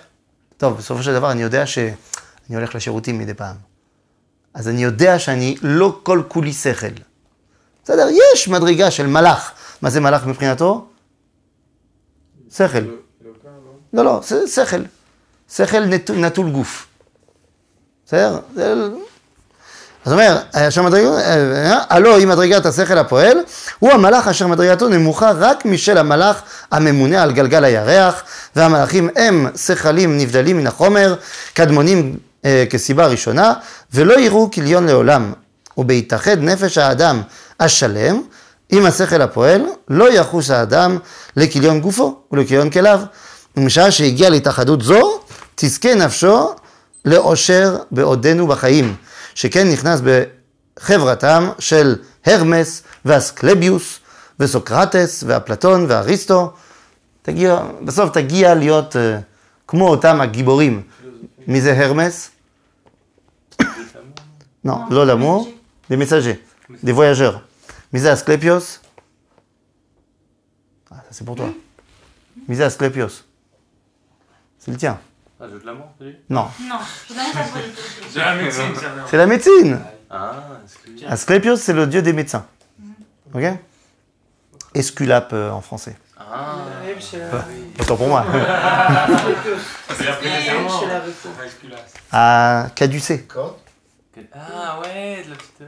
טוב, 0.57 0.77
בסופו 0.79 1.03
של 1.03 1.15
דבר 1.15 1.31
אני 1.31 1.43
יודע 1.43 1.67
שאני 2.49 2.57
הולך 2.57 2.75
לשירותים 2.75 3.19
מדי 3.19 3.35
פעם. 3.35 3.57
אז 4.55 4.69
אני 4.69 4.83
יודע 4.83 5.19
שאני 5.19 5.57
לא 5.63 6.01
כל 6.03 6.23
כולי 6.29 6.53
שכל. 6.53 6.87
בסדר, 7.85 8.09
יש 8.33 8.49
מדרגה 8.49 8.91
של 8.91 9.07
מלאך. 9.07 9.53
מה 9.83 9.91
זה 9.91 10.01
מלאך 10.01 10.27
מבחינתו? 10.27 10.87
שכל. 12.51 12.79
לא, 13.93 14.05
לא 14.05 14.21
שכל. 14.47 14.83
שכל 15.53 15.85
נטול 16.17 16.51
גוף. 16.51 16.87
בסדר? 18.07 18.39
אז 20.05 20.13
אומר, 20.13 20.39
אשר 20.53 20.83
מדרגה, 20.83 21.09
אה, 21.09 21.79
הלא 21.89 22.17
היא 22.17 22.27
מדרגת 22.27 22.67
השכל 22.67 22.99
הפועל, 22.99 23.39
הוא 23.79 23.93
המלאך 23.93 24.29
אשר 24.29 24.47
מדרגתו 24.47 24.89
נמוכה 24.89 25.31
רק 25.31 25.65
משל 25.65 25.99
המלאך 25.99 26.43
הממונה 26.71 27.23
על 27.23 27.33
גלגל 27.33 27.65
הירח, 27.65 28.23
והמלאכים 28.57 29.09
הם 29.17 29.47
שכלים 29.57 30.19
נבדלים 30.19 30.57
מן 30.57 30.67
החומר, 30.67 31.15
קדמונים 31.55 32.19
כסיבה 32.71 33.07
ראשונה, 33.07 33.53
ולא 33.95 34.21
יראו 34.21 34.51
כליון 34.51 34.87
לעולם. 34.87 35.33
ובהתאחד 35.79 36.39
נפש 36.39 36.79
האדם 36.79 37.23
השלם 37.61 38.23
עם 38.71 38.87
השכל 38.87 39.23
הפועל, 39.23 39.63
לא 39.89 40.13
יחוש 40.13 40.51
האדם 40.51 40.99
לכליון 41.37 41.81
גופו 41.81 42.17
ולכליון 42.33 42.71
כליו. 42.71 43.01
ומשעה 43.57 43.91
שהגיע 43.91 44.31
להתאחדות 44.31 44.83
זו, 44.83 45.21
תזכה 45.55 45.95
נפשו 45.95 46.55
לאושר 47.05 47.77
בעודנו 47.91 48.47
בחיים, 48.47 48.95
שכן 49.35 49.71
נכנס 49.71 50.01
בחברתם 50.81 51.51
של 51.59 51.97
הרמס 52.27 52.83
ואסקלביוס 53.05 53.99
וסוקרטס 54.41 55.25
ואפלטון 55.27 55.87
ואריסטו. 55.89 56.53
תגיע, 57.23 57.61
בסוף 57.83 58.11
תגיע 58.11 58.55
להיות 58.55 58.97
uh, 58.97 58.99
כמו 59.69 59.89
אותם 59.89 60.21
הגיבורים. 60.21 60.83
Mise 61.49 61.67
Hermès 61.67 62.33
Non, 64.63 64.85
l'eau 64.91 65.07
l'amour, 65.07 65.49
des 65.89 65.97
messagers, 65.97 66.45
des 66.83 66.93
voyageurs. 66.93 67.43
Mise 67.91 68.07
Asclepios 68.07 68.81
ah, 70.91 70.97
Ça 70.97 71.03
c'est 71.11 71.25
pour 71.25 71.37
toi. 71.37 71.49
Mise 72.49 72.61
Asclepios. 72.61 73.25
C'est 74.59 74.73
le 74.73 74.77
tien. 74.77 75.01
Ah, 75.41 75.47
je 75.49 75.55
veux 75.55 75.61
de 75.61 75.67
l'amour, 75.67 75.87
Non. 76.29 76.49
Non, 76.61 76.81
C'est 78.11 78.19
la 78.19 78.35
médecine. 78.37 78.75
C'est 79.07 79.17
la 79.17 79.27
médecine. 79.27 79.81
Ah, 80.11 80.35
Asclepios, 81.09 81.57
c'est 81.57 81.73
le 81.73 81.87
dieu 81.87 82.03
des 82.03 82.13
médecins. 82.13 82.47
Ok? 83.33 83.45
Esculape 84.75 85.33
euh, 85.33 85.51
en 85.51 85.63
français. 85.63 85.97
Ah, 86.31 86.35
האם 86.85 87.01
של 87.01 87.21
ה- 87.23 87.43
Autant 87.79 87.97
pour 87.97 88.09
moi. 88.09 88.23
זה 89.99 90.13
après 90.13 90.25
les 90.25 90.51
האם 90.51 90.67
amants. 90.67 90.81
של 90.81 90.91
הרפואה. 90.91 91.77
À 92.13 92.71
caducé. 92.77 93.19
קוד? 93.27 93.55
ah 94.35 94.81
ouais, 94.81 95.25
de 95.25 95.31
la 95.31 95.37
petite. 95.37 95.61
euh, 95.61 95.65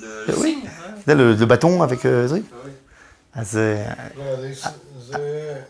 Le, 0.00 0.24
Eh 0.28 0.32
le 0.32 0.38
oui. 0.38 0.50
signe, 0.60 0.64
ouais. 0.64 1.02
C'est 1.06 1.14
le, 1.14 1.34
le 1.34 1.46
bâton 1.46 1.82
avec 1.82 2.04
euh, 2.06 2.26
Zri. 2.28 2.40
Ouais. 2.40 2.68
אז, 3.34 3.56
אה, 3.56 3.92
לא, 4.16 4.24
זה- 4.40 4.68
זה, 5.00 5.16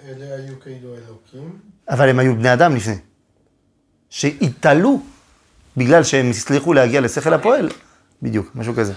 אלה 0.08 0.34
היו 0.36 0.60
כאילו 0.60 0.88
אלוקים. 0.94 1.58
אבל 1.88 2.08
הם 2.08 2.18
היו 2.18 2.36
בני 2.36 2.52
אדם 2.52 2.76
לפני. 2.76 2.98
שהתעלו 4.10 5.00
בגלל 5.76 6.04
שהם 6.04 6.30
הצליחו 6.30 6.72
להגיע 6.72 7.00
לשכל 7.00 7.34
הפועל. 7.34 7.68
בדיוק, 8.22 8.50
משהו 8.54 8.74
כזה. 8.74 8.92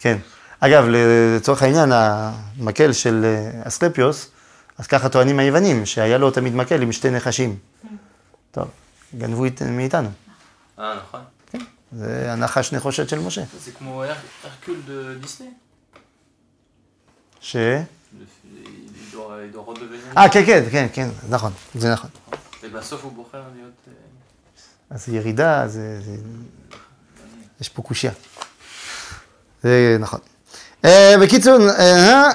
כן. 0.00 0.18
אגב, 0.60 0.84
לצורך 0.88 1.62
העניין, 1.62 1.92
המקל 1.92 2.92
של 2.92 3.24
אה, 3.24 3.68
אסקלפיוס, 3.68 4.30
אז 4.78 4.86
ככה 4.86 5.08
טוענים 5.08 5.38
היוונים, 5.38 5.86
שהיה 5.86 6.18
לו 6.18 6.30
תמיד 6.30 6.54
מקל 6.54 6.82
עם 6.82 6.92
שתי 6.92 7.10
נחשים. 7.10 7.56
טוב, 8.50 8.68
גנבו 9.18 9.44
מאיתנו. 9.70 10.08
Ah, 10.78 10.80
נכון. 10.80 11.20
זה 11.92 12.32
הנחש 12.32 12.72
נחושת 12.72 13.08
של 13.08 13.18
משה. 13.18 13.42
C'est 13.42 13.78
כמו 13.78 14.04
de 14.64 15.24
Disney. 15.24 15.44
ש... 17.40 17.56
אה, 20.16 20.28
כן, 20.32 20.46
כן, 20.46 20.64
כן, 20.70 20.86
כן, 20.92 21.08
נכון, 21.28 21.52
זה 21.74 21.92
נכון. 21.92 22.10
ובסוף 22.62 23.04
הוא 23.04 23.12
בוחר 23.12 23.42
להיות... 23.56 23.72
אה, 23.88 23.92
אז 24.90 25.08
ירידה, 25.08 25.68
זה... 25.68 26.00
זה... 26.00 26.16
יש 27.60 27.68
פה 27.68 27.82
קושייה. 27.82 28.12
זה 29.62 29.96
נכון. 30.00 30.20
אה, 30.84 31.14
בקיצור, 31.20 31.70
אה, 31.78 32.30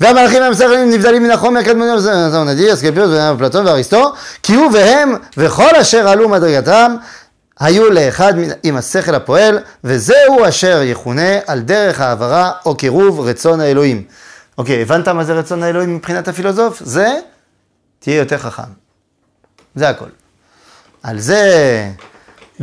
והמלאכים 0.00 0.42
הם 0.42 0.54
שכלים 0.54 0.90
נבדלים 0.90 1.22
מן 1.22 1.30
החומר 1.30 1.60
הקדמוני, 1.60 2.00
זה 2.00 2.30
זה 2.30 2.44
נדיר, 2.44 2.72
אסקלפיוס 2.72 3.10
ואפלטון 3.10 3.66
ואריסטו, 3.66 4.12
כי 4.42 4.54
הוא 4.54 4.72
והם 4.72 5.14
וכל 5.36 5.76
אשר 5.80 6.08
עלו 6.08 6.28
מדרגתם 6.28 6.94
היו 7.60 7.90
לאחד 7.90 8.34
עם 8.62 8.76
השכל 8.76 9.14
הפועל, 9.14 9.58
וזהו 9.84 10.48
אשר 10.48 10.82
יכונה 10.82 11.38
על 11.46 11.60
דרך 11.60 12.00
העברה 12.00 12.52
או 12.66 12.76
קירוב 12.76 13.20
רצון 13.20 13.60
האלוהים. 13.60 14.04
אוקיי, 14.58 14.82
הבנת 14.82 15.08
מה 15.08 15.24
זה 15.24 15.32
רצון 15.32 15.62
האלוהים 15.62 15.96
מבחינת 15.96 16.28
הפילוסוף? 16.28 16.80
זה 16.84 17.18
תהיה 17.98 18.16
יותר 18.16 18.38
חכם. 18.38 18.62
זה 19.74 19.88
הכל. 19.88 20.08
על 21.02 21.18
זה 21.18 21.88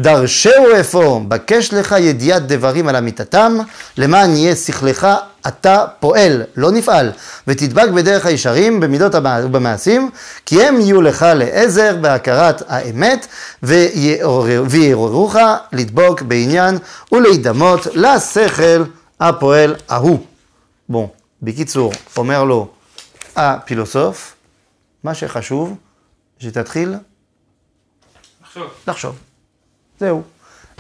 דרשהו 0.02 0.66
אפוא, 0.80 1.22
בקש 1.28 1.74
לך 1.74 1.96
ידיעת 2.00 2.48
דברים 2.48 2.88
על 2.88 2.96
אמיתתם, 2.96 3.58
למען 3.98 4.36
יהיה 4.36 4.56
שכלך 4.56 5.08
אתה 5.48 5.86
פועל, 6.00 6.44
לא 6.56 6.72
נפעל, 6.72 7.12
ותדבק 7.48 7.90
בדרך 7.90 8.26
הישרים, 8.26 8.80
במידות 8.80 9.16
ובמעשים, 9.16 10.10
כי 10.46 10.64
הם 10.64 10.80
יהיו 10.82 11.02
לך 11.02 11.26
לעזר 11.36 11.96
בהכרת 12.02 12.62
האמת, 12.68 13.28
ויעורר- 13.64 14.64
ויעוררוך 14.70 15.36
לדבוק 15.74 16.22
בעניין 16.22 16.78
ולהידמות 17.12 17.88
לשכל 17.94 18.84
הפועל 19.20 19.76
ההוא. 19.90 20.20
בוא, 20.90 21.08
בקיצור, 21.42 21.92
אומר 22.18 22.44
לו 22.44 22.68
הפילוסוף, 23.36 24.36
מה 25.04 25.14
שחשוב, 25.16 25.78
שתתחיל 26.40 26.96
עכשיו, 28.44 28.64
לחשוב. 28.88 29.29
זהו. 30.00 30.24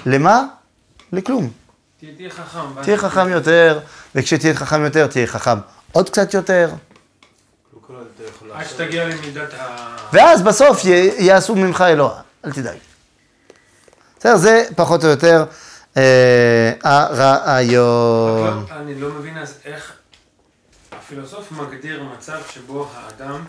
למה? 0.05 0.43
לכלום. 1.11 1.49
תהיה 1.99 2.29
חכם. 2.29 2.81
תהיה 2.83 2.97
חכם 2.97 3.29
יותר, 3.29 3.79
וכשתהיה 4.15 4.53
חכם 4.55 4.83
יותר, 4.83 5.07
תהיה 5.07 5.27
חכם 5.27 5.57
עוד 5.91 6.09
קצת 6.09 6.33
יותר, 6.33 6.69
עד. 8.53 8.65
שתגיע 8.67 9.07
למידת 9.07 9.53
ה... 9.53 9.95
ואז 10.13 10.41
בסוף 10.41 10.81
יעשו 11.19 11.55
ממך 11.55 11.81
אלוה, 11.87 12.21
אל 12.45 12.51
תדאג. 12.51 12.77
בסדר, 14.19 14.37
זה 14.37 14.63
פחות 14.75 15.03
או 15.03 15.09
יותר 15.09 15.45
אה, 15.97 16.71
הרעיון. 16.83 18.65
לא- 18.69 18.75
אני 18.75 18.99
לא 19.01 19.09
מבין 19.09 19.37
אז 19.37 19.57
איך 19.65 19.93
הפילוסוף 20.91 21.51
מגדיר 21.51 22.03
מצב 22.03 22.39
שבו 22.53 22.87
האדם, 22.95 23.43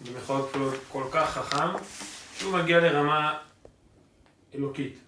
במירכאות 0.00 0.48
כפולות, 0.50 0.74
כל 0.88 1.04
כך 1.10 1.30
חכם, 1.30 1.68
שהוא 2.38 2.52
מגיע 2.52 2.80
לרמה 2.80 3.32
אלוקית. 4.54 4.98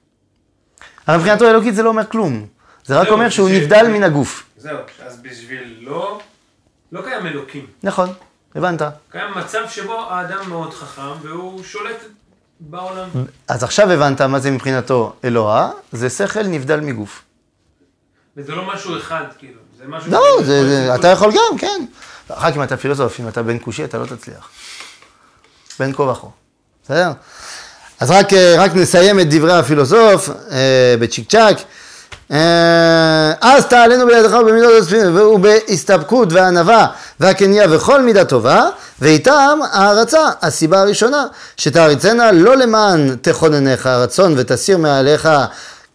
אבל 1.09 1.17
מבחינתו 1.17 1.51
אלוקית 1.51 1.75
זה 1.75 1.83
לא 1.83 1.89
אומר 1.89 2.07
כלום. 2.07 2.47
זה 2.85 3.01
רק 3.01 3.09
אומר 3.09 3.29
שהוא 3.31 3.51
נבדל 3.51 3.89
מן 3.89 4.03
הגוף. 4.03 4.45
זהו, 4.57 4.79
אז 5.07 5.23
בשבילו 5.23 6.21
לא 6.93 7.03
קיים 7.03 7.27
אלוקים. 7.27 7.67
נכון, 7.83 8.13
הבנת. 8.55 8.83
קיים 9.11 9.35
מצב 9.37 9.69
שבו 9.69 10.01
האדם 10.11 10.49
מאוד 10.49 10.75
חכם 10.75 11.13
והוא 11.23 11.65
שולט 11.65 12.05
בעולם. 12.61 13.09
אז 13.49 13.65
עכשיו 13.65 13.91
הבנת 13.91 14.21
מה 14.21 14.39
זה 14.39 14.51
מבחינתו 14.51 15.13
אלוה, 15.25 15.71
זה 15.93 16.11
שכל 16.11 16.43
נבדל 16.43 16.81
מגוף. 16.81 17.23
וזה 18.37 18.53
לא 18.53 18.75
משהו 18.75 18.99
אחד, 18.99 19.25
כאילו. 19.39 19.61
זה 19.79 19.85
משהו... 19.89 20.13
לא, 20.13 20.21
זה, 20.45 20.69
זה. 20.69 20.95
אתה 20.95 21.09
יכול 21.09 21.33
גם, 21.33 21.59
כן. 21.59 21.85
רק 22.31 22.57
אם 22.57 22.63
אתה 22.63 22.77
פילוסוף, 22.77 23.21
אם 23.21 23.29
אתה 23.29 23.43
בן 23.43 23.59
כושי, 23.59 23.85
אתה 23.85 23.99
לא 23.99 24.07
תצליח. 24.07 24.49
בין 25.79 25.93
כה 25.93 26.03
וכה. 26.03 26.27
בסדר? 26.85 27.13
אז 28.05 28.11
רק, 28.11 28.33
אה, 28.33 28.55
רק 28.59 28.75
נסיים 28.75 29.21
את 29.21 29.31
דברי 29.31 29.53
הפילוסוף 29.53 30.31
אה, 30.51 30.95
בצ'יק 31.01 31.31
צ'אק. 31.31 31.57
אה, 32.33 33.33
אז 33.41 33.67
תעלנו 33.67 34.07
בידך 34.07 34.37
ובמידות 34.41 34.73
הספינים 34.83 35.17
ובהסתפקות 35.17 36.33
וענווה 36.33 36.87
והקניה 37.21 37.67
וכל 37.71 38.03
מידה 38.03 38.25
טובה 38.25 38.69
ואיתם 39.01 39.59
הערצה, 39.73 40.29
הסיבה 40.43 40.81
הראשונה 40.81 41.27
שתעריצנה 41.57 42.33
לא 42.33 42.57
למען 42.57 43.17
תכוננך 43.23 43.87
הרצון 43.87 44.35
ותסיר 44.37 44.79
מעליך 44.79 45.29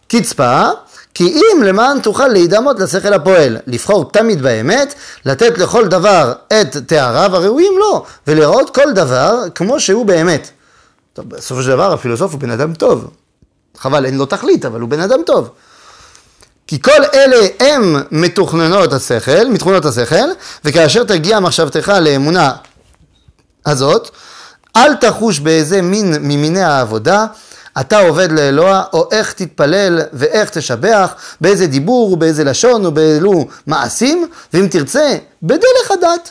קצפה 0.08 0.68
כי 1.14 1.24
אם 1.24 1.62
למען 1.62 2.00
תוכל 2.00 2.28
להידמות 2.28 2.80
לשכל 2.80 3.12
הפועל, 3.12 3.56
לבחור 3.66 4.10
תמיד 4.12 4.42
באמת, 4.42 4.94
לתת 5.24 5.58
לכל 5.58 5.88
דבר 5.88 6.32
את 6.48 6.76
תאריו 6.76 7.36
הראויים 7.36 7.72
לו, 7.78 8.04
ולראות 8.26 8.74
כל 8.74 8.92
דבר 8.92 9.42
כמו 9.54 9.80
שהוא 9.80 10.06
באמת. 10.06 10.50
טוב, 11.12 11.28
בסופו 11.28 11.62
של 11.62 11.68
דבר 11.68 11.92
הפילוסוף 11.92 12.32
הוא 12.32 12.40
בן 12.40 12.50
אדם 12.50 12.74
טוב. 12.74 13.10
חבל, 13.76 14.06
אין 14.06 14.16
לו 14.18 14.26
תכלית, 14.26 14.64
אבל 14.64 14.80
הוא 14.80 14.88
בן 14.88 15.00
אדם 15.00 15.18
טוב. 15.26 15.50
כי 16.66 16.82
כל 16.82 17.04
אלה 17.14 17.46
הם 17.60 17.96
מתוכננות 18.10 18.92
השכל, 18.92 19.48
מתכונות 19.48 19.84
השכל, 19.84 20.28
וכאשר 20.64 21.04
תגיע 21.04 21.40
מחשבתך 21.40 21.92
לאמונה 22.00 22.52
הזאת, 23.66 24.10
אל 24.76 24.94
תחוש 24.94 25.38
באיזה 25.38 25.82
מין 25.82 26.14
ממיני 26.20 26.62
העבודה 26.62 27.26
אתה 27.80 27.98
עובד 27.98 28.32
לאלוה, 28.32 28.82
או 28.92 29.08
איך 29.12 29.32
תתפלל 29.32 30.00
ואיך 30.12 30.50
תשבח, 30.50 31.14
באיזה 31.40 31.66
דיבור 31.66 32.12
ובאיזה 32.12 32.44
לשון 32.44 32.86
ובאילו 32.86 33.46
מעשים, 33.66 34.28
ואם 34.52 34.68
תרצה, 34.70 35.16
בדרך 35.42 35.90
הדת. 35.90 36.30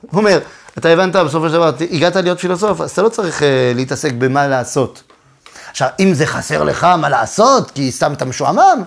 הוא 0.00 0.20
אומר, 0.20 0.38
אתה 0.78 0.88
הבנת 0.88 1.16
בסופו 1.16 1.48
של 1.48 1.52
דבר, 1.52 1.70
הגעת 1.90 2.16
להיות 2.16 2.40
פילוסוף, 2.40 2.80
אז 2.80 2.90
אתה 2.90 3.02
לא 3.02 3.08
צריך 3.08 3.40
uh, 3.40 3.44
להתעסק 3.74 4.12
במה 4.18 4.48
לעשות. 4.48 5.02
עכשיו, 5.70 5.88
אם 6.00 6.14
זה 6.14 6.26
חסר 6.26 6.64
לך 6.64 6.84
מה 6.84 7.08
לעשות, 7.08 7.70
כי 7.70 7.92
סתם 7.92 8.12
אתה 8.12 8.24
משועמם, 8.24 8.82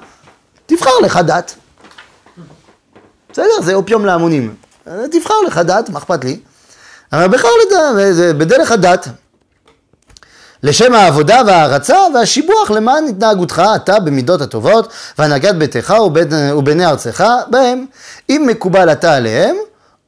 תבחר 0.66 1.00
לך 1.04 1.18
דת. 1.18 1.56
בסדר, 3.32 3.62
זה 3.62 3.74
אופיום 3.74 4.06
להמונים. 4.06 4.56
אה, 4.88 4.94
תבחר 5.12 5.34
לך 5.48 5.58
דת, 5.58 5.90
מה 5.90 6.00
אכפת 6.00 6.24
לי? 6.24 6.40
אבל 7.14 7.28
בחר 7.28 7.48
לדת, 7.66 8.16
זה 8.16 8.34
בדרך 8.34 8.72
הדת. 8.72 9.08
לשם 10.64 10.94
העבודה 10.94 11.42
וההערצה 11.48 11.98
והשיבוח 12.14 12.72
למען 12.72 13.08
התנהגותך 13.08 13.62
אתה 13.76 14.00
במידות 14.00 14.42
הטובות 14.42 14.94
והנהגת 15.18 15.56
ביתך 15.56 15.94
ובני 16.56 16.86
ארצך 16.86 17.26
בהם. 17.50 17.86
אם 18.30 18.46
מקובל 18.48 18.92
אתה 18.92 19.16
עליהם, 19.16 19.56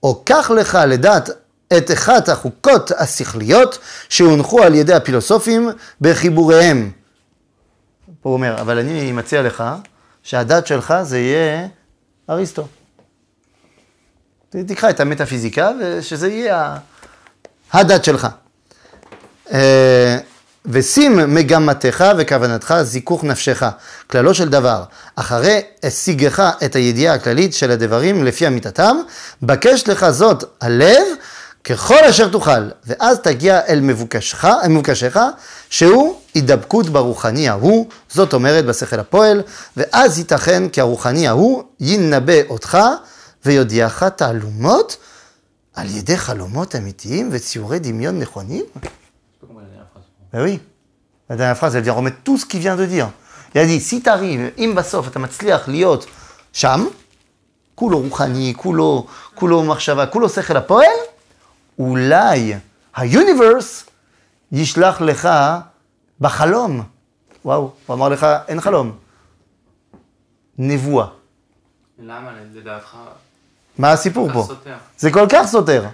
או 0.04 0.22
קח 0.26 0.52
לך 0.52 0.80
לדעת 0.88 1.30
את 1.78 1.92
אחת 1.92 2.30
החוקות 2.30 2.92
השכליות 2.98 3.80
שהונחו 4.10 4.64
על 4.64 4.76
ידי 4.76 4.94
הפילוסופים 4.94 5.70
בחיבוריהם. 6.02 6.92
פה 8.22 8.30
הוא 8.30 8.34
אומר, 8.34 8.62
אבל 8.62 8.78
אני 8.78 9.12
מציע 9.12 9.42
לך 9.42 9.64
שהדת 10.24 10.68
שלך 10.68 10.94
זה 11.02 11.20
יהיה 11.20 11.68
אריסטו. 12.30 12.68
תקרא 14.50 14.90
את 14.90 15.00
המטאפיזיקה 15.00 15.72
ושזה 15.80 16.28
יהיה 16.28 16.78
הדת 17.74 18.04
שלך. 18.04 18.28
אה, 19.52 20.18
ושים 20.66 21.34
מגמתך 21.36 22.06
וכוונתך 22.18 22.76
זיכוך 22.82 23.24
נפשך, 23.24 23.64
כללו 24.10 24.34
של 24.34 24.50
דבר, 24.50 24.84
אחרי 25.16 25.62
השיגך 25.84 26.52
את 26.66 26.76
הידיעה 26.76 27.16
הכללית 27.16 27.54
של 27.54 27.72
הדברים 27.72 28.24
לפי 28.24 28.48
אמיתתם, 28.48 28.98
בקש 29.42 29.88
לך 29.88 30.10
זאת 30.10 30.44
הלב 30.62 31.04
ככל 31.70 32.04
אשר 32.10 32.30
תוכל, 32.30 32.70
ואז 32.86 33.20
תגיע 33.20 33.60
אל 33.68 33.80
מבוקשך, 33.80 34.46
אל 34.46 34.68
מבוקשך, 34.70 35.18
שהוא 35.70 36.20
הידבקות 36.34 36.90
ברוחני 36.90 37.50
ההוא, 37.50 37.88
זאת 38.10 38.34
אומרת 38.34 38.66
בשכל 38.66 39.00
הפועל, 39.00 39.42
ואז 39.78 40.18
ייתכן 40.18 40.70
כי 40.70 40.82
הרוחני 40.82 41.28
ההוא 41.28 41.64
ינבא 41.80 42.42
אותך 42.50 42.78
ויודיעך 43.46 44.04
תעלומות 44.04 44.98
על 45.76 45.88
ידי 45.90 46.18
חלומות 46.18 46.76
אמיתיים 46.76 47.30
וציורי 47.32 47.80
דמיון 47.80 48.20
נכונים. 48.20 48.66
Ben 50.34 50.42
oui. 50.44 50.60
La 51.30 51.36
dernière 51.38 51.58
phrase, 51.58 51.76
elle 51.76 51.84
vient 51.84 51.94
remettre 51.94 52.22
tout 52.24 52.38
ce 52.38 52.46
qu'il 52.46 52.60
vient 52.60 52.76
de 52.76 52.86
dire. 52.86 53.10
Il 53.56 53.62
a 53.62 53.66
dit, 53.66 53.80
si 53.80 54.02
tu 54.02 54.10
arrives, 54.10 54.52
אם 54.58 54.74
בסוף 54.76 55.08
אתה 55.08 55.20
מצליח 55.20 55.68
להיות 55.68 56.06
שם, 56.54 56.88
כולו 57.76 58.00
רוחני, 58.00 58.54
כולו, 58.58 59.08
כולו 59.36 59.64
מחשבה, 59.64 60.06
כולו 60.06 60.30
שכל 60.30 60.58
הפועל, 60.58 60.96
אולי 61.80 62.54
היוניברס 62.96 63.86
ישלח 64.52 65.02
לך 65.02 65.30
בחלום. 66.22 66.84
וואו, 67.46 67.72
הוא 67.86 67.96
אמר 67.96 68.10
לך, 68.10 68.28
אין 68.48 68.62
חלום. 68.62 68.98
נבואה. 70.58 71.08
למה 72.00 72.32
לדעתך 72.56 72.96
מה 73.78 73.92
הסיפור 73.92 74.34
פה? 74.34 74.44
סותר? 74.48 74.76
זה 74.98 75.12
כל 75.12 75.26
כך 75.32 75.46
סותר. 75.48 75.86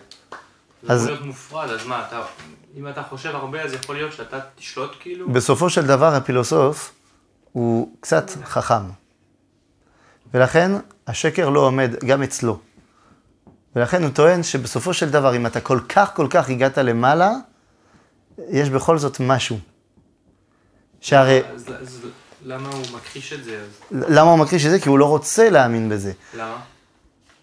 זה 0.83 0.93
אז- 0.93 1.01
יכול 1.01 1.13
להיות 1.13 1.25
מופרד, 1.25 1.69
אז 1.69 1.85
מה, 1.87 2.03
אתה, 2.07 2.21
אם 2.77 2.87
אתה 2.87 3.03
חושב 3.03 3.35
הרבה, 3.35 3.61
אז 3.61 3.73
יכול 3.73 3.95
להיות 3.95 4.13
שאתה 4.13 4.39
תשלוט 4.55 4.91
כאילו? 4.99 5.29
בסופו 5.29 5.69
של 5.69 5.85
דבר 5.87 6.15
הפילוסוף 6.15 6.91
הוא 7.51 7.95
קצת 7.99 8.31
חכם. 8.43 8.83
ולכן 10.33 10.71
השקר 11.07 11.49
לא 11.49 11.59
עומד 11.59 11.91
גם 12.05 12.23
אצלו. 12.23 12.59
ולכן 13.75 14.03
הוא 14.03 14.11
טוען 14.11 14.43
שבסופו 14.43 14.93
של 14.93 15.09
דבר, 15.09 15.35
אם 15.35 15.45
אתה 15.45 15.61
כל 15.61 15.79
כך 15.89 16.15
כל 16.15 16.27
כך 16.29 16.49
הגעת 16.49 16.77
למעלה, 16.77 17.31
יש 18.49 18.69
בכל 18.69 18.97
זאת 18.97 19.19
משהו. 19.19 19.57
שהרי, 21.01 21.41
אז, 21.55 21.67
אז 21.81 21.99
למה 22.45 22.69
הוא 22.69 22.85
מכחיש 22.95 23.33
את 23.33 23.43
זה? 23.43 23.61
אז 23.61 24.03
למה 24.09 24.31
הוא 24.31 24.39
מכחיש 24.39 24.65
את 24.65 24.71
זה? 24.71 24.79
כי 24.79 24.89
הוא 24.89 24.99
לא 24.99 25.05
רוצה 25.05 25.49
להאמין 25.49 25.89
בזה. 25.89 26.11
למה? 26.37 26.57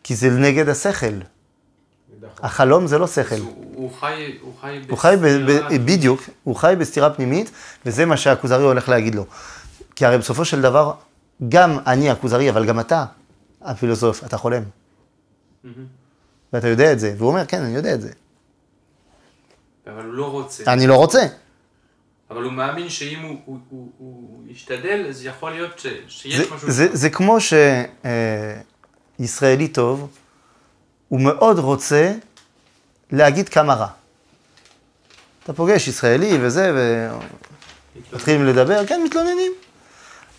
כי 0.03 0.17
זה 0.17 0.31
נגד 0.31 0.69
השכל. 0.69 1.21
החלום 2.43 2.87
זה 2.87 2.99
לא 2.99 3.07
שכל. 3.07 3.35
הוא, 3.37 3.93
חי, 4.01 4.39
הוא 4.41 4.55
חי 4.61 4.81
הוא 4.89 4.99
חי 4.99 5.15
ב- 5.17 5.27
בסתירה. 5.27 5.69
בדיוק, 5.79 6.21
הוא 6.45 6.57
חי 6.57 6.75
בסתירה 6.79 7.11
פנימית, 7.11 7.51
וזה 7.87 8.07
מה 8.07 8.17
שהכוזרי 8.17 8.63
הולך 8.63 8.89
להגיד 8.89 9.15
לו. 9.15 9.27
כי 9.97 10.07
הרי 10.07 10.19
בסופו 10.19 10.45
של 10.45 10.61
דבר, 10.61 10.93
גם 11.49 11.79
אני 11.87 12.11
הכוזרי, 12.11 12.51
אבל 12.51 12.67
גם 12.67 12.81
אתה, 12.81 13.05
הפילוסוף, 13.63 14.25
אתה 14.25 14.37
חולם. 14.37 14.63
ואתה 16.53 16.69
יודע 16.69 16.93
את 16.93 17.01
זה. 17.01 17.15
והוא 17.19 17.29
אומר, 17.29 17.47
כן, 17.47 17.63
אני 17.63 17.75
יודע 17.75 17.95
את 17.95 18.01
זה. 18.01 18.11
אבל 19.87 20.05
הוא 20.05 20.15
לא 20.15 20.31
רוצה. 20.31 20.73
אני 20.73 20.87
לא 20.87 20.95
רוצה. 20.97 21.21
אבל 22.31 22.43
הוא 22.43 22.53
מאמין 22.53 22.89
שאם 22.89 23.23
הוא, 23.23 23.37
הוא, 23.45 23.59
הוא, 23.71 23.91
הוא 23.99 24.43
ישתדל, 24.49 25.07
אז 25.09 25.25
יכול 25.27 25.51
להיות 25.51 25.79
ש, 25.79 25.87
שיש 26.09 26.37
זה, 26.37 26.55
משהו... 26.55 26.71
זה, 26.71 26.89
זה 26.93 27.11
כמו 27.11 27.37
שישראלי 29.21 29.69
טוב, 29.69 30.09
הוא 31.09 31.21
מאוד 31.21 31.59
רוצה 31.59 32.13
להגיד 33.13 33.49
כמה 33.49 33.75
רע. 33.75 33.89
אתה 35.45 35.53
פוגש 35.53 35.89
ישראלי 35.89 36.39
וזה, 36.43 36.73
ומתחילים 38.13 38.47
לדבר, 38.47 38.87
כן, 38.87 39.01
מתלוננים. 39.05 39.53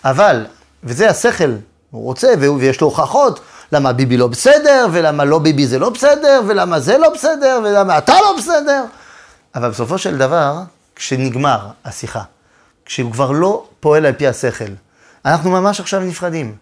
אבל, 0.05 0.45
וזה 0.83 1.09
השכל, 1.09 1.51
הוא 1.91 2.03
רוצה, 2.03 2.27
והוא- 2.41 2.57
ויש 2.59 2.81
לו 2.81 2.87
הוכחות, 2.87 3.39
למה 3.71 3.93
ביבי 3.93 4.17
לא 4.17 4.27
בסדר, 4.27 4.87
ולמה 4.91 5.25
לא 5.25 5.39
ביבי 5.39 5.67
זה 5.67 5.79
לא 5.79 5.89
בסדר, 5.89 6.41
ולמה 6.47 6.79
זה 6.79 6.97
לא 6.97 7.09
בסדר, 7.09 7.59
ולמה 7.63 7.97
אתה 7.97 8.13
לא 8.13 8.35
בסדר. 8.37 8.85
אבל 9.55 9.69
בסופו 9.69 9.97
של 9.97 10.17
דבר, 10.17 10.59
כשנגמר 10.95 11.67
השיחה, 11.85 12.23
כשהוא 12.85 13.11
כבר 13.11 13.31
לא 13.31 13.67
פועל 13.79 14.05
על 14.05 14.13
פי 14.13 14.27
השכל, 14.27 14.73
אנחנו 15.25 15.51
ממש 15.51 15.79
עכשיו 15.79 15.99
נפרדים. 15.99 16.55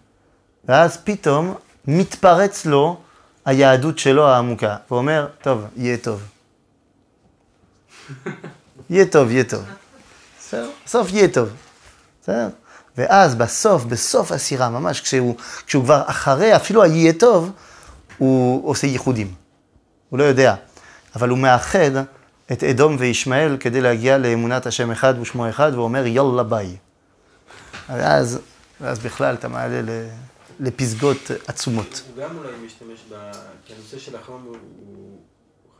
ואז 0.64 0.96
פתאום 1.04 1.54
מתפרץ 1.86 2.66
לו 2.66 2.96
היהדות 3.44 3.98
שלו 3.98 4.28
העמוקה. 4.28 4.76
הוא 4.88 4.98
אומר, 4.98 5.26
טוב, 5.42 5.64
יהיה 5.76 5.96
טוב. 5.96 6.22
יהיה 8.90 9.06
טוב, 9.06 9.30
יהיה 9.30 9.44
טוב. 9.44 9.64
בסדר? 10.38 10.70
בסוף 10.86 11.12
יהיה 11.12 11.28
טוב. 11.28 11.48
בסדר? 12.22 12.48
ואז 13.00 13.34
בסוף, 13.34 13.84
בסוף 13.84 14.32
הסירה, 14.32 14.70
ממש, 14.70 15.00
כשהוא, 15.00 15.34
כשהוא 15.66 15.84
כבר 15.84 16.02
אחרי, 16.06 16.56
אפילו 16.56 16.82
היהיה 16.82 17.12
טוב, 17.12 17.50
הוא 18.18 18.68
עושה 18.70 18.86
ייחודים. 18.86 19.34
הוא 20.08 20.18
לא 20.18 20.24
יודע. 20.24 20.54
אבל 21.16 21.28
הוא 21.28 21.38
מאחד 21.38 21.90
את 22.52 22.62
אדום 22.64 22.96
וישמעאל 22.98 23.56
כדי 23.60 23.80
להגיע 23.80 24.18
לאמונת 24.18 24.66
השם 24.66 24.90
אחד 24.90 25.14
ושמו 25.20 25.48
אחד, 25.48 25.70
והוא 25.74 25.84
אומר 25.84 26.06
יאללה 26.06 26.42
ביי. 26.42 26.76
ואז, 27.88 28.38
ואז 28.80 28.98
בכלל 28.98 29.34
אתה 29.34 29.48
מעלה 29.48 29.82
ל- 29.82 30.08
לפסגות 30.60 31.30
עצומות. 31.46 32.02
הוא 32.16 32.24
גם 32.24 32.36
אולי 32.38 32.50
משתמש 32.66 32.98
ב... 33.12 33.14
כי 33.66 33.72
הנושא 33.74 33.98
של 33.98 34.16
החלום 34.16 34.42
הוא, 34.46 34.56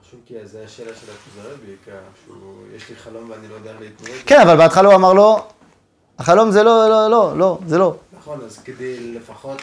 חשוב 0.02 0.20
כי 0.26 0.34
זה 0.44 0.62
השאלה 0.64 0.90
של 1.00 1.06
הכוזרי 1.12 1.56
בעיקר, 1.66 2.00
שהוא, 2.24 2.54
יש 2.76 2.88
לי 2.88 2.96
חלום 2.96 3.30
ואני 3.30 3.48
לא 3.48 3.54
יודע 3.54 3.72
להתמודד. 3.80 4.12
כן, 4.26 4.40
אבל 4.40 4.56
בהתחלה 4.56 4.88
הוא 4.88 4.94
אמר 4.96 5.12
לו, 5.12 5.46
החלום 6.20 6.50
זה 6.50 6.62
לא, 6.62 6.88
לא, 6.88 7.10
לא, 7.10 7.38
לא, 7.38 7.58
זה 7.66 7.78
לא. 7.78 7.96
נכון, 8.20 8.40
אז 8.46 8.58
כדי 8.64 9.14
לפחות... 9.14 9.62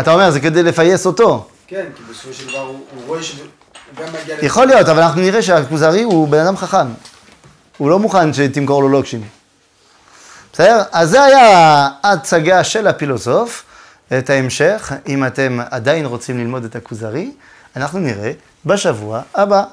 אתה 0.00 0.12
אומר, 0.12 0.30
זה 0.30 0.40
כדי 0.40 0.62
לפייס 0.62 1.06
אותו. 1.06 1.48
כן, 1.66 1.86
כי 1.96 2.02
בסופו 2.10 2.32
של 2.32 2.48
דבר 2.48 2.58
הוא, 2.58 2.80
הוא 2.94 3.02
רואה 3.06 3.22
שהוא 3.22 3.46
גם 3.98 4.08
מגיע... 4.08 4.36
לזה. 4.36 4.46
יכול 4.46 4.66
להיות, 4.66 4.88
אבל 4.88 5.02
אנחנו 5.02 5.20
נראה 5.20 5.42
שהכוזרי 5.42 6.02
הוא 6.02 6.28
בן 6.28 6.38
אדם 6.38 6.56
חכם. 6.56 6.86
הוא 7.78 7.90
לא 7.90 7.98
מוכן 7.98 8.32
שתמכור 8.32 8.82
לו 8.82 8.88
לוקשים. 8.88 9.22
בסדר? 10.52 10.82
אז 10.92 11.10
זה 11.10 11.24
היה 11.24 11.88
ההצגה 12.02 12.64
של 12.64 12.86
הפילוסוף. 12.86 13.64
את 14.18 14.30
ההמשך, 14.30 14.92
אם 15.08 15.26
אתם 15.26 15.58
עדיין 15.70 16.06
רוצים 16.06 16.38
ללמוד 16.38 16.64
את 16.64 16.76
הכוזרי, 16.76 17.30
אנחנו 17.76 17.98
נראה 17.98 18.32
בשבוע 18.66 19.20
הבא. 19.34 19.64